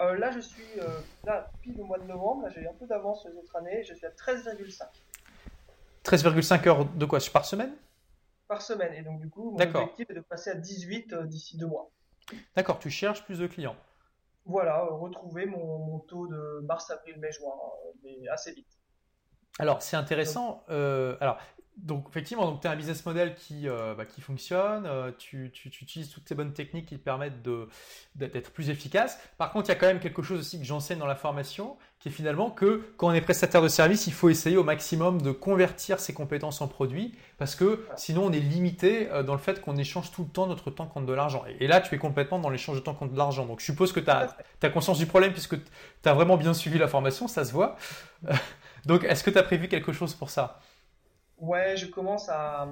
Euh, 0.00 0.16
Là, 0.18 0.30
je 0.30 0.40
suis, 0.40 0.80
euh, 0.80 0.88
là, 1.24 1.50
pile 1.62 1.80
au 1.80 1.84
mois 1.84 1.98
de 1.98 2.04
novembre, 2.04 2.48
j'ai 2.54 2.66
un 2.66 2.74
peu 2.74 2.86
d'avance 2.86 3.20
sur 3.20 3.30
les 3.30 3.36
autres 3.36 3.54
années, 3.56 3.82
je 3.84 3.94
suis 3.94 4.06
à 4.06 4.10
13,5. 4.10 4.84
13,5 6.04 6.68
heures 6.68 6.84
de 6.84 7.04
quoi? 7.04 7.18
Par 7.32 7.44
semaine? 7.44 7.74
Par 8.48 8.62
semaine. 8.62 8.94
Et 8.94 9.02
donc, 9.02 9.20
du 9.20 9.28
coup, 9.28 9.50
mon 9.50 9.60
objectif 9.60 10.10
est 10.10 10.14
de 10.14 10.20
passer 10.20 10.50
à 10.50 10.54
18 10.54 11.14
d'ici 11.24 11.56
deux 11.56 11.66
mois. 11.66 11.90
D'accord, 12.54 12.78
tu 12.78 12.90
cherches 12.90 13.24
plus 13.24 13.38
de 13.38 13.46
clients? 13.46 13.76
Voilà, 14.44 14.84
retrouver 14.84 15.46
mon, 15.46 15.98
taux 16.00 16.28
de 16.28 16.60
mars, 16.64 16.90
avril, 16.90 17.18
mai, 17.18 17.32
juin, 17.32 17.52
mais 18.02 18.28
assez 18.28 18.52
vite. 18.52 18.68
Alors, 19.58 19.82
c'est 19.82 19.96
intéressant. 19.96 20.64
Euh, 20.68 21.16
alors, 21.20 21.38
donc, 21.76 22.06
effectivement, 22.08 22.46
donc 22.46 22.62
tu 22.62 22.66
as 22.66 22.70
un 22.70 22.76
business 22.76 23.04
model 23.04 23.34
qui, 23.34 23.68
euh, 23.68 23.94
bah, 23.94 24.06
qui 24.06 24.22
fonctionne, 24.22 24.86
euh, 24.86 25.10
tu, 25.18 25.50
tu, 25.52 25.68
utilises 25.68 26.08
toutes 26.08 26.26
ces 26.26 26.34
bonnes 26.34 26.54
techniques 26.54 26.86
qui 26.86 26.96
te 26.96 27.04
permettent 27.04 27.42
d'être 28.14 28.50
plus 28.50 28.70
efficace. 28.70 29.18
Par 29.36 29.52
contre, 29.52 29.66
il 29.66 29.72
y 29.72 29.72
a 29.72 29.78
quand 29.78 29.86
même 29.86 30.00
quelque 30.00 30.22
chose 30.22 30.40
aussi 30.40 30.58
que 30.58 30.64
j'enseigne 30.64 30.98
dans 30.98 31.06
la 31.06 31.16
formation, 31.16 31.76
qui 32.00 32.08
est 32.08 32.12
finalement 32.12 32.50
que 32.50 32.82
quand 32.96 33.08
on 33.08 33.12
est 33.12 33.20
prestataire 33.20 33.60
de 33.60 33.68
service, 33.68 34.06
il 34.06 34.14
faut 34.14 34.30
essayer 34.30 34.56
au 34.56 34.64
maximum 34.64 35.20
de 35.20 35.32
convertir 35.32 36.00
ses 36.00 36.14
compétences 36.14 36.62
en 36.62 36.68
produits, 36.68 37.14
parce 37.36 37.54
que 37.54 37.84
sinon 37.96 38.24
on 38.24 38.32
est 38.32 38.40
limité 38.40 39.10
euh, 39.10 39.22
dans 39.22 39.34
le 39.34 39.38
fait 39.38 39.60
qu'on 39.60 39.76
échange 39.76 40.10
tout 40.12 40.22
le 40.22 40.30
temps 40.30 40.46
notre 40.46 40.70
temps 40.70 40.86
contre 40.86 41.06
de 41.06 41.12
l'argent. 41.12 41.44
Et 41.60 41.66
là, 41.66 41.82
tu 41.82 41.94
es 41.94 41.98
complètement 41.98 42.38
dans 42.38 42.50
l'échange 42.50 42.76
de 42.76 42.82
temps 42.82 42.94
contre 42.94 43.12
de 43.12 43.18
l'argent. 43.18 43.44
Donc, 43.44 43.60
je 43.60 43.66
suppose 43.66 43.92
que 43.92 44.00
tu 44.00 44.10
as, 44.10 44.34
as, 44.62 44.70
conscience 44.70 44.96
du 44.96 45.06
problème, 45.06 45.32
puisque 45.32 45.56
tu 45.62 46.08
as 46.08 46.14
vraiment 46.14 46.38
bien 46.38 46.54
suivi 46.54 46.78
la 46.78 46.88
formation, 46.88 47.28
ça 47.28 47.44
se 47.44 47.52
voit. 47.52 47.76
donc, 48.86 49.04
est-ce 49.04 49.22
que 49.22 49.30
tu 49.30 49.36
as 49.36 49.42
prévu 49.42 49.68
quelque 49.68 49.92
chose 49.92 50.14
pour 50.14 50.30
ça? 50.30 50.58
Ouais, 51.38 51.76
je 51.76 51.86
commence 51.86 52.28
à, 52.28 52.68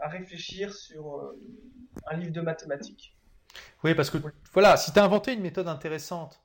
à 0.00 0.08
réfléchir 0.08 0.72
sur 0.72 1.16
euh, 1.16 1.40
un 2.06 2.16
livre 2.16 2.32
de 2.32 2.40
mathématiques. 2.40 3.16
Oui, 3.82 3.94
parce 3.94 4.10
que 4.10 4.18
voilà, 4.52 4.76
si 4.76 4.92
tu 4.92 4.98
as 4.98 5.04
inventé 5.04 5.32
une 5.32 5.40
méthode 5.40 5.68
intéressante 5.68 6.42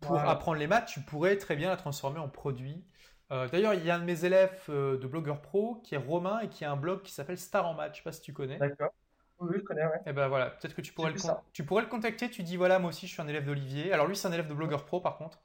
pour 0.00 0.18
apprendre 0.18 0.58
les 0.58 0.66
maths, 0.66 0.86
tu 0.86 1.00
pourrais 1.00 1.36
très 1.38 1.56
bien 1.56 1.68
la 1.68 1.76
transformer 1.76 2.18
en 2.18 2.28
produit. 2.28 2.84
Euh, 3.30 3.48
d'ailleurs, 3.48 3.74
il 3.74 3.84
y 3.84 3.90
a 3.90 3.96
un 3.96 3.98
de 3.98 4.04
mes 4.04 4.24
élèves 4.24 4.62
euh, 4.68 4.98
de 4.98 5.06
blogueur 5.06 5.40
pro 5.40 5.76
qui 5.82 5.94
est 5.94 5.98
Romain 5.98 6.40
et 6.40 6.48
qui 6.48 6.64
a 6.64 6.70
un 6.70 6.76
blog 6.76 7.02
qui 7.02 7.12
s'appelle 7.12 7.38
Star 7.38 7.66
en 7.66 7.74
maths. 7.74 7.94
Je 7.94 7.98
sais 7.98 8.04
pas 8.04 8.12
si 8.12 8.20
tu 8.20 8.32
connais. 8.32 8.58
D'accord. 8.58 8.90
Oui, 9.38 9.56
je 9.56 9.62
connais, 9.64 9.84
ouais. 9.84 9.96
Et 9.98 10.10
eh 10.10 10.12
ben 10.12 10.28
voilà, 10.28 10.50
peut-être 10.50 10.74
que 10.74 10.82
tu 10.82 10.92
pourrais, 10.92 11.10
le 11.10 11.18
tu 11.52 11.64
pourrais 11.64 11.82
le 11.82 11.88
contacter. 11.88 12.30
Tu 12.30 12.44
dis 12.44 12.56
voilà, 12.56 12.78
moi 12.78 12.90
aussi, 12.90 13.08
je 13.08 13.12
suis 13.12 13.22
un 13.22 13.26
élève 13.26 13.44
d'Olivier. 13.44 13.92
Alors 13.92 14.06
lui, 14.06 14.14
c'est 14.14 14.28
un 14.28 14.32
élève 14.32 14.46
de 14.46 14.54
blogueur 14.54 14.84
pro, 14.84 15.00
par 15.00 15.16
contre, 15.16 15.40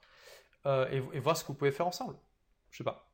et, 0.66 1.02
et 1.12 1.18
voir 1.18 1.36
ce 1.36 1.42
que 1.42 1.48
vous 1.48 1.54
pouvez 1.54 1.72
faire 1.72 1.86
ensemble. 1.86 2.14
Je 2.70 2.78
sais 2.78 2.84
pas. 2.84 3.07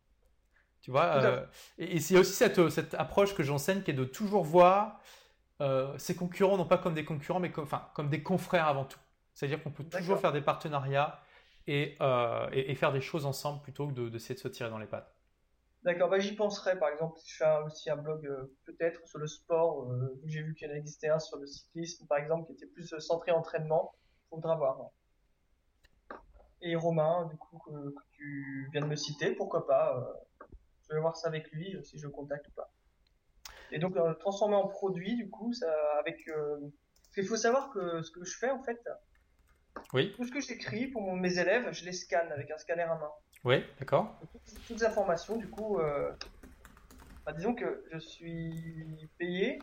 Tu 0.84 0.90
vois 0.90 1.16
euh, 1.16 1.46
Et, 1.78 1.98
c'est 1.98 2.18
aussi 2.18 2.34
cette, 2.34 2.68
cette, 2.68 2.92
approche 2.92 3.34
que 3.34 3.42
j'enseigne 3.42 3.80
qui 3.80 3.90
est 3.90 3.94
de 3.94 4.04
toujours 4.04 4.44
voir 4.44 5.00
euh, 5.62 5.96
ses 5.96 6.14
concurrents, 6.14 6.58
non 6.58 6.66
pas 6.66 6.76
comme 6.76 6.92
des 6.92 7.06
concurrents, 7.06 7.40
mais 7.40 7.50
comme, 7.50 7.64
enfin, 7.64 7.88
comme 7.94 8.10
des 8.10 8.22
confrères 8.22 8.68
avant 8.68 8.84
tout. 8.84 8.98
C'est-à-dire 9.32 9.62
qu'on 9.62 9.70
peut 9.70 9.84
toujours 9.84 10.18
faire 10.20 10.32
des 10.32 10.42
partenariats 10.42 11.22
et, 11.66 11.96
euh, 12.02 12.50
et, 12.52 12.74
faire 12.74 12.92
des 12.92 13.00
choses 13.00 13.24
ensemble 13.24 13.62
plutôt 13.62 13.88
que 13.88 14.10
d'essayer 14.10 14.34
de, 14.34 14.40
se 14.40 14.48
tirer 14.48 14.68
dans 14.68 14.76
les 14.76 14.86
pattes. 14.86 15.10
D'accord, 15.84 16.10
bah, 16.10 16.18
j'y 16.18 16.36
penserai 16.36 16.78
par 16.78 16.90
exemple. 16.90 17.18
Je 17.24 17.34
fais 17.34 17.58
aussi 17.64 17.88
un 17.88 17.96
blog 17.96 18.28
peut-être 18.66 19.08
sur 19.08 19.18
le 19.18 19.26
sport. 19.26 19.90
J'ai 20.26 20.42
vu 20.42 20.54
qu'il 20.54 20.68
y 20.68 20.70
en 20.70 20.74
existait 20.74 21.08
un 21.08 21.18
sur 21.18 21.38
le 21.38 21.46
cyclisme 21.46 22.06
par 22.06 22.18
exemple 22.18 22.44
qui 22.48 22.52
était 22.52 22.66
plus 22.66 22.94
centré 22.98 23.32
entraînement. 23.32 23.94
Faudra 24.28 24.54
voir. 24.56 24.90
Et 26.60 26.76
Romain, 26.76 27.26
du 27.30 27.38
coup, 27.38 27.58
que, 27.58 27.70
que, 27.70 28.02
tu 28.10 28.68
viens 28.72 28.82
de 28.82 28.86
me 28.86 28.96
citer, 28.96 29.34
pourquoi 29.34 29.66
pas 29.66 30.14
je 30.88 30.94
vais 30.94 31.00
voir 31.00 31.16
ça 31.16 31.28
avec 31.28 31.50
lui 31.52 31.74
euh, 31.74 31.82
si 31.82 31.98
je 31.98 32.06
le 32.06 32.12
contacte 32.12 32.48
ou 32.48 32.52
pas. 32.52 32.72
Et 33.70 33.78
donc 33.78 33.96
euh, 33.96 34.14
transformer 34.14 34.56
en 34.56 34.68
produit, 34.68 35.16
du 35.16 35.28
coup, 35.30 35.52
ça 35.52 35.72
avec. 35.98 36.28
Euh, 36.28 36.58
parce 36.60 37.14
qu'il 37.14 37.26
faut 37.26 37.36
savoir 37.36 37.70
que 37.70 38.02
ce 38.02 38.10
que 38.10 38.24
je 38.24 38.36
fais 38.36 38.50
en 38.50 38.62
fait. 38.62 38.80
Oui. 39.92 40.12
Tout 40.16 40.24
ce 40.24 40.32
que 40.32 40.40
j'écris 40.40 40.86
pour 40.86 41.16
mes 41.16 41.38
élèves, 41.38 41.72
je 41.72 41.84
les 41.84 41.92
scanne 41.92 42.30
avec 42.32 42.50
un 42.50 42.58
scanner 42.58 42.82
à 42.82 42.94
main. 42.94 43.10
Oui, 43.44 43.64
d'accord. 43.78 44.18
Toutes, 44.66 44.78
les 44.78 44.84
informations, 44.84 45.36
du 45.36 45.48
coup, 45.48 45.78
bah, 47.26 47.32
disons 47.32 47.54
que 47.54 47.84
je 47.92 47.98
suis 47.98 49.10
payé 49.18 49.58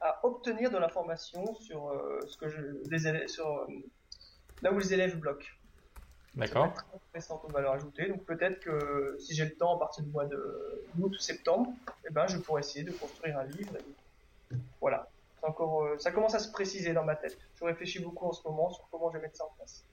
à 0.00 0.18
obtenir 0.24 0.70
de 0.70 0.78
l'information 0.78 1.54
sur 1.54 1.92
ce 2.26 2.36
que 2.38 2.48
je 2.48 2.60
les 2.90 3.06
élèves, 3.06 3.28
sur 3.28 3.66
là 4.62 4.72
où 4.72 4.78
les 4.78 4.94
élèves 4.94 5.18
bloquent. 5.18 5.46
D'accord. 6.40 6.72
Très 6.72 6.96
intéressante 6.96 7.44
en 7.44 7.48
valeur 7.48 7.72
ajoutée. 7.72 8.08
Donc 8.08 8.24
peut-être 8.24 8.60
que 8.60 9.16
si 9.18 9.34
j'ai 9.34 9.44
le 9.44 9.54
temps 9.54 9.76
à 9.76 9.78
partir 9.78 10.04
du 10.04 10.10
mois 10.10 10.24
de 10.24 10.84
août 10.98 11.14
ou 11.14 11.18
septembre, 11.18 11.72
eh 12.08 12.12
ben, 12.12 12.26
je 12.26 12.38
pourrais 12.38 12.60
essayer 12.60 12.84
de 12.84 12.92
construire 12.92 13.38
un 13.38 13.44
livre. 13.44 13.72
Voilà. 14.80 15.08
Encore, 15.42 15.84
euh, 15.84 15.98
ça 15.98 16.10
commence 16.10 16.34
à 16.34 16.38
se 16.38 16.50
préciser 16.50 16.92
dans 16.92 17.04
ma 17.04 17.16
tête. 17.16 17.38
Je 17.58 17.64
réfléchis 17.64 17.98
beaucoup 17.98 18.26
en 18.26 18.32
ce 18.32 18.46
moment 18.46 18.70
sur 18.70 18.86
comment 18.90 19.10
je 19.10 19.16
vais 19.16 19.22
mettre 19.22 19.36
ça 19.36 19.44
en 19.44 19.54
place. 19.56 19.84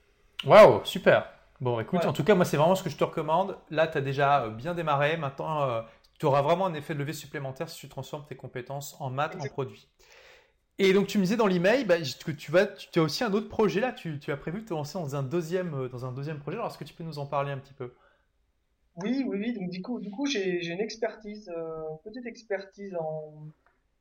Waouh, 0.46 0.84
super. 0.84 1.32
Bon, 1.60 1.80
écoute, 1.80 2.06
en 2.06 2.14
tout 2.14 2.24
cas, 2.24 2.36
moi, 2.36 2.46
c'est 2.46 2.58
vraiment 2.58 2.76
ce 2.76 2.84
que 2.84 2.90
je 2.90 2.98
te 2.98 3.04
recommande. 3.04 3.58
Là, 3.70 3.88
tu 3.88 3.98
as 3.98 4.02
déjà 4.02 4.44
euh, 4.44 4.50
bien 4.50 4.76
démarré. 4.76 5.18
Maintenant, 5.18 5.64
euh, 5.64 5.82
tu 6.20 6.26
auras 6.26 6.42
vraiment 6.42 6.66
un 6.66 6.74
effet 6.74 6.94
de 6.94 7.00
levier 7.00 7.14
supplémentaire 7.14 7.70
si 7.70 7.80
tu 7.80 7.90
transformes 7.90 8.26
tes 8.26 8.36
compétences 8.36 8.96
en 9.00 9.10
maths 9.10 9.36
en 9.40 9.48
produits. 9.48 9.88
Et 10.80 10.94
donc 10.94 11.08
tu 11.08 11.18
me 11.18 11.24
disais 11.24 11.38
dans 11.38 11.48
l'email 11.48 11.86
bah, 11.86 11.98
que 11.98 12.32
tu, 12.32 12.52
vas, 12.52 12.68
tu, 12.68 13.00
as 13.00 13.02
aussi 13.02 13.24
un 13.24 13.34
autre 13.34 13.50
projet 13.50 13.82
là, 13.82 13.92
tu, 13.92 14.20
as 14.28 14.38
prévu 14.38 14.62
de 14.62 14.68
te 14.68 14.74
lancer 14.74 14.98
dans 15.00 15.16
un 15.16 15.24
deuxième, 15.24 15.74
euh, 15.74 15.90
dans 15.90 16.06
un 16.06 16.12
deuxième 16.12 16.40
projet. 16.40 16.58
Alors 16.58 16.70
est-ce 16.70 16.78
que 16.78 16.84
tu 16.84 16.94
peux 16.94 17.04
nous 17.04 17.18
en 17.18 17.26
parler 17.26 17.52
un 17.52 17.58
petit 17.58 17.74
peu? 17.74 17.94
Oui, 18.98 19.24
oui, 19.28 19.38
oui. 19.40 19.54
Donc 19.54 19.70
du 19.70 19.82
coup, 19.82 20.00
du 20.00 20.12
coup 20.12 20.28
j'ai 20.28 20.66
une 20.68 20.80
expertise, 20.80 21.50
euh, 21.56 21.82
petite 22.04 22.26
expertise 22.28 22.96
en, 22.96 23.48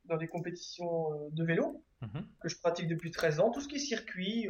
dans 0.05 0.17
les 0.17 0.27
compétitions 0.27 1.13
euh, 1.13 1.29
de 1.31 1.43
vélo 1.43 1.81
mhm. 2.01 2.23
que 2.41 2.47
je 2.47 2.57
pratique 2.59 2.87
depuis 2.87 3.09
13 3.09 3.39
ans. 3.39 3.49
Tout 3.49 3.61
ce 3.61 3.67
qui 3.67 3.75
est 3.75 3.79
circuit 3.79 4.47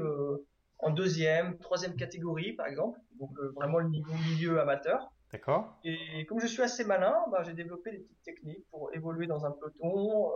en 0.79 0.91
deuxième, 0.91 1.57
troisième 1.59 1.95
catégorie 1.95 2.53
par 2.53 2.67
exemple. 2.67 2.99
Donc 3.19 3.31
vraiment 3.55 3.79
le 3.79 3.87
niveau 3.87 4.13
milieu 4.29 4.59
amateur. 4.59 5.13
D'accord. 5.31 5.77
Et 5.83 6.25
comme 6.25 6.39
je 6.39 6.47
suis 6.47 6.61
assez 6.61 6.85
malin, 6.85 7.15
bah, 7.31 7.43
j'ai 7.43 7.53
développé 7.53 7.91
des 7.91 7.97
petites 7.99 8.23
techniques 8.23 8.65
pour 8.69 8.93
évoluer 8.93 9.27
dans 9.27 9.45
un 9.45 9.51
peloton 9.51 10.31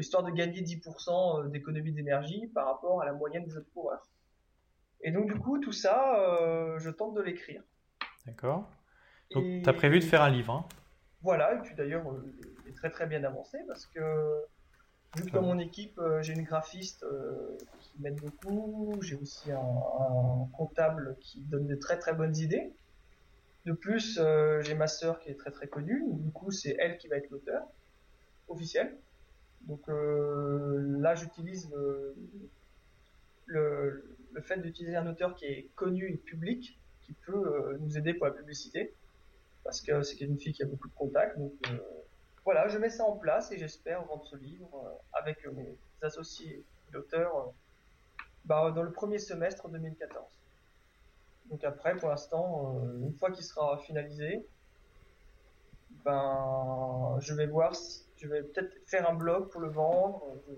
histoire 0.00 0.22
de 0.22 0.30
gagner 0.30 0.62
10% 0.62 1.44
euh, 1.44 1.48
d'économie 1.48 1.92
d'énergie 1.92 2.46
par 2.48 2.66
rapport 2.66 3.02
à 3.02 3.04
la 3.04 3.12
moyenne 3.12 3.44
des 3.44 3.56
autres 3.56 3.70
coureurs. 3.72 4.06
Et 5.00 5.12
donc 5.12 5.26
du 5.26 5.38
coup, 5.38 5.58
tout 5.58 5.72
ça, 5.72 6.18
euh, 6.20 6.78
je 6.78 6.90
tente 6.90 7.14
de 7.14 7.20
l'écrire. 7.20 7.62
D'accord. 8.26 8.68
Donc 9.32 9.44
tu 9.62 9.68
as 9.68 9.72
prévu 9.72 10.00
de 10.00 10.04
faire 10.04 10.22
un 10.22 10.30
livre. 10.30 10.52
Hein 10.52 10.66
voilà, 11.22 11.54
et 11.54 11.58
puis 11.58 11.74
d'ailleurs, 11.74 12.08
euh, 12.10 12.34
il 12.64 12.70
est 12.70 12.74
très 12.74 12.90
très 12.90 13.06
bien 13.06 13.22
avancé 13.24 13.58
parce 13.66 13.86
que 13.86 14.00
vu 15.16 15.24
que 15.24 15.30
dans 15.30 15.42
mon 15.42 15.58
équipe, 15.58 16.00
j'ai 16.20 16.34
une 16.34 16.44
graphiste 16.44 17.04
qui 17.80 18.00
m'aide 18.00 18.20
beaucoup, 18.20 18.94
j'ai 19.00 19.16
aussi 19.16 19.50
un, 19.50 20.48
comptable 20.56 21.16
qui 21.20 21.40
donne 21.40 21.66
de 21.66 21.74
très 21.74 21.98
très 21.98 22.12
bonnes 22.12 22.36
idées. 22.36 22.72
De 23.64 23.72
plus, 23.72 24.20
j'ai 24.60 24.74
ma 24.74 24.86
sœur 24.86 25.18
qui 25.20 25.30
est 25.30 25.34
très 25.34 25.50
très 25.50 25.66
connue, 25.66 26.02
du 26.12 26.30
coup 26.30 26.50
c'est 26.50 26.76
elle 26.78 26.98
qui 26.98 27.08
va 27.08 27.16
être 27.16 27.30
l'auteur 27.30 27.62
officiel. 28.48 28.96
Donc 29.62 29.88
euh, 29.88 30.98
là, 31.00 31.14
j'utilise 31.14 31.70
le, 31.70 32.16
le, 34.32 34.40
fait 34.42 34.58
d'utiliser 34.58 34.96
un 34.96 35.06
auteur 35.06 35.34
qui 35.34 35.46
est 35.46 35.68
connu 35.74 36.10
et 36.10 36.16
public, 36.16 36.78
qui 37.02 37.12
peut 37.12 37.32
euh, 37.34 37.76
nous 37.80 37.98
aider 37.98 38.14
pour 38.14 38.26
la 38.26 38.32
publicité, 38.32 38.94
parce 39.64 39.80
que 39.80 40.02
c'est 40.02 40.20
une 40.20 40.38
fille 40.38 40.52
qui 40.52 40.62
a 40.62 40.66
beaucoup 40.66 40.88
de 40.88 40.94
contacts. 40.94 41.38
Donc 41.38 41.52
euh, 41.70 41.78
voilà, 42.44 42.68
je 42.68 42.78
mets 42.78 42.88
ça 42.88 43.04
en 43.04 43.16
place 43.16 43.52
et 43.52 43.58
j'espère 43.58 44.04
vendre 44.04 44.24
ce 44.24 44.36
livre 44.36 45.00
avec 45.12 45.46
mes 45.46 45.76
associés 46.02 46.64
d'auteurs 46.92 47.52
bah, 48.44 48.70
dans 48.70 48.82
le 48.82 48.92
premier 48.92 49.18
semestre 49.18 49.68
2014. 49.68 50.24
Donc 51.50 51.64
après, 51.64 51.96
pour 51.96 52.08
l'instant, 52.08 52.80
une 53.02 53.14
fois 53.14 53.30
qu'il 53.30 53.44
sera 53.44 53.78
finalisé, 53.78 54.46
ben, 56.04 57.18
je 57.20 57.34
vais 57.34 57.46
voir 57.46 57.74
si 57.74 58.07
je 58.20 58.28
vais 58.28 58.42
peut-être 58.42 58.72
faire 58.86 59.08
un 59.08 59.14
blog 59.14 59.48
pour 59.48 59.60
le 59.60 59.68
vendre, 59.68 60.22
euh, 60.48 60.52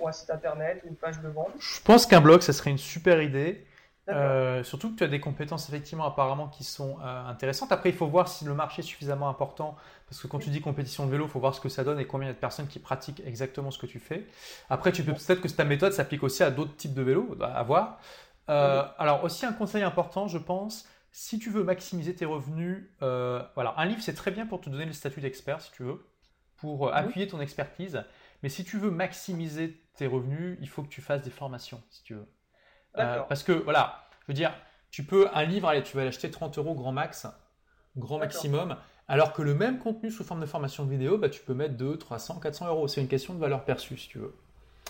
ou 0.00 0.08
un 0.08 0.12
site 0.12 0.30
internet, 0.30 0.82
une 0.86 0.96
page 0.96 1.20
de 1.20 1.28
vente. 1.28 1.52
Je 1.58 1.80
pense 1.82 2.06
qu'un 2.06 2.20
blog, 2.20 2.40
ça 2.42 2.52
serait 2.52 2.70
une 2.70 2.78
super 2.78 3.22
idée. 3.22 3.66
Euh, 4.08 4.64
surtout 4.64 4.90
que 4.90 4.96
tu 4.96 5.04
as 5.04 5.08
des 5.08 5.20
compétences 5.20 5.68
effectivement 5.68 6.04
apparemment 6.04 6.48
qui 6.48 6.64
sont 6.64 6.98
euh, 7.00 7.26
intéressantes. 7.26 7.70
Après, 7.70 7.90
il 7.90 7.94
faut 7.94 8.08
voir 8.08 8.26
si 8.26 8.44
le 8.44 8.52
marché 8.52 8.80
est 8.80 8.84
suffisamment 8.84 9.28
important, 9.28 9.76
parce 10.08 10.20
que 10.20 10.26
quand 10.26 10.40
tu 10.40 10.50
dis 10.50 10.60
compétition 10.60 11.06
de 11.06 11.10
vélo, 11.10 11.26
il 11.26 11.30
faut 11.30 11.38
voir 11.38 11.54
ce 11.54 11.60
que 11.60 11.68
ça 11.68 11.84
donne 11.84 12.00
et 12.00 12.06
combien 12.06 12.26
il 12.26 12.30
y 12.30 12.32
a 12.32 12.34
de 12.34 12.40
personnes 12.40 12.66
qui 12.66 12.80
pratiquent 12.80 13.22
exactement 13.24 13.70
ce 13.70 13.78
que 13.78 13.86
tu 13.86 14.00
fais. 14.00 14.26
Après, 14.70 14.90
tu 14.90 15.04
peux 15.04 15.12
peut-être 15.12 15.40
que 15.40 15.48
ta 15.48 15.64
méthode 15.64 15.92
s'applique 15.92 16.24
aussi 16.24 16.42
à 16.42 16.50
d'autres 16.50 16.74
types 16.76 16.94
de 16.94 17.02
vélos, 17.02 17.36
à 17.40 17.62
voir. 17.62 18.00
Alors 18.48 19.22
aussi 19.24 19.46
un 19.46 19.52
conseil 19.52 19.82
important, 19.82 20.26
je 20.26 20.38
pense, 20.38 20.86
si 21.12 21.38
tu 21.38 21.50
veux 21.50 21.62
maximiser 21.62 22.14
tes 22.14 22.24
revenus, 22.24 22.90
voilà, 22.98 23.74
un 23.76 23.84
livre 23.84 24.02
c'est 24.02 24.14
très 24.14 24.32
bien 24.32 24.46
pour 24.46 24.60
te 24.60 24.68
donner 24.68 24.84
le 24.84 24.92
statut 24.92 25.20
d'expert 25.20 25.60
si 25.60 25.70
tu 25.70 25.84
veux 25.84 26.04
pour 26.62 26.86
euh, 26.86 26.92
appuyer 26.92 27.26
ton 27.26 27.40
expertise. 27.40 28.02
Mais 28.42 28.48
si 28.48 28.64
tu 28.64 28.78
veux 28.78 28.90
maximiser 28.90 29.80
tes 29.96 30.06
revenus, 30.06 30.56
il 30.60 30.68
faut 30.68 30.82
que 30.82 30.88
tu 30.88 31.02
fasses 31.02 31.22
des 31.22 31.30
formations, 31.30 31.82
si 31.90 32.02
tu 32.04 32.14
veux. 32.14 32.26
Euh, 32.98 33.20
parce 33.28 33.42
que, 33.42 33.52
voilà, 33.52 34.06
je 34.20 34.26
veux 34.28 34.34
dire, 34.34 34.54
tu 34.90 35.02
peux, 35.02 35.28
un 35.34 35.44
livre, 35.44 35.68
allez, 35.68 35.82
tu 35.82 35.96
vas 35.96 36.04
l'acheter 36.04 36.30
30 36.30 36.58
euros 36.58 36.74
grand 36.74 36.92
max, 36.92 37.26
grand 37.96 38.18
maximum, 38.18 38.76
alors 39.08 39.32
que 39.32 39.42
le 39.42 39.54
même 39.54 39.78
contenu 39.78 40.10
sous 40.10 40.22
forme 40.22 40.40
de 40.40 40.46
formation 40.46 40.84
de 40.84 40.90
vidéo, 40.90 41.18
bah, 41.18 41.28
tu 41.28 41.42
peux 41.42 41.54
mettre 41.54 41.74
2, 41.74 41.98
300, 41.98 42.38
400 42.38 42.68
euros. 42.68 42.86
C'est 42.86 43.00
une 43.00 43.08
question 43.08 43.34
de 43.34 43.40
valeur 43.40 43.64
perçue, 43.64 43.98
si 43.98 44.08
tu 44.08 44.18
veux. 44.18 44.34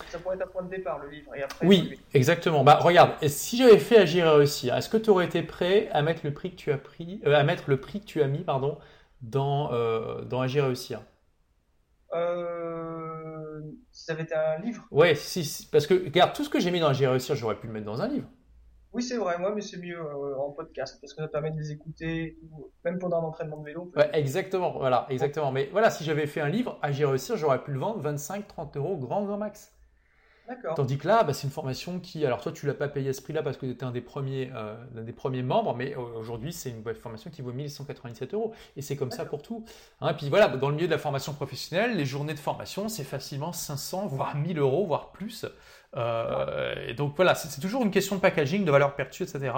Ça 0.09 0.19
pourrait 0.19 0.35
être 0.35 0.43
un 0.43 0.47
point 0.47 0.63
de 0.63 0.69
départ, 0.69 0.99
le 0.99 1.09
livre. 1.09 1.31
oui, 1.63 1.99
exactement. 2.13 2.63
Bah, 2.63 2.77
regarde, 2.81 3.13
et 3.21 3.29
si 3.29 3.57
j'avais 3.57 3.79
fait 3.79 3.97
Agir 3.97 4.27
et 4.27 4.29
réussir, 4.29 4.75
est-ce 4.75 4.89
que 4.89 4.97
tu 4.97 5.09
aurais 5.09 5.25
été 5.25 5.41
prêt 5.41 5.89
à 5.91 6.03
mettre 6.03 6.21
le 6.23 6.33
prix 6.33 6.51
que 6.51 6.55
tu 6.55 6.71
as 6.71 6.77
pris, 6.77 7.19
euh, 7.25 7.35
à 7.35 7.43
mettre 7.43 7.63
le 7.67 7.79
prix 7.79 7.99
que 7.99 8.05
tu 8.05 8.21
as 8.21 8.27
mis, 8.27 8.43
pardon, 8.43 8.77
dans, 9.21 9.71
dans 10.21 10.41
Agir 10.41 10.65
et 10.65 10.67
réussir? 10.67 11.01
Euh, 12.13 13.61
si 13.91 14.05
ça 14.05 14.13
avait 14.13 14.23
été 14.23 14.35
un 14.35 14.59
livre 14.59 14.85
Ouais, 14.91 15.15
si, 15.15 15.67
parce 15.71 15.87
que 15.87 15.93
regarde, 15.93 16.33
tout 16.33 16.43
ce 16.43 16.49
que 16.49 16.59
j'ai 16.59 16.71
mis 16.71 16.79
dans 16.79 16.93
J'ai 16.93 17.07
réussi, 17.07 17.35
j'aurais 17.35 17.55
pu 17.59 17.67
le 17.67 17.73
mettre 17.73 17.85
dans 17.85 18.01
un 18.01 18.07
livre. 18.07 18.27
Oui, 18.93 19.01
c'est 19.01 19.17
vrai, 19.17 19.39
moi, 19.39 19.53
mais 19.55 19.61
c'est 19.61 19.77
mieux 19.77 19.99
euh, 19.99 20.37
en 20.37 20.51
podcast 20.51 20.99
parce 21.01 21.15
que 21.15 21.23
ça 21.23 21.27
permet 21.27 21.49
de 21.49 21.57
les 21.57 21.71
écouter, 21.71 22.37
même 22.85 22.99
pendant 22.99 23.17
un 23.21 23.23
entraînement 23.23 23.57
de 23.57 23.65
vélo. 23.65 23.91
Ouais, 23.95 24.09
exactement, 24.13 24.77
voilà, 24.77 25.07
exactement. 25.09 25.51
Mais 25.51 25.67
voilà, 25.71 25.89
si 25.89 26.03
j'avais 26.03 26.27
fait 26.27 26.41
un 26.41 26.49
livre, 26.49 26.77
Agir 26.83 27.09
réussir, 27.09 27.35
j'aurais 27.35 27.63
pu 27.63 27.71
le 27.71 27.79
vendre 27.79 27.99
25, 28.01 28.47
30 28.47 28.77
euros 28.77 28.97
grand, 28.97 29.23
grand 29.23 29.37
max. 29.37 29.73
Tandis 30.75 30.97
que 30.97 31.07
là, 31.07 31.23
bah, 31.23 31.33
c'est 31.33 31.47
une 31.47 31.53
formation 31.53 31.99
qui, 31.99 32.25
alors 32.25 32.41
toi, 32.41 32.51
tu 32.51 32.65
l'as 32.65 32.73
pas 32.73 32.89
payé 32.89 33.09
à 33.09 33.13
ce 33.13 33.21
prix-là 33.21 33.43
parce 33.43 33.55
que 33.55 33.65
tu 33.65 33.71
étais 33.71 33.85
un 33.85 33.91
des 33.91 34.01
premiers, 34.01 34.51
euh, 34.53 34.75
des 34.93 35.13
premiers 35.13 35.41
membres, 35.41 35.73
mais 35.75 35.95
aujourd'hui, 35.95 36.51
c'est 36.51 36.69
une 36.69 36.83
formation 36.95 37.29
qui 37.29 37.41
vaut 37.41 37.53
1197 37.53 38.33
euros. 38.33 38.53
Et 38.75 38.81
c'est 38.81 38.97
comme 38.97 39.11
ça 39.11 39.25
pour 39.25 39.41
tout. 39.41 39.63
Hein. 40.01 40.09
et 40.09 40.13
puis 40.15 40.29
voilà, 40.29 40.49
dans 40.49 40.69
le 40.69 40.75
milieu 40.75 40.87
de 40.87 40.91
la 40.91 40.97
formation 40.97 41.33
professionnelle, 41.33 41.95
les 41.95 42.05
journées 42.05 42.33
de 42.33 42.39
formation, 42.39 42.89
c'est 42.89 43.03
facilement 43.03 43.53
500, 43.53 44.07
voire 44.07 44.35
1000 44.35 44.59
euros, 44.59 44.85
voire 44.85 45.11
plus. 45.11 45.45
Euh, 45.95 46.75
et 46.87 46.93
donc 46.93 47.15
voilà, 47.15 47.35
c'est 47.35 47.61
toujours 47.61 47.83
une 47.83 47.91
question 47.91 48.15
de 48.15 48.21
packaging, 48.21 48.65
de 48.65 48.71
valeur 48.71 48.95
perçue, 48.95 49.23
etc. 49.23 49.53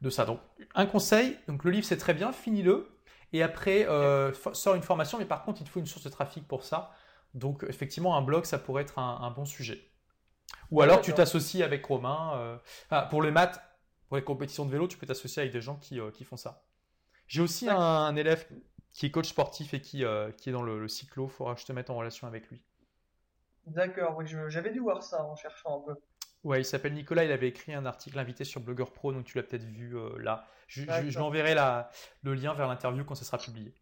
De 0.00 0.08
ça. 0.08 0.24
Donc 0.24 0.40
un 0.74 0.86
conseil, 0.86 1.36
donc 1.48 1.64
le 1.64 1.70
livre 1.70 1.84
c'est 1.84 1.98
très 1.98 2.14
bien, 2.14 2.32
finis-le. 2.32 2.88
Et 3.32 3.42
après, 3.42 3.86
euh, 3.88 4.32
sort 4.54 4.74
une 4.74 4.82
formation, 4.82 5.18
mais 5.18 5.24
par 5.24 5.44
contre, 5.44 5.60
il 5.60 5.64
te 5.64 5.70
faut 5.70 5.80
une 5.80 5.86
source 5.86 6.04
de 6.04 6.08
trafic 6.08 6.48
pour 6.48 6.64
ça. 6.64 6.92
Donc 7.34 7.64
effectivement, 7.68 8.16
un 8.16 8.22
blog, 8.22 8.44
ça 8.44 8.58
pourrait 8.58 8.82
être 8.82 8.98
un 8.98 9.30
bon 9.30 9.44
sujet. 9.44 9.89
Ou 10.70 10.82
alors 10.82 11.00
tu 11.00 11.12
t'associes 11.12 11.62
avec 11.62 11.84
Romain. 11.84 12.58
Euh, 12.92 13.02
pour 13.10 13.22
les 13.22 13.30
maths, 13.30 13.60
pour 14.08 14.16
les 14.16 14.24
compétitions 14.24 14.64
de 14.64 14.70
vélo, 14.70 14.88
tu 14.88 14.96
peux 14.98 15.06
t'associer 15.06 15.42
avec 15.42 15.52
des 15.52 15.60
gens 15.60 15.76
qui, 15.76 16.00
euh, 16.00 16.10
font 16.24 16.36
ça. 16.36 16.62
J'ai 17.26 17.42
aussi 17.42 17.68
un, 17.68 18.14
élève 18.16 18.46
qui 18.92 19.06
est 19.06 19.10
coach 19.10 19.28
sportif 19.28 19.72
et 19.74 19.80
qui, 19.80 20.04
euh, 20.04 20.32
qui 20.32 20.50
est 20.50 20.52
dans 20.52 20.62
le, 20.62 20.88
cyclo. 20.88 21.26
Il 21.26 21.30
faudra 21.30 21.54
que 21.54 21.60
je 21.60 21.66
te 21.66 21.72
mette 21.72 21.90
en 21.90 21.96
relation 21.96 22.26
avec 22.26 22.48
lui. 22.48 22.62
D'accord, 23.66 24.16
oui, 24.16 24.24
j'avais 24.48 24.70
dû 24.70 24.80
voir 24.80 25.02
ça 25.02 25.24
en 25.24 25.36
cherchant 25.36 25.78
un 25.80 25.92
peu. 25.92 26.00
Ouais, 26.42 26.62
il 26.62 26.64
s'appelle 26.64 26.94
Nicolas, 26.94 27.24
il 27.24 27.30
avait 27.30 27.48
écrit 27.48 27.74
un 27.74 27.84
article 27.84 28.18
invité 28.18 28.44
sur 28.44 28.62
Blogger 28.62 28.90
Pro, 28.92 29.12
donc 29.12 29.26
tu 29.26 29.36
l'as 29.36 29.44
peut-être 29.44 29.64
vu 29.64 29.94
là. 30.18 30.46
Je, 30.66 30.82
je, 31.08 31.18
l'enverrai 31.18 31.54
le 32.22 32.34
lien 32.34 32.54
vers 32.54 32.66
l'interview 32.66 33.04
quand 33.04 33.14
ce 33.14 33.24
sera 33.24 33.36
publié. 33.36 33.74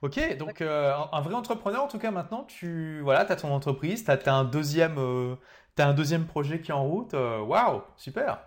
Ok, 0.00 0.36
donc 0.36 0.60
un, 0.60 1.20
vrai 1.20 1.34
entrepreneur 1.34 1.82
en 1.82 1.88
tout 1.88 1.98
cas 1.98 2.12
maintenant, 2.12 2.44
tu 2.44 3.00
voilà, 3.00 3.20
as 3.20 3.36
ton 3.36 3.52
entreprise, 3.52 4.04
tu 4.04 4.10
as, 4.10 4.34
un 4.34 4.44
deuxième, 4.44 4.96
tu 5.78 5.82
un 5.82 5.94
deuxième 5.94 6.26
projet 6.26 6.60
qui 6.60 6.70
est 6.70 6.74
en 6.74 6.84
route. 6.84 7.14
Euh, 7.14 7.40
waouh, 7.40 7.82
super. 7.96 8.42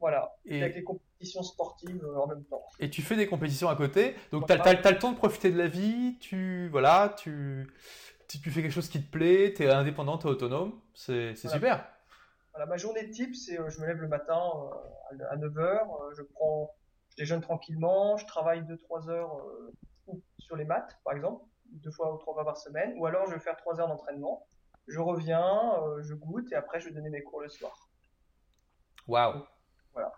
Voilà, 0.00 0.34
et 0.46 0.62
avec 0.62 0.74
les 0.76 0.82
compétitions 0.82 1.42
sportives 1.42 2.02
euh, 2.02 2.16
en 2.16 2.26
même 2.26 2.42
temps. 2.44 2.64
Et 2.78 2.88
tu 2.88 3.02
fais 3.02 3.16
des 3.16 3.26
compétitions 3.26 3.68
à 3.68 3.76
côté. 3.76 4.16
Donc 4.32 4.46
tu 4.46 4.52
as, 4.52 4.56
le 4.56 4.98
temps 4.98 5.12
de 5.12 5.16
profiter 5.16 5.50
de 5.50 5.58
la 5.58 5.68
vie, 5.68 6.18
tu, 6.20 6.68
voilà, 6.70 7.14
tu, 7.18 7.70
tu, 8.26 8.50
fais 8.50 8.62
quelque 8.62 8.72
chose 8.72 8.88
qui 8.88 9.02
te 9.02 9.10
plaît, 9.10 9.52
tu 9.54 9.64
es 9.64 9.70
indépendant, 9.70 10.18
tu 10.18 10.26
es 10.26 10.30
autonome. 10.30 10.80
C'est 10.94 11.36
super. 11.36 11.86
Voilà, 12.52 12.66
ma 12.66 12.78
journée 12.78 13.08
type, 13.10 13.36
c'est 13.36 13.60
euh, 13.60 13.68
je 13.68 13.80
me 13.80 13.86
lève 13.86 13.98
le 13.98 14.08
matin 14.08 14.40
à 15.30 15.36
9h, 15.36 16.14
je 16.16 16.22
prends, 16.22 16.74
je 17.10 17.16
déjeune 17.16 17.42
tranquillement, 17.42 18.16
je 18.16 18.26
travaille 18.26 18.62
2-3 18.62 19.10
heures 19.10 19.36
sur 20.38 20.56
les 20.56 20.64
maths, 20.64 20.98
par 21.04 21.14
exemple, 21.14 21.44
deux 21.72 21.90
fois 21.90 22.14
ou 22.14 22.18
trois 22.18 22.34
fois 22.34 22.44
par 22.44 22.56
semaine, 22.56 22.94
ou 22.98 23.06
alors 23.06 23.26
je 23.26 23.34
vais 23.34 23.40
faire 23.40 23.56
3 23.56 23.80
heures 23.80 23.88
d'entraînement 23.88 24.46
je 24.90 24.98
reviens, 24.98 25.74
euh, 25.82 26.02
je 26.02 26.14
goûte 26.14 26.52
et 26.52 26.56
après 26.56 26.80
je 26.80 26.88
vais 26.88 26.94
donner 26.94 27.10
mes 27.10 27.22
cours 27.22 27.40
le 27.40 27.48
soir. 27.48 27.88
Waouh. 29.06 29.44
Voilà. 29.92 30.12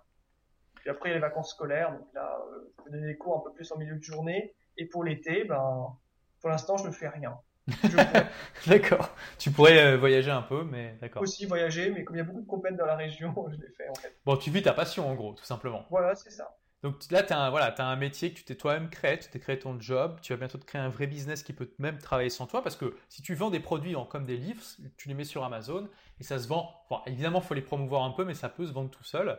Puis 0.77 0.91
après 0.91 1.11
il 1.11 1.13
y 1.13 1.15
a 1.15 1.17
les 1.17 1.21
vacances 1.21 1.51
scolaires, 1.51 1.93
donc 1.93 2.13
là 2.15 2.39
euh, 2.51 2.73
je 2.79 2.85
vais 2.85 2.91
donner 2.91 3.13
des 3.13 3.19
cours 3.19 3.37
un 3.37 3.41
peu 3.41 3.53
plus 3.53 3.71
en 3.73 3.79
milieu 3.79 3.97
de 3.97 4.03
journée. 4.03 4.55
Et 4.79 4.87
pour 4.87 5.05
l'été, 5.05 5.45
ben 5.45 5.97
pour 6.41 6.51
l'instant 6.51 6.77
je 6.77 6.87
ne 6.87 6.93
fais 6.93 7.09
rien. 7.09 7.39
d'accord. 8.67 9.11
Tu 9.39 9.53
pourrais 9.53 9.79
euh, 9.79 9.97
voyager 9.97 10.31
un 10.31 10.43
peu, 10.43 10.65
mais 10.65 10.97
d'accord. 11.01 11.23
Aussi 11.23 11.47
voyager, 11.47 11.91
mais 11.91 12.03
comme 12.03 12.17
il 12.17 12.19
y 12.19 12.23
a 12.23 12.25
beaucoup 12.25 12.41
de 12.41 12.47
compètes 12.47 12.77
dans 12.77 12.87
la 12.87 12.97
région, 12.97 13.35
je 13.51 13.57
l'ai 13.61 13.71
fait 13.73 13.89
en 13.89 13.95
fait. 13.95 14.17
Bon, 14.25 14.37
tu 14.37 14.51
vis 14.51 14.63
ta 14.63 14.73
passion 14.73 15.09
en 15.09 15.15
gros, 15.15 15.35
tout 15.35 15.45
simplement. 15.45 15.85
Voilà, 15.91 16.15
c'est 16.15 16.31
ça. 16.31 16.57
Donc 16.83 17.09
là, 17.13 17.23
tu 17.23 17.33
as, 17.33 17.41
un, 17.41 17.51
voilà, 17.51 17.67
as 17.67 17.85
un 17.85 17.95
métier 17.95 18.33
que 18.33 18.39
tu 18.39 18.45
t'es 18.45 18.57
toi-même 18.57 18.91
créé, 18.91 19.17
tu 19.17 19.29
t'es 19.31 19.39
créé 19.39 19.57
ton 19.57 19.79
job, 19.79 20.19
tu 20.21 20.33
vas 20.33 20.37
bientôt 20.37 20.59
te 20.59 20.65
créer 20.65 20.81
un 20.83 20.89
vrai 20.89 21.07
business 21.07 21.45
qui 21.45 21.53
peut 21.53 21.71
même 21.79 21.99
travailler 21.99 22.29
sans 22.29 22.49
toi, 22.49 22.61
parce 22.61 22.75
que 22.75 22.97
si 23.09 23.23
tu 23.23 23.37
vends 23.37 23.51
des 23.51 23.61
produits 23.61 23.95
en, 23.95 24.05
comme 24.05 24.25
des 24.25 24.37
livres, 24.37 24.63
tu 24.97 25.07
les 25.07 25.15
mets 25.15 25.25
sur 25.25 25.45
Amazon 25.45 25.89
et 26.19 26.25
ça 26.25 26.41
se 26.41 26.49
vend. 26.49 26.75
évidemment, 27.07 27.39
il 27.39 27.45
faut 27.45 27.55
les 27.55 27.63
promouvoir 27.63 28.03
un 28.03 28.11
peu, 28.11 28.25
mais 28.25 28.35
ça 28.35 28.49
peut 28.49 28.67
se 28.67 28.73
vendre 28.73 28.91
tout 28.91 29.05
seul. 29.05 29.39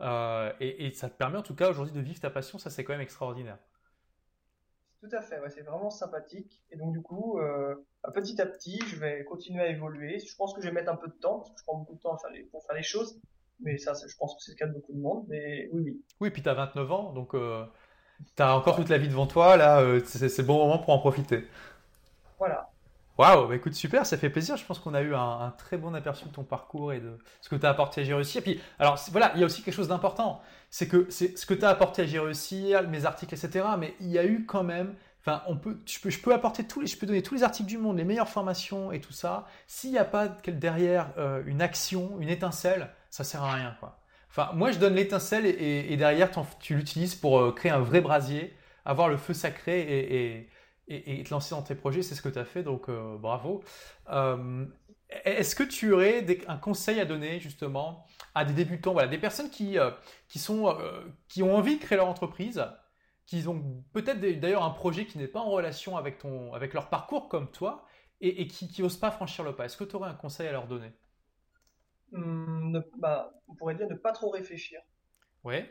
Euh, 0.00 0.52
et, 0.60 0.92
ça 0.92 1.10
te 1.10 1.16
permet 1.16 1.36
en 1.36 1.42
tout 1.42 1.56
cas 1.56 1.68
aujourd'hui 1.68 1.92
de 1.92 2.00
vivre 2.00 2.20
ta 2.20 2.30
passion, 2.30 2.58
ça 2.58 2.70
c'est 2.70 2.84
quand 2.84 2.92
même 2.92 3.02
extraordinaire. 3.02 3.58
Tout 5.00 5.16
à 5.16 5.20
fait, 5.20 5.40
c'est 5.50 5.62
vraiment 5.62 5.90
sympathique. 5.90 6.62
Et 6.70 6.76
donc 6.76 6.92
du 6.92 7.02
coup, 7.02 7.40
euh, 7.40 7.74
petit 8.14 8.40
à 8.40 8.46
petit, 8.46 8.80
je 8.86 8.96
vais 8.96 9.24
continuer 9.24 9.62
à 9.62 9.68
évoluer. 9.68 10.20
Je 10.20 10.36
pense 10.36 10.54
que 10.54 10.62
je 10.62 10.68
vais 10.68 10.72
mettre 10.72 10.92
un 10.92 10.96
peu 10.96 11.08
de 11.08 11.14
temps, 11.14 11.40
parce 11.40 11.50
que 11.50 11.58
je 11.58 11.64
prends 11.64 11.76
beaucoup 11.76 11.96
de 11.96 12.00
temps 12.00 12.16
pour 12.52 12.64
faire 12.64 12.76
les 12.76 12.84
choses. 12.84 13.20
Mais 13.60 13.78
ça, 13.78 13.92
je 13.94 14.16
pense 14.16 14.34
que 14.34 14.42
c'est 14.42 14.52
le 14.52 14.56
cas 14.56 14.66
de 14.66 14.72
beaucoup 14.72 14.92
de 14.92 15.00
monde. 15.00 15.24
Mais 15.28 15.68
oui, 15.72 15.82
oui. 15.84 16.02
Oui, 16.20 16.30
puis 16.30 16.42
tu 16.42 16.48
as 16.48 16.54
29 16.54 16.92
ans, 16.92 17.12
donc 17.12 17.34
euh, 17.34 17.64
tu 18.36 18.42
as 18.42 18.56
encore 18.56 18.76
toute 18.76 18.88
la 18.88 18.98
vie 18.98 19.08
devant 19.08 19.26
toi. 19.26 19.56
Là, 19.56 19.80
euh, 19.80 20.00
c'est 20.04 20.38
le 20.38 20.44
bon 20.44 20.58
moment 20.58 20.78
pour 20.78 20.92
en 20.92 20.98
profiter. 20.98 21.46
Voilà. 22.38 22.70
Waouh, 23.16 23.46
bah 23.46 23.54
écoute, 23.54 23.74
super, 23.74 24.04
ça 24.06 24.16
fait 24.16 24.28
plaisir. 24.28 24.56
Je 24.56 24.64
pense 24.64 24.80
qu'on 24.80 24.92
a 24.92 25.00
eu 25.00 25.14
un, 25.14 25.54
très 25.56 25.78
bon 25.78 25.94
aperçu 25.94 26.24
de 26.24 26.32
ton 26.32 26.42
parcours 26.42 26.92
et 26.92 26.98
de 26.98 27.16
ce 27.40 27.48
que 27.48 27.54
tu 27.54 27.64
as 27.64 27.70
apporté 27.70 28.00
à 28.00 28.04
J'ai. 28.04 28.38
Et 28.38 28.40
puis, 28.40 28.60
alors 28.80 28.98
voilà, 29.12 29.30
il 29.34 29.40
y 29.40 29.44
a 29.44 29.46
aussi 29.46 29.62
quelque 29.62 29.74
chose 29.74 29.86
d'important. 29.86 30.42
C'est 30.68 30.88
que 30.88 31.06
c'est 31.10 31.38
ce 31.38 31.46
que 31.46 31.54
tu 31.54 31.64
as 31.64 31.68
apporté 31.68 32.02
à 32.02 32.06
J'ai 32.06 32.20
mes 32.88 33.06
articles, 33.06 33.32
etc. 33.32 33.66
Mais 33.78 33.94
il 34.00 34.08
y 34.08 34.18
a 34.18 34.26
eu 34.26 34.44
quand 34.46 34.64
même 34.64 34.94
Enfin, 35.26 35.42
on 35.46 35.56
peut, 35.56 35.78
je, 35.86 35.98
peux, 36.00 36.10
je 36.10 36.20
peux 36.20 36.34
apporter 36.34 36.64
tous 36.64 36.82
les, 36.82 36.86
je 36.86 36.98
peux 36.98 37.06
donner 37.06 37.22
tous 37.22 37.34
les 37.34 37.44
articles 37.44 37.66
du 37.66 37.78
monde, 37.78 37.96
les 37.96 38.04
meilleures 38.04 38.28
formations 38.28 38.92
et 38.92 39.00
tout 39.00 39.14
ça. 39.14 39.46
S'il 39.66 39.90
n'y 39.90 39.96
a 39.96 40.04
pas 40.04 40.28
derrière 40.28 41.14
euh, 41.16 41.42
une 41.46 41.62
action, 41.62 42.20
une 42.20 42.28
étincelle, 42.28 42.90
ça 43.14 43.22
sert 43.22 43.44
à 43.44 43.52
rien, 43.52 43.76
quoi. 43.78 44.00
Enfin, 44.28 44.50
moi, 44.54 44.72
je 44.72 44.80
donne 44.80 44.96
l'étincelle 44.96 45.46
et, 45.46 45.96
derrière, 45.96 46.32
tu 46.58 46.74
l'utilises 46.74 47.14
pour 47.14 47.38
euh, 47.38 47.52
créer 47.52 47.70
un 47.70 47.78
vrai 47.78 48.00
brasier, 48.00 48.52
avoir 48.84 49.08
le 49.08 49.16
feu 49.16 49.32
sacré 49.34 50.48
et, 50.88 51.22
te 51.22 51.30
lancer 51.30 51.54
dans 51.54 51.62
tes 51.62 51.76
projets. 51.76 52.02
C'est 52.02 52.16
ce 52.16 52.22
que 52.22 52.28
tu 52.28 52.40
as 52.40 52.44
fait, 52.44 52.64
donc 52.64 52.88
euh, 52.88 53.16
bravo. 53.16 53.62
Est-ce 55.24 55.54
que 55.54 55.62
tu 55.62 55.92
aurais 55.92 56.26
un 56.48 56.56
conseil 56.56 56.98
à 56.98 57.04
donner 57.04 57.38
justement 57.38 58.04
à 58.34 58.44
des 58.44 58.52
débutants, 58.52 58.94
voilà, 58.94 59.06
des 59.06 59.18
personnes 59.18 59.48
qui, 59.48 59.76
qui, 60.26 60.40
sont, 60.40 60.76
qui 61.28 61.44
ont 61.44 61.54
envie 61.54 61.76
de 61.76 61.80
créer 61.80 61.98
leur 61.98 62.08
entreprise, 62.08 62.64
qui 63.26 63.46
ont 63.46 63.84
peut-être 63.92 64.18
d'ailleurs 64.40 64.64
un 64.64 64.70
projet 64.70 65.06
qui 65.06 65.18
n'est 65.18 65.28
pas 65.28 65.38
en 65.38 65.50
relation 65.50 65.96
avec, 65.96 66.18
ton, 66.18 66.52
avec 66.52 66.74
leur 66.74 66.90
parcours 66.90 67.28
comme 67.28 67.48
toi 67.52 67.84
et, 68.20 68.48
qui 68.48 68.82
n'osent 68.82 68.98
pas 68.98 69.12
franchir 69.12 69.44
le 69.44 69.54
pas. 69.54 69.66
Est-ce 69.66 69.76
que 69.76 69.84
tu 69.84 69.94
aurais 69.94 70.10
un 70.10 70.14
conseil 70.14 70.48
à 70.48 70.52
leur 70.52 70.66
donner? 70.66 70.90
Hum, 72.14 72.82
bah, 72.98 73.34
On 73.48 73.54
pourrait 73.54 73.74
dire 73.74 73.88
ne 73.88 73.94
pas 73.94 74.12
trop 74.12 74.30
réfléchir. 74.30 74.80
Ouais. 75.44 75.68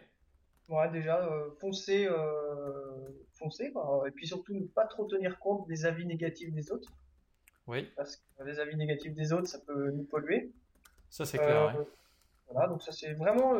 Ouais, 0.69 0.89
déjà, 0.91 1.21
euh, 1.25 1.49
foncer, 1.59 2.07
euh, 2.07 3.09
foncer 3.33 3.73
et 4.07 4.11
puis 4.11 4.27
surtout 4.27 4.53
ne 4.53 4.65
pas 4.65 4.85
trop 4.85 5.05
tenir 5.05 5.39
compte 5.39 5.67
des 5.67 5.85
avis 5.85 6.05
négatifs 6.05 6.53
des 6.53 6.71
autres. 6.71 6.91
Oui. 7.67 7.89
Parce 7.95 8.17
que 8.17 8.43
les 8.43 8.59
avis 8.59 8.75
négatifs 8.75 9.13
des 9.13 9.33
autres, 9.33 9.47
ça 9.47 9.59
peut 9.59 9.91
nous 9.91 10.03
polluer. 10.03 10.51
Ça, 11.09 11.25
c'est 11.25 11.37
clair. 11.37 11.75
Euh, 11.77 11.83
voilà, 12.49 12.67
donc 12.67 12.81
ça, 12.81 12.91
c'est 12.91 13.13
vraiment 13.13 13.53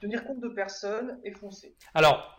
tenir 0.00 0.24
compte 0.24 0.40
de 0.40 0.48
personnes 0.48 1.18
et 1.24 1.32
foncer. 1.32 1.74
Alors, 1.94 2.38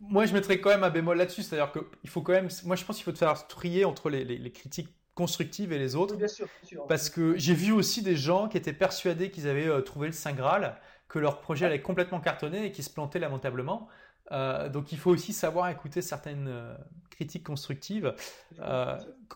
moi, 0.00 0.26
je 0.26 0.32
mettrais 0.32 0.60
quand 0.60 0.70
même 0.70 0.84
un 0.84 0.90
bémol 0.90 1.16
là-dessus, 1.16 1.42
c'est-à-dire 1.42 1.72
qu'il 1.72 2.10
faut 2.10 2.22
quand 2.22 2.32
même, 2.32 2.48
moi, 2.64 2.76
je 2.76 2.84
pense 2.84 2.96
qu'il 2.96 3.04
faut 3.04 3.12
te 3.12 3.18
faire 3.18 3.46
trier 3.46 3.84
entre 3.84 4.10
les, 4.10 4.52
critiques 4.52 4.88
constructives 5.20 5.72
et 5.72 5.78
les 5.78 5.96
autres. 5.96 6.16
bien 6.16 6.28
sûr, 6.28 6.46
bien 6.62 6.68
sûr. 6.68 6.86
Parce 6.86 7.10
que 7.10 7.36
j'ai 7.36 7.54
vu 7.54 7.72
aussi 7.72 8.02
des 8.02 8.16
gens 8.16 8.48
qui 8.48 8.56
étaient 8.56 8.72
persuadés 8.72 9.30
qu'ils 9.30 9.48
avaient 9.48 9.68
euh, 9.68 9.80
trouvé 9.82 10.06
le 10.06 10.12
Saint 10.12 10.32
Graal, 10.32 10.76
que 11.08 11.18
leur 11.18 11.40
projet 11.40 11.66
allait 11.66 11.82
complètement 11.82 12.20
cartonner 12.20 12.66
et 12.66 12.72
qui 12.72 12.82
se 12.82 12.90
plantaient 12.90 13.18
lamentablement. 13.18 13.88
Euh, 14.32 14.68
donc 14.68 14.92
il 14.92 14.98
faut 14.98 15.10
aussi 15.10 15.32
savoir 15.32 15.68
écouter 15.68 16.02
certaines 16.02 16.48
euh, 16.48 16.74
critiques 17.10 17.44
constructives. 17.44 18.14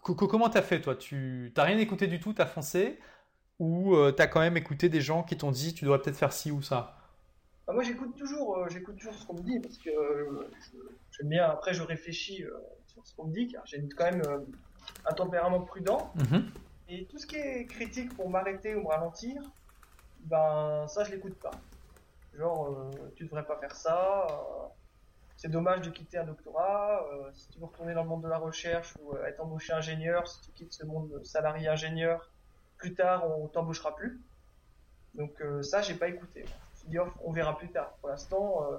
comment 0.02 0.48
t'as 0.48 0.62
fait 0.62 0.80
toi? 0.80 0.96
Tu 0.96 1.52
n'as 1.56 1.64
rien 1.64 1.78
écouté 1.78 2.06
du 2.06 2.18
tout, 2.20 2.32
t'as 2.32 2.46
foncé? 2.46 2.98
Ou 3.60 3.94
t'as 4.16 4.26
quand 4.26 4.40
même 4.40 4.56
écouté 4.56 4.88
des 4.88 5.00
gens 5.00 5.22
qui 5.22 5.36
t'ont 5.36 5.52
dit 5.52 5.74
tu 5.74 5.84
devrais 5.84 6.00
peut-être 6.00 6.16
faire 6.16 6.32
ci 6.32 6.50
ou 6.50 6.60
ça? 6.60 6.96
Bah, 7.66 7.72
moi, 7.72 7.82
j'écoute 7.82 8.14
toujours, 8.16 8.58
euh, 8.58 8.68
j'écoute 8.68 8.96
toujours 8.96 9.14
ce 9.14 9.26
qu'on 9.26 9.34
me 9.34 9.42
dit 9.42 9.58
parce 9.60 9.78
que 9.78 9.90
euh, 9.90 10.50
j'aime 11.10 11.28
bien. 11.28 11.44
Après, 11.46 11.72
je 11.72 11.82
réfléchis 11.82 12.44
euh, 12.44 12.50
sur 12.86 13.06
ce 13.06 13.14
qu'on 13.14 13.26
me 13.26 13.32
dit 13.32 13.48
car 13.48 13.64
j'ai 13.66 13.82
quand 13.96 14.10
même 14.10 14.22
un 15.06 15.12
tempérament 15.12 15.60
prudent. 15.60 16.12
Mhm. 16.16 16.50
Et 16.88 17.04
tout 17.06 17.18
ce 17.18 17.26
qui 17.26 17.36
est 17.36 17.66
critique 17.66 18.14
pour 18.16 18.28
m'arrêter 18.28 18.74
ou 18.74 18.82
me 18.82 18.88
ralentir, 18.88 19.42
ben 20.20 20.86
ça, 20.88 21.04
je 21.04 21.12
l'écoute 21.12 21.34
pas. 21.34 21.52
Genre, 22.36 22.90
tu 23.16 23.24
devrais 23.24 23.44
pas 23.44 23.56
faire 23.56 23.74
ça. 23.74 24.26
c'est 25.36 25.48
dommage 25.50 25.82
de 25.82 25.90
quitter 25.90 26.18
un 26.18 26.24
doctorat. 26.24 27.06
si 27.34 27.48
tu 27.48 27.58
veux 27.58 27.66
retourner 27.66 27.94
dans 27.94 28.02
le 28.02 28.08
monde 28.08 28.22
de 28.22 28.28
la 28.28 28.38
recherche 28.38 28.94
ou 29.00 29.16
être 29.18 29.40
embauché 29.40 29.72
ingénieur, 29.72 30.26
si 30.26 30.40
tu 30.40 30.50
quittes 30.52 30.72
ce 30.72 30.84
monde 30.84 31.20
salarié 31.24 31.68
ingénieur, 31.68 32.30
plus 32.76 32.94
tard, 32.94 33.28
on 33.38 33.46
t'embauchera 33.46 33.94
plus. 33.94 34.20
Donc 35.14 35.42
ça, 35.62 35.80
j'ai 35.80 35.94
pas 35.94 36.08
écouté 36.08 36.44
on 37.22 37.32
verra 37.32 37.56
plus 37.56 37.68
tard. 37.68 37.92
Pour 38.00 38.10
l'instant, 38.10 38.64
euh, 38.70 38.78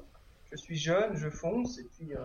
je 0.51 0.57
suis 0.57 0.75
jeune, 0.75 1.15
je 1.15 1.29
fonce, 1.29 1.79
et 1.79 1.83
puis 1.83 2.13
euh, 2.13 2.19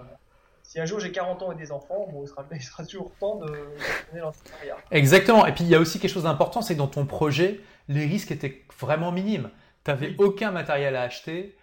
si 0.71 0.79
un 0.79 0.85
jour 0.85 1.01
j'ai 1.01 1.11
40 1.11 1.43
ans 1.43 1.51
et 1.51 1.57
des 1.57 1.73
enfants, 1.73 2.07
bon, 2.13 2.23
il, 2.23 2.29
sera, 2.29 2.47
il 2.53 2.63
sera 2.63 2.85
toujours 2.85 3.11
temps 3.19 3.41
de, 3.41 3.47
de 4.15 4.21
dans 4.21 4.31
Exactement. 4.93 5.45
Et 5.45 5.53
puis 5.53 5.65
il 5.65 5.69
y 5.69 5.75
a 5.75 5.81
aussi 5.81 5.99
quelque 5.99 6.13
chose 6.13 6.23
d'important, 6.23 6.63
c'est 6.63 6.75
que 6.75 6.79
dans 6.79 6.87
ton 6.87 7.07
projet, 7.07 7.59
les 7.89 8.07
risques 8.07 8.31
étaient 8.31 8.63
vraiment 8.79 9.11
minimes. 9.11 9.51
Tu 9.85 9.91
n'avais 9.91 10.15
aucun 10.19 10.53
matériel 10.53 10.95
à 10.95 11.03
acheter, 11.03 11.57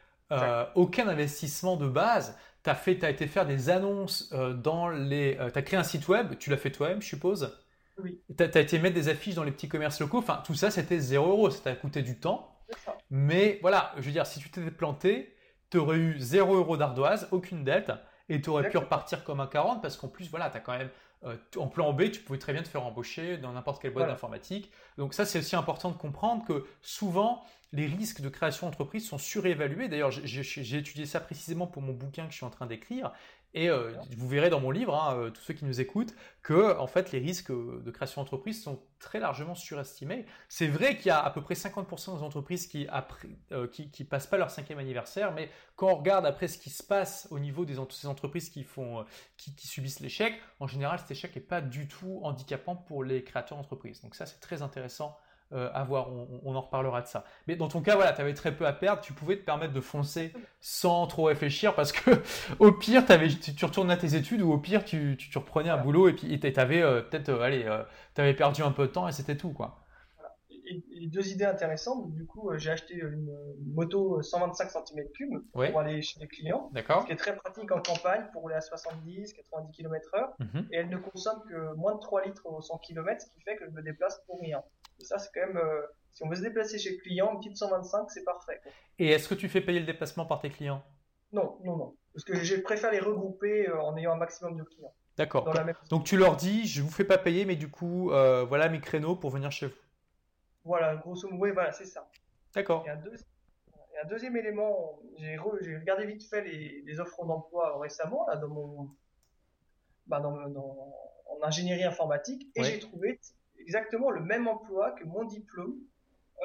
aucun 0.76 1.08
investissement 1.08 1.78
de 1.78 1.88
base. 1.88 2.38
Tu 2.66 2.70
as, 2.70 2.76
fait, 2.76 3.01
as 3.05 3.10
été 3.10 3.28
faire 3.28 3.45
des 3.45 3.70
annonces 3.70 4.34
dans 4.34 4.89
les. 4.89 5.38
tu 5.53 5.58
as 5.58 5.62
créé 5.62 5.80
un 5.80 5.84
site 5.84 6.10
web, 6.10 6.38
tu 6.38 6.49
l'as 6.49 6.58
fait 6.58 6.72
toi-même, 6.72 7.01
je 7.01 7.08
suppose 7.08 7.58
Oui. 8.03 8.20
Tu 8.38 8.43
as, 8.43 8.60
été 8.60 8.78
mettre 8.78 8.95
des 8.95 9.08
affiches 9.08 9.36
dans 9.36 9.45
les 9.45 9.51
petits 9.51 9.70
commerces 9.70 10.01
locaux. 10.01 10.18
Enfin, 10.18 10.43
tout 10.45 10.53
ça, 10.53 10.70
c'était 10.70 10.99
0 10.99 11.30
euros. 11.30 11.49
Ça 11.49 11.62
t'a 11.64 11.76
coûté 11.76 12.01
du 12.01 12.20
temps. 12.20 12.60
Mais 13.10 13.60
voilà, 13.62 13.93
je 13.95 14.01
veux 14.01 14.12
dire, 14.12 14.28
si 14.28 14.41
tu 14.41 14.49
t'étais 14.49 14.70
planté, 14.70 15.34
tu 15.70 15.78
aurais 15.78 15.95
eu 15.95 16.20
0 16.20 16.55
euros 16.55 16.76
d'ardoise, 16.76 17.30
aucune 17.32 17.64
dette, 17.64 17.93
et 18.30 18.41
tu 18.41 18.49
aurais 18.49 18.69
pu 18.69 18.78
repartir 18.78 19.23
comme 19.23 19.39
un 19.39 19.47
40 19.47 19.82
parce 19.82 19.97
qu'en 19.97 20.07
plus, 20.07 20.30
voilà, 20.30 20.49
tu 20.49 20.57
as 20.57 20.59
quand 20.59 20.78
même 20.78 20.89
euh, 21.25 21.36
en 21.55 21.67
plan 21.67 21.93
B, 21.93 22.11
tu 22.11 22.21
pouvais 22.21 22.39
très 22.39 22.53
bien 22.53 22.61
te 22.61 22.67
faire 22.67 22.86
embaucher 22.86 23.38
dans 23.38 23.51
n'importe 23.51 23.82
quelle 23.82 23.93
boîte 23.93 24.07
d'informatique. 24.07 24.71
Donc 24.97 25.13
ça, 25.13 25.25
c'est 25.25 25.39
aussi 25.39 25.55
important 25.55 25.89
de 25.89 25.97
comprendre 25.97 26.45
que 26.45 26.65
souvent, 26.82 27.43
les 27.73 27.88
risques 27.88 28.21
de 28.21 28.30
création 28.30 28.67
d'entreprise 28.67 29.07
sont 29.07 29.17
surévalués. 29.17 29.88
D'ailleurs, 29.88 30.11
j'ai 30.11 30.78
étudié 30.78 31.05
ça 31.05 31.19
précisément 31.19 31.67
pour 31.67 31.82
mon 31.82 31.93
bouquin 31.93 32.25
que 32.25 32.32
je 32.32 32.38
suis 32.38 32.45
en 32.45 32.49
train 32.49 32.65
d'écrire. 32.65 33.11
Et 33.53 33.69
euh, 33.69 33.93
vous 34.17 34.27
verrez 34.27 34.49
dans 34.49 34.59
mon 34.59 34.71
livre, 34.71 34.93
hein, 34.95 35.15
euh, 35.17 35.29
tous 35.29 35.41
ceux 35.41 35.53
qui 35.53 35.65
nous 35.65 35.81
écoutent, 35.81 36.13
que 36.43 36.77
en 36.77 36.87
fait 36.87 37.11
les 37.11 37.19
risques 37.19 37.51
de 37.51 37.91
création 37.91 38.21
d'entreprise 38.21 38.61
sont 38.61 38.79
très 38.99 39.19
largement 39.19 39.55
surestimés. 39.55 40.25
C'est 40.49 40.67
vrai 40.67 40.97
qu'il 40.97 41.07
y 41.07 41.11
a 41.11 41.23
à 41.23 41.29
peu 41.31 41.41
près 41.41 41.55
50% 41.55 42.17
des 42.17 42.23
entreprises 42.23 42.67
qui, 42.67 42.87
après, 42.89 43.29
qui, 43.71 44.03
passent 44.03 44.27
pas 44.27 44.37
leur 44.37 44.51
cinquième 44.51 44.79
anniversaire, 44.79 45.33
mais 45.33 45.49
quand 45.75 45.87
on 45.87 45.95
regarde 45.95 46.25
après 46.25 46.47
ce 46.47 46.57
qui 46.57 46.69
se 46.69 46.83
passe 46.83 47.27
au 47.31 47.39
niveau 47.39 47.65
des 47.65 47.75
ces 47.89 48.07
entreprises 48.07 48.49
qui 48.49 48.63
font, 48.63 49.05
qui, 49.37 49.55
qui 49.55 49.67
subissent 49.67 49.99
l'échec, 50.01 50.39
en 50.59 50.67
général 50.67 50.99
cet 50.99 51.11
échec 51.11 51.35
n'est 51.35 51.41
pas 51.41 51.61
du 51.61 51.87
tout 51.87 52.19
handicapant 52.23 52.75
pour 52.75 53.03
les 53.03 53.23
créateurs 53.23 53.57
d'entreprise. 53.57 54.01
Donc 54.01 54.15
ça 54.15 54.25
c'est 54.25 54.39
très 54.39 54.61
intéressant 54.61 55.17
euh, 55.53 55.69
à 55.73 55.85
voir, 55.85 56.09
on, 56.43 56.55
en 56.55 56.59
reparlera 56.61 57.01
de 57.01 57.07
ça. 57.07 57.23
Mais 57.47 57.55
dans 57.55 57.69
ton 57.69 57.81
cas, 57.81 57.95
voilà, 57.95 58.11
tu 58.11 58.19
avais 58.19 58.33
très 58.33 58.53
peu 58.53 58.67
à 58.67 58.73
perdre, 58.73 59.01
tu 59.01 59.13
pouvais 59.13 59.37
te 59.37 59.45
permettre 59.45 59.71
de 59.71 59.79
foncer 59.79 60.33
sans 60.59 61.07
trop 61.07 61.23
réfléchir 61.23 61.73
parce 61.73 61.93
que 61.93 62.11
au 62.59 62.73
pire, 62.73 63.05
avais, 63.07 63.29
tu, 63.29 63.55
tu, 63.55 63.65
retournes 63.65 63.89
à 63.89 63.95
tes 63.95 64.15
études 64.15 64.41
ou 64.41 64.51
au 64.51 64.57
pire, 64.57 64.83
tu, 64.83 65.15
tu, 65.17 65.37
reprenais 65.37 65.69
un 65.69 65.77
boulot 65.77 66.09
et 66.09 66.13
puis 66.13 66.37
tu 66.37 66.59
avais 66.59 66.81
euh, 66.81 67.01
peut-être, 67.01 67.29
euh, 67.29 67.41
allez, 67.41 67.65
avais 68.17 68.33
perdu 68.33 68.61
un 68.61 68.71
peu 68.71 68.87
de 68.87 68.91
temps 68.91 69.07
et 69.07 69.13
c'était 69.13 69.37
tout, 69.37 69.53
quoi. 69.53 69.79
Et, 70.69 71.07
deux 71.07 71.29
idées 71.29 71.45
intéressantes. 71.45 72.13
Du 72.13 72.25
coup, 72.25 72.51
j'ai 72.57 72.71
acheté 72.71 72.95
une, 72.95 73.33
moto 73.73 74.21
125 74.21 74.69
cm3 74.69 75.69
pour 75.71 75.79
aller 75.79 76.01
chez 76.01 76.19
les 76.19 76.27
clients. 76.27 76.69
Ce 76.75 77.05
qui 77.05 77.11
est 77.13 77.15
très 77.15 77.35
pratique 77.35 77.71
en 77.71 77.81
campagne 77.81 78.25
pour 78.33 78.41
rouler 78.41 78.55
à 78.55 78.61
70, 78.61 79.31
90 79.31 79.71
km/h. 79.71 80.33
Et 80.71 80.77
elle 80.77 80.89
ne 80.89 80.97
consomme 80.97 81.41
que 81.49 81.73
moins 81.75 81.95
de 81.95 82.01
3 82.01 82.25
litres 82.25 82.45
au 82.45 82.61
100 82.61 82.79
km, 82.79 83.21
ce 83.21 83.31
qui 83.31 83.41
fait 83.41 83.55
que 83.55 83.65
je 83.65 83.71
me 83.71 83.81
déplace 83.81 84.21
pour 84.25 84.41
rien. 84.41 84.61
Et 84.99 85.05
ça, 85.05 85.17
c'est 85.19 85.29
quand 85.33 85.45
même, 85.47 85.57
euh, 85.57 85.81
si 86.13 86.23
on 86.23 86.29
veut 86.29 86.35
se 86.35 86.41
déplacer 86.41 86.77
chez 86.77 86.91
le 86.91 86.97
client, 86.97 87.31
une 87.33 87.39
petite 87.39 87.57
125, 87.57 88.09
c'est 88.09 88.23
parfait. 88.23 88.59
Et 88.99 89.09
est-ce 89.09 89.27
que 89.27 89.35
tu 89.35 89.49
fais 89.49 89.61
payer 89.61 89.79
le 89.79 89.85
déplacement 89.85 90.25
par 90.25 90.39
tes 90.39 90.49
clients? 90.49 90.83
Non, 91.31 91.57
non, 91.63 91.77
non. 91.77 91.95
Parce 92.13 92.23
que 92.23 92.43
je 92.43 92.55
préfère 92.55 92.91
les 92.91 92.99
regrouper 92.99 93.69
euh, 93.69 93.81
en 93.81 93.95
ayant 93.97 94.13
un 94.13 94.17
maximum 94.17 94.57
de 94.57 94.63
clients. 94.63 94.93
D'accord. 95.17 95.51
Donc 95.89 96.03
tu 96.03 96.15
leur 96.15 96.35
dis, 96.35 96.67
je 96.67 96.81
vous 96.81 96.91
fais 96.91 97.03
pas 97.03 97.17
payer, 97.17 97.45
mais 97.45 97.55
du 97.55 97.69
coup, 97.69 98.11
euh, 98.11 98.45
voilà 98.45 98.69
mes 98.69 98.79
créneaux 98.79 99.15
pour 99.15 99.31
venir 99.31 99.51
chez 99.51 99.67
vous. 99.67 99.75
Voilà, 100.63 100.95
grosso 100.95 101.27
modo, 101.29 101.53
voilà, 101.53 101.71
c'est 101.71 101.85
ça. 101.85 102.07
D'accord. 102.53 102.85
Et, 102.85 102.89
un 102.89 104.07
deuxième 104.07 104.37
élément, 104.37 104.99
j'ai 105.17 105.37
regardé 105.37 106.05
vite 106.05 106.23
fait 106.23 106.43
les, 106.43 106.99
offres 106.99 107.25
d'emploi 107.25 107.79
récemment 107.79 108.27
là, 108.27 108.35
dans 108.35 108.47
mon, 108.47 108.89
bah, 110.05 110.19
dans, 110.19 110.35
en 110.35 111.43
ingénierie 111.43 111.83
informatique 111.83 112.47
et 112.55 112.63
j'ai 112.63 112.79
trouvé 112.79 113.19
exactement 113.68 114.09
le 114.11 114.22
même 114.22 114.47
emploi 114.47 114.91
que 114.91 115.03
mon 115.03 115.26
diplôme, 115.26 115.76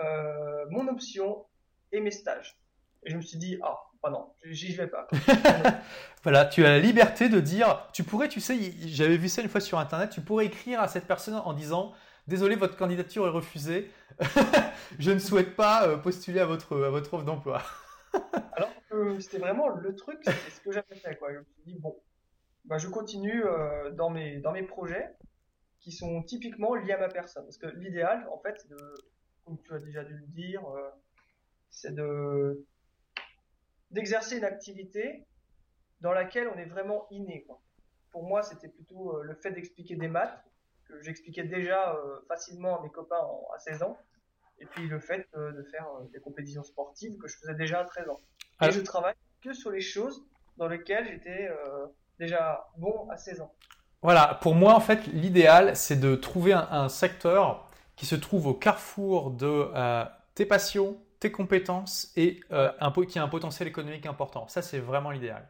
euh, 0.03 0.67
mon 0.71 0.89
option 0.89 1.47
et 1.93 2.01
mes 2.01 2.11
stages. 2.11 2.59
Et 3.05 3.11
je 3.11 3.17
me 3.17 3.23
suis 3.23 3.39
dit, 3.39 3.59
ah, 3.63 3.79
bah 4.03 4.11
non, 4.11 4.33
j'y 4.45 4.75
vais 4.75 4.89
pas. 4.89 5.07
voilà, 6.25 6.47
tu 6.47 6.65
as 6.65 6.71
la 6.71 6.79
liberté 6.81 7.29
de 7.29 7.39
dire, 7.39 7.89
tu 7.93 8.03
pourrais, 8.03 8.29
tu 8.29 8.41
sais, 8.41 8.59
j'avais 8.87 9.17
vu 9.17 9.29
ça 9.29 9.41
une 9.41 9.49
fois 9.49 9.61
sur 9.61 9.79
Internet, 9.79 10.11
tu 10.11 10.21
pourrais 10.21 10.47
écrire 10.47 10.81
à 10.81 10.89
cette 10.89 11.07
personne 11.07 11.35
en 11.35 11.53
disant, 11.53 11.93
désolé, 12.27 12.57
votre 12.57 12.77
candidature 12.77 13.25
est 13.27 13.31
refusée, 13.31 13.89
je 14.99 15.13
ne 15.13 15.21
souhaite 15.21 15.55
pas 15.55 15.87
euh, 15.87 15.97
postuler 15.97 16.41
à 16.41 16.47
votre, 16.47 16.83
à 16.83 16.91
votre 16.91 17.15
offre 17.15 17.25
d'emploi. 17.25 17.63
Alors 18.57 18.71
que 18.91 19.21
c'était 19.21 19.39
vraiment 19.39 19.69
le 19.69 19.95
truc, 19.95 20.19
c'est 20.25 20.51
ce 20.51 20.61
que 20.61 20.73
j'avais 20.73 20.97
fait. 20.97 21.17
Quoi. 21.17 21.33
Je 21.33 21.39
me 21.39 21.45
suis 21.45 21.63
dit, 21.65 21.79
bon, 21.79 21.97
bah, 22.65 22.79
je 22.79 22.89
continue 22.89 23.45
euh, 23.45 23.93
dans, 23.93 24.11
mes, 24.11 24.39
dans 24.39 24.53
mes 24.53 24.65
projets 24.65 25.15
qui 25.83 25.91
sont 25.91 26.23
typiquement 26.23 26.75
liés 26.75 26.93
à 26.93 26.99
ma 26.99 27.09
personne. 27.09 27.45
Parce 27.45 27.59
que 27.59 27.67
l'idéal, 27.67 28.27
en 28.31 28.39
fait, 28.39 28.67
de, 28.69 28.77
comme 29.45 29.61
tu 29.63 29.75
as 29.75 29.81
déjà 29.81 30.05
dû 30.05 30.15
le 30.15 30.27
dire, 30.29 30.65
euh, 30.67 30.89
c'est 31.71 31.95
de 31.95 32.65
d'exercer 33.91 34.39
une 34.39 34.45
activité 34.45 35.27
dans 36.01 36.13
laquelle 36.13 36.49
on 36.49 36.57
est 36.57 36.65
vraiment 36.65 37.07
inné. 37.11 37.43
Quoi. 37.43 37.61
Pour 38.11 38.25
moi, 38.25 38.43
c'était 38.43 38.69
plutôt 38.69 39.19
euh, 39.19 39.23
le 39.23 39.35
fait 39.35 39.51
d'expliquer 39.51 39.97
des 39.97 40.09
maths, 40.09 40.43
que 40.87 41.03
j'expliquais 41.03 41.43
déjà 41.43 41.95
euh, 41.95 42.21
facilement 42.27 42.79
à 42.79 42.83
mes 42.83 42.91
copains 42.91 43.21
à 43.55 43.59
16 43.59 43.83
ans, 43.83 43.99
et 44.61 44.67
puis 44.67 44.87
le 44.87 44.99
fait 44.99 45.29
de 45.35 45.63
faire 45.65 45.87
des 46.13 46.21
compétitions 46.21 46.63
sportives 46.63 47.19
que 47.19 47.27
je 47.27 47.37
faisais 47.37 47.55
déjà 47.55 47.81
à 47.81 47.85
13 47.85 48.09
ans. 48.09 48.21
Et 48.63 48.71
je 48.71 48.81
travaille 48.81 49.15
que 49.43 49.53
sur 49.53 49.71
les 49.71 49.81
choses 49.81 50.25
dans 50.57 50.69
lesquelles 50.69 51.09
j'étais 51.09 51.51
déjà 52.19 52.65
bon 52.77 53.11
à 53.11 53.17
16 53.17 53.41
ans. 53.41 53.53
Voilà, 54.03 54.39
pour 54.43 54.57
moi, 54.57 54.75
en 54.75 54.81
fait, 54.81 55.07
l'idéal, 55.07 55.77
c'est 55.77 55.99
de 55.99 56.17
trouver 56.17 56.53
un, 56.53 56.89
secteur 56.89 57.71
qui 57.95 58.05
se 58.05 58.17
trouve 58.17 58.49
au 58.49 58.55
carrefour 58.55 59.31
de 59.31 59.71
euh, 59.75 60.05
tes 60.35 60.45
passions, 60.45 61.01
tes 61.21 61.31
compétences 61.31 62.13
et 62.17 62.41
euh, 62.51 62.73
un, 62.81 62.91
qui 62.91 63.21
a 63.21 63.23
un 63.23 63.29
potentiel 63.29 63.69
économique 63.69 64.07
important. 64.07 64.49
Ça, 64.49 64.61
c'est 64.61 64.81
vraiment 64.81 65.13
l'idéal. 65.13 65.49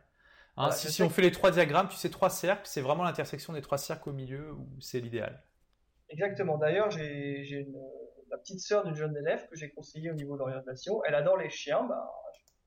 Hein, 0.59 0.71
si, 0.71 1.03
on 1.03 1.09
fait 1.09 1.23
les 1.23 1.33
trois 1.33 1.51
diagrammes, 1.51 1.89
tu 1.89 1.97
sais, 1.97 2.11
trois 2.11 2.29
cercles, 2.29 2.65
c'est 2.65 2.83
vraiment 2.83 3.05
l'intersection 3.05 3.55
des 3.55 3.63
trois 3.63 3.79
cercles 3.79 4.11
au 4.11 4.13
milieu 4.13 4.53
où 4.53 4.69
c'est 4.81 5.01
l'idéal. 5.01 5.43
Exactement. 6.11 6.59
D'ailleurs, 6.59 6.91
j'ai 6.91 7.67
la 8.31 8.37
petite 8.37 8.61
sœur 8.61 8.85
d'une 8.85 8.95
jeune 8.95 9.17
élève 9.17 9.49
que 9.49 9.57
j'ai 9.57 9.71
conseillée 9.71 10.11
au 10.11 10.15
niveau 10.15 10.35
de 10.35 10.41
l'orientation. 10.41 11.03
Elle 11.07 11.15
adore 11.15 11.39
les 11.39 11.49
chiens. 11.49 11.85
Bah, 11.85 12.07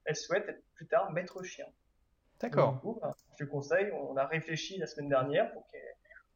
elle 0.05 0.15
souhaite 0.15 0.63
plus 0.73 0.87
tard 0.87 1.11
maître 1.11 1.43
chien. 1.43 1.65
D'accord. 2.39 2.81
Ben, 3.01 3.13
je 3.39 3.45
conseille, 3.45 3.91
on 3.93 4.17
a 4.17 4.25
réfléchi 4.25 4.77
la 4.77 4.87
semaine 4.87 5.09
dernière 5.09 5.51
pour, 5.53 5.65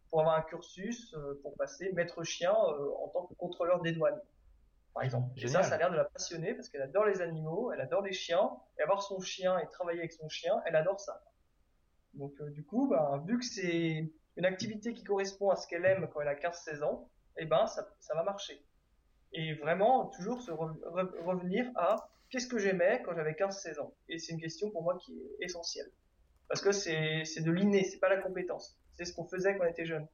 pour 0.09 0.21
avoir 0.21 0.37
un 0.37 0.41
cursus 0.41 1.13
euh, 1.13 1.39
pour 1.41 1.55
passer 1.55 1.91
maître 1.93 2.23
chien 2.23 2.51
euh, 2.51 2.89
en 3.03 3.09
tant 3.09 3.25
que 3.25 3.33
contrôleur 3.33 3.81
des 3.81 3.91
douanes, 3.91 4.19
par 4.93 5.03
exemple. 5.03 5.27
Et 5.37 5.47
ça, 5.47 5.63
ça 5.63 5.75
a 5.75 5.77
l'air 5.77 5.91
de 5.91 5.97
la 5.97 6.05
passionner 6.05 6.53
parce 6.53 6.69
qu'elle 6.69 6.81
adore 6.81 7.05
les 7.05 7.21
animaux, 7.21 7.71
elle 7.71 7.81
adore 7.81 8.01
les 8.01 8.13
chiens, 8.13 8.49
et 8.77 8.81
avoir 8.81 9.03
son 9.03 9.19
chien 9.19 9.59
et 9.59 9.67
travailler 9.67 9.99
avec 9.99 10.13
son 10.13 10.29
chien, 10.29 10.61
elle 10.65 10.75
adore 10.75 10.99
ça. 10.99 11.21
Donc 12.13 12.33
euh, 12.41 12.49
du 12.49 12.63
coup, 12.65 12.87
ben, 12.87 13.23
vu 13.27 13.37
que 13.37 13.45
c'est 13.45 14.11
une 14.37 14.45
activité 14.45 14.93
qui 14.93 15.03
correspond 15.03 15.49
à 15.49 15.55
ce 15.55 15.67
qu'elle 15.67 15.85
aime 15.85 16.07
quand 16.11 16.21
elle 16.21 16.29
a 16.29 16.35
15-16 16.35 16.83
ans, 16.83 17.09
et 17.37 17.43
eh 17.43 17.45
ben 17.45 17.67
ça, 17.67 17.87
ça 17.99 18.15
va 18.15 18.23
marcher. 18.23 18.65
Et 19.33 19.53
vraiment, 19.55 20.07
toujours 20.07 20.41
se 20.41 20.51
revenir 20.51 21.69
à 21.75 22.09
qu'est-ce 22.29 22.47
que 22.47 22.57
j'aimais 22.57 23.01
quand 23.05 23.13
j'avais 23.15 23.33
15-16 23.33 23.79
ans 23.79 23.93
Et 24.07 24.19
c'est 24.19 24.33
une 24.33 24.41
question 24.41 24.71
pour 24.71 24.83
moi 24.83 24.97
qui 24.97 25.19
est 25.39 25.45
essentielle. 25.45 25.91
Parce 26.47 26.61
que 26.61 26.71
c'est, 26.71 27.23
de 27.41 27.51
l'inné, 27.51 27.83
c'est 27.83 27.99
pas 27.99 28.09
la 28.09 28.21
compétence. 28.21 28.79
C'est 28.93 29.05
ce 29.05 29.13
qu'on 29.13 29.25
faisait 29.25 29.55
quand 29.55 29.65
on 29.65 29.69
était 29.69 29.85
jeune. 29.85 30.07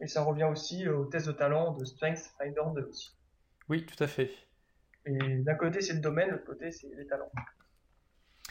Et 0.00 0.06
ça 0.06 0.22
revient 0.22 0.44
aussi 0.44 0.88
au 0.88 1.06
test 1.06 1.26
de 1.26 1.32
talent 1.32 1.72
de 1.72 1.84
Strength 1.84 2.32
Finder 2.38 2.62
2 2.74 2.82
aussi. 2.82 3.16
Oui, 3.68 3.86
tout 3.86 4.02
à 4.02 4.06
fait. 4.06 4.30
Et 5.06 5.18
d'un 5.38 5.54
côté, 5.54 5.80
c'est 5.80 5.94
le 5.94 6.00
domaine, 6.00 6.28
de 6.28 6.32
l'autre 6.32 6.46
côté, 6.46 6.70
c'est 6.70 6.88
les 6.94 7.06
talents. 7.06 7.30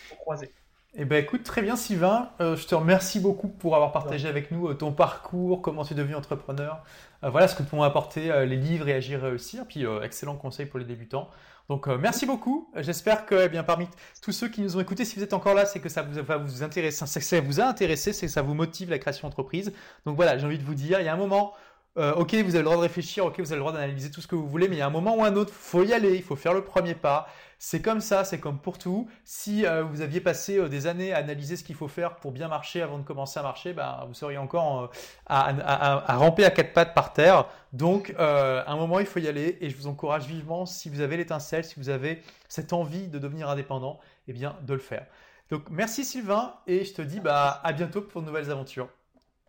Faut 0.04 0.16
croiser. 0.16 0.54
Eh 1.00 1.06
ben 1.06 1.24
écoute, 1.24 1.44
très 1.44 1.62
bien 1.62 1.76
Sylvain, 1.76 2.32
euh, 2.42 2.56
je 2.56 2.66
te 2.66 2.74
remercie 2.74 3.20
beaucoup 3.20 3.50
pour 3.50 3.76
avoir 3.76 3.92
partagé 3.92 4.28
avec 4.28 4.50
nous 4.50 4.70
euh, 4.70 4.74
ton 4.74 4.92
parcours, 4.92 5.62
comment 5.62 5.86
tu 5.86 5.94
es 5.94 5.96
devenu 5.96 6.16
entrepreneur, 6.16 6.82
euh, 7.24 7.30
voilà 7.30 7.48
ce 7.48 7.56
que 7.56 7.62
t'ont 7.62 7.84
apporté 7.84 8.32
les 8.48 8.56
livres 8.56 8.90
et 8.90 8.94
Agir 8.94 9.22
Réussir, 9.22 9.66
puis 9.68 9.86
excellent 10.02 10.36
conseil 10.36 10.66
pour 10.66 10.80
les 10.80 10.86
débutants. 10.86 11.30
Donc 11.70 11.86
merci 11.86 12.26
beaucoup. 12.26 12.72
J'espère 12.78 13.28
que 13.28 13.46
eh 13.46 13.50
bien 13.50 13.62
parmi 13.62 13.88
tous 14.24 14.32
ceux 14.32 14.48
qui 14.50 14.62
nous 14.62 14.76
ont 14.76 14.80
écoutés, 14.80 15.06
si 15.06 15.18
vous 15.18 15.24
êtes 15.24 15.34
encore 15.34 15.54
là, 15.54 15.68
c'est 15.68 15.80
que 15.80 15.90
ça 15.90 16.02
vous 16.02 16.20
va 16.24 16.38
vous 16.38 16.64
intéresser, 16.64 17.06
ça 17.06 17.42
vous 17.42 17.62
a 17.62 17.66
intéressé, 17.66 18.12
c'est 18.12 18.26
que 18.26 18.32
ça 18.32 18.42
vous 18.42 18.56
motive 18.56 18.90
la 18.90 18.98
création 18.98 19.28
d'entreprise. 19.28 19.74
Donc 20.08 20.16
voilà, 20.16 20.40
j'ai 20.40 20.48
envie 20.48 20.58
de 20.58 20.64
vous 20.64 20.74
dire, 20.74 21.00
il 21.00 21.06
y 21.06 21.10
a 21.10 21.14
un 21.14 21.18
moment, 21.18 21.54
ok, 21.96 22.34
vous 22.34 22.56
avez 22.56 22.60
le 22.60 22.64
droit 22.64 22.78
de 22.78 22.82
réfléchir, 22.82 23.24
ok, 23.26 23.40
vous 23.40 23.52
avez 23.52 23.58
le 23.58 23.60
droit 23.60 23.74
d'analyser 23.74 24.10
tout 24.10 24.22
ce 24.22 24.28
que 24.28 24.36
vous 24.36 24.48
voulez, 24.48 24.68
mais 24.68 24.78
il 24.78 24.80
y 24.80 24.82
a 24.82 24.88
un 24.88 24.90
moment 24.90 25.16
ou 25.16 25.24
un 25.24 25.36
autre, 25.36 25.54
faut 25.54 25.84
y 25.84 25.94
aller, 25.94 26.16
il 26.16 26.24
faut 26.24 26.36
faire 26.36 26.54
le 26.54 26.64
premier 26.64 26.96
pas. 26.96 27.28
C'est 27.60 27.82
comme 27.82 28.02
ça, 28.02 28.24
c'est 28.24 28.40
comme 28.40 28.60
pour 28.60 28.78
tout. 28.78 29.10
Si 29.24 29.66
euh, 29.66 29.84
vous 29.84 30.02
aviez 30.02 30.22
passé 30.22 30.58
euh, 30.58 30.70
des 30.70 30.86
années 30.86 31.12
à 31.12 31.18
analyser 31.18 31.56
ce 31.56 31.64
qu'il 31.64 31.76
faut 31.76 31.88
faire 31.88 32.18
pour 32.18 32.32
bien 32.32 32.48
marcher 32.48 32.82
avant 32.82 33.00
de 33.00 33.04
commencer 33.04 33.40
à 33.40 33.44
marcher, 33.44 33.74
ben, 33.74 34.06
vous 34.08 34.14
seriez 34.14 34.38
encore 34.38 34.84
euh, 34.84 34.88
à, 35.26 36.18
ramper 36.18 36.46
à 36.46 36.52
quatre 36.52 36.74
pattes 36.74 36.94
par 36.94 37.14
terre. 37.14 37.48
Donc, 37.74 38.14
à 38.18 38.72
un 38.72 38.76
moment, 38.76 39.00
il 39.00 39.06
faut 39.06 39.20
y 39.20 39.28
aller 39.28 39.58
et 39.60 39.70
je 39.70 39.76
vous 39.76 39.88
encourage 39.88 40.26
vivement, 40.26 40.66
si 40.66 40.90
vous 40.90 41.02
avez 41.02 41.18
l'étincelle, 41.18 41.64
si 41.64 41.76
vous 41.78 41.90
avez 41.90 42.22
cette 42.48 42.74
envie 42.74 43.08
de 43.08 43.20
devenir 43.20 43.50
indépendant, 43.50 44.00
eh 44.28 44.34
bien, 44.34 44.56
de 44.62 44.74
le 44.74 44.80
faire. 44.80 45.06
Donc, 45.50 45.70
merci 45.70 46.06
Sylvain 46.06 46.56
et 46.68 46.86
je 46.86 46.94
te 46.94 47.02
dis 47.02 47.20
bah, 47.20 47.60
à 47.64 47.74
bientôt 47.74 48.02
pour 48.02 48.22
de 48.22 48.28
nouvelles 48.28 48.52
aventures. 48.52 48.90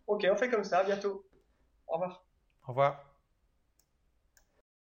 Ok, 0.07 0.27
on 0.31 0.35
fait 0.35 0.49
comme 0.49 0.63
ça, 0.63 0.79
à 0.79 0.83
bientôt. 0.83 1.23
Au 1.87 1.93
revoir. 1.93 2.23
Au 2.65 2.69
revoir. 2.69 3.08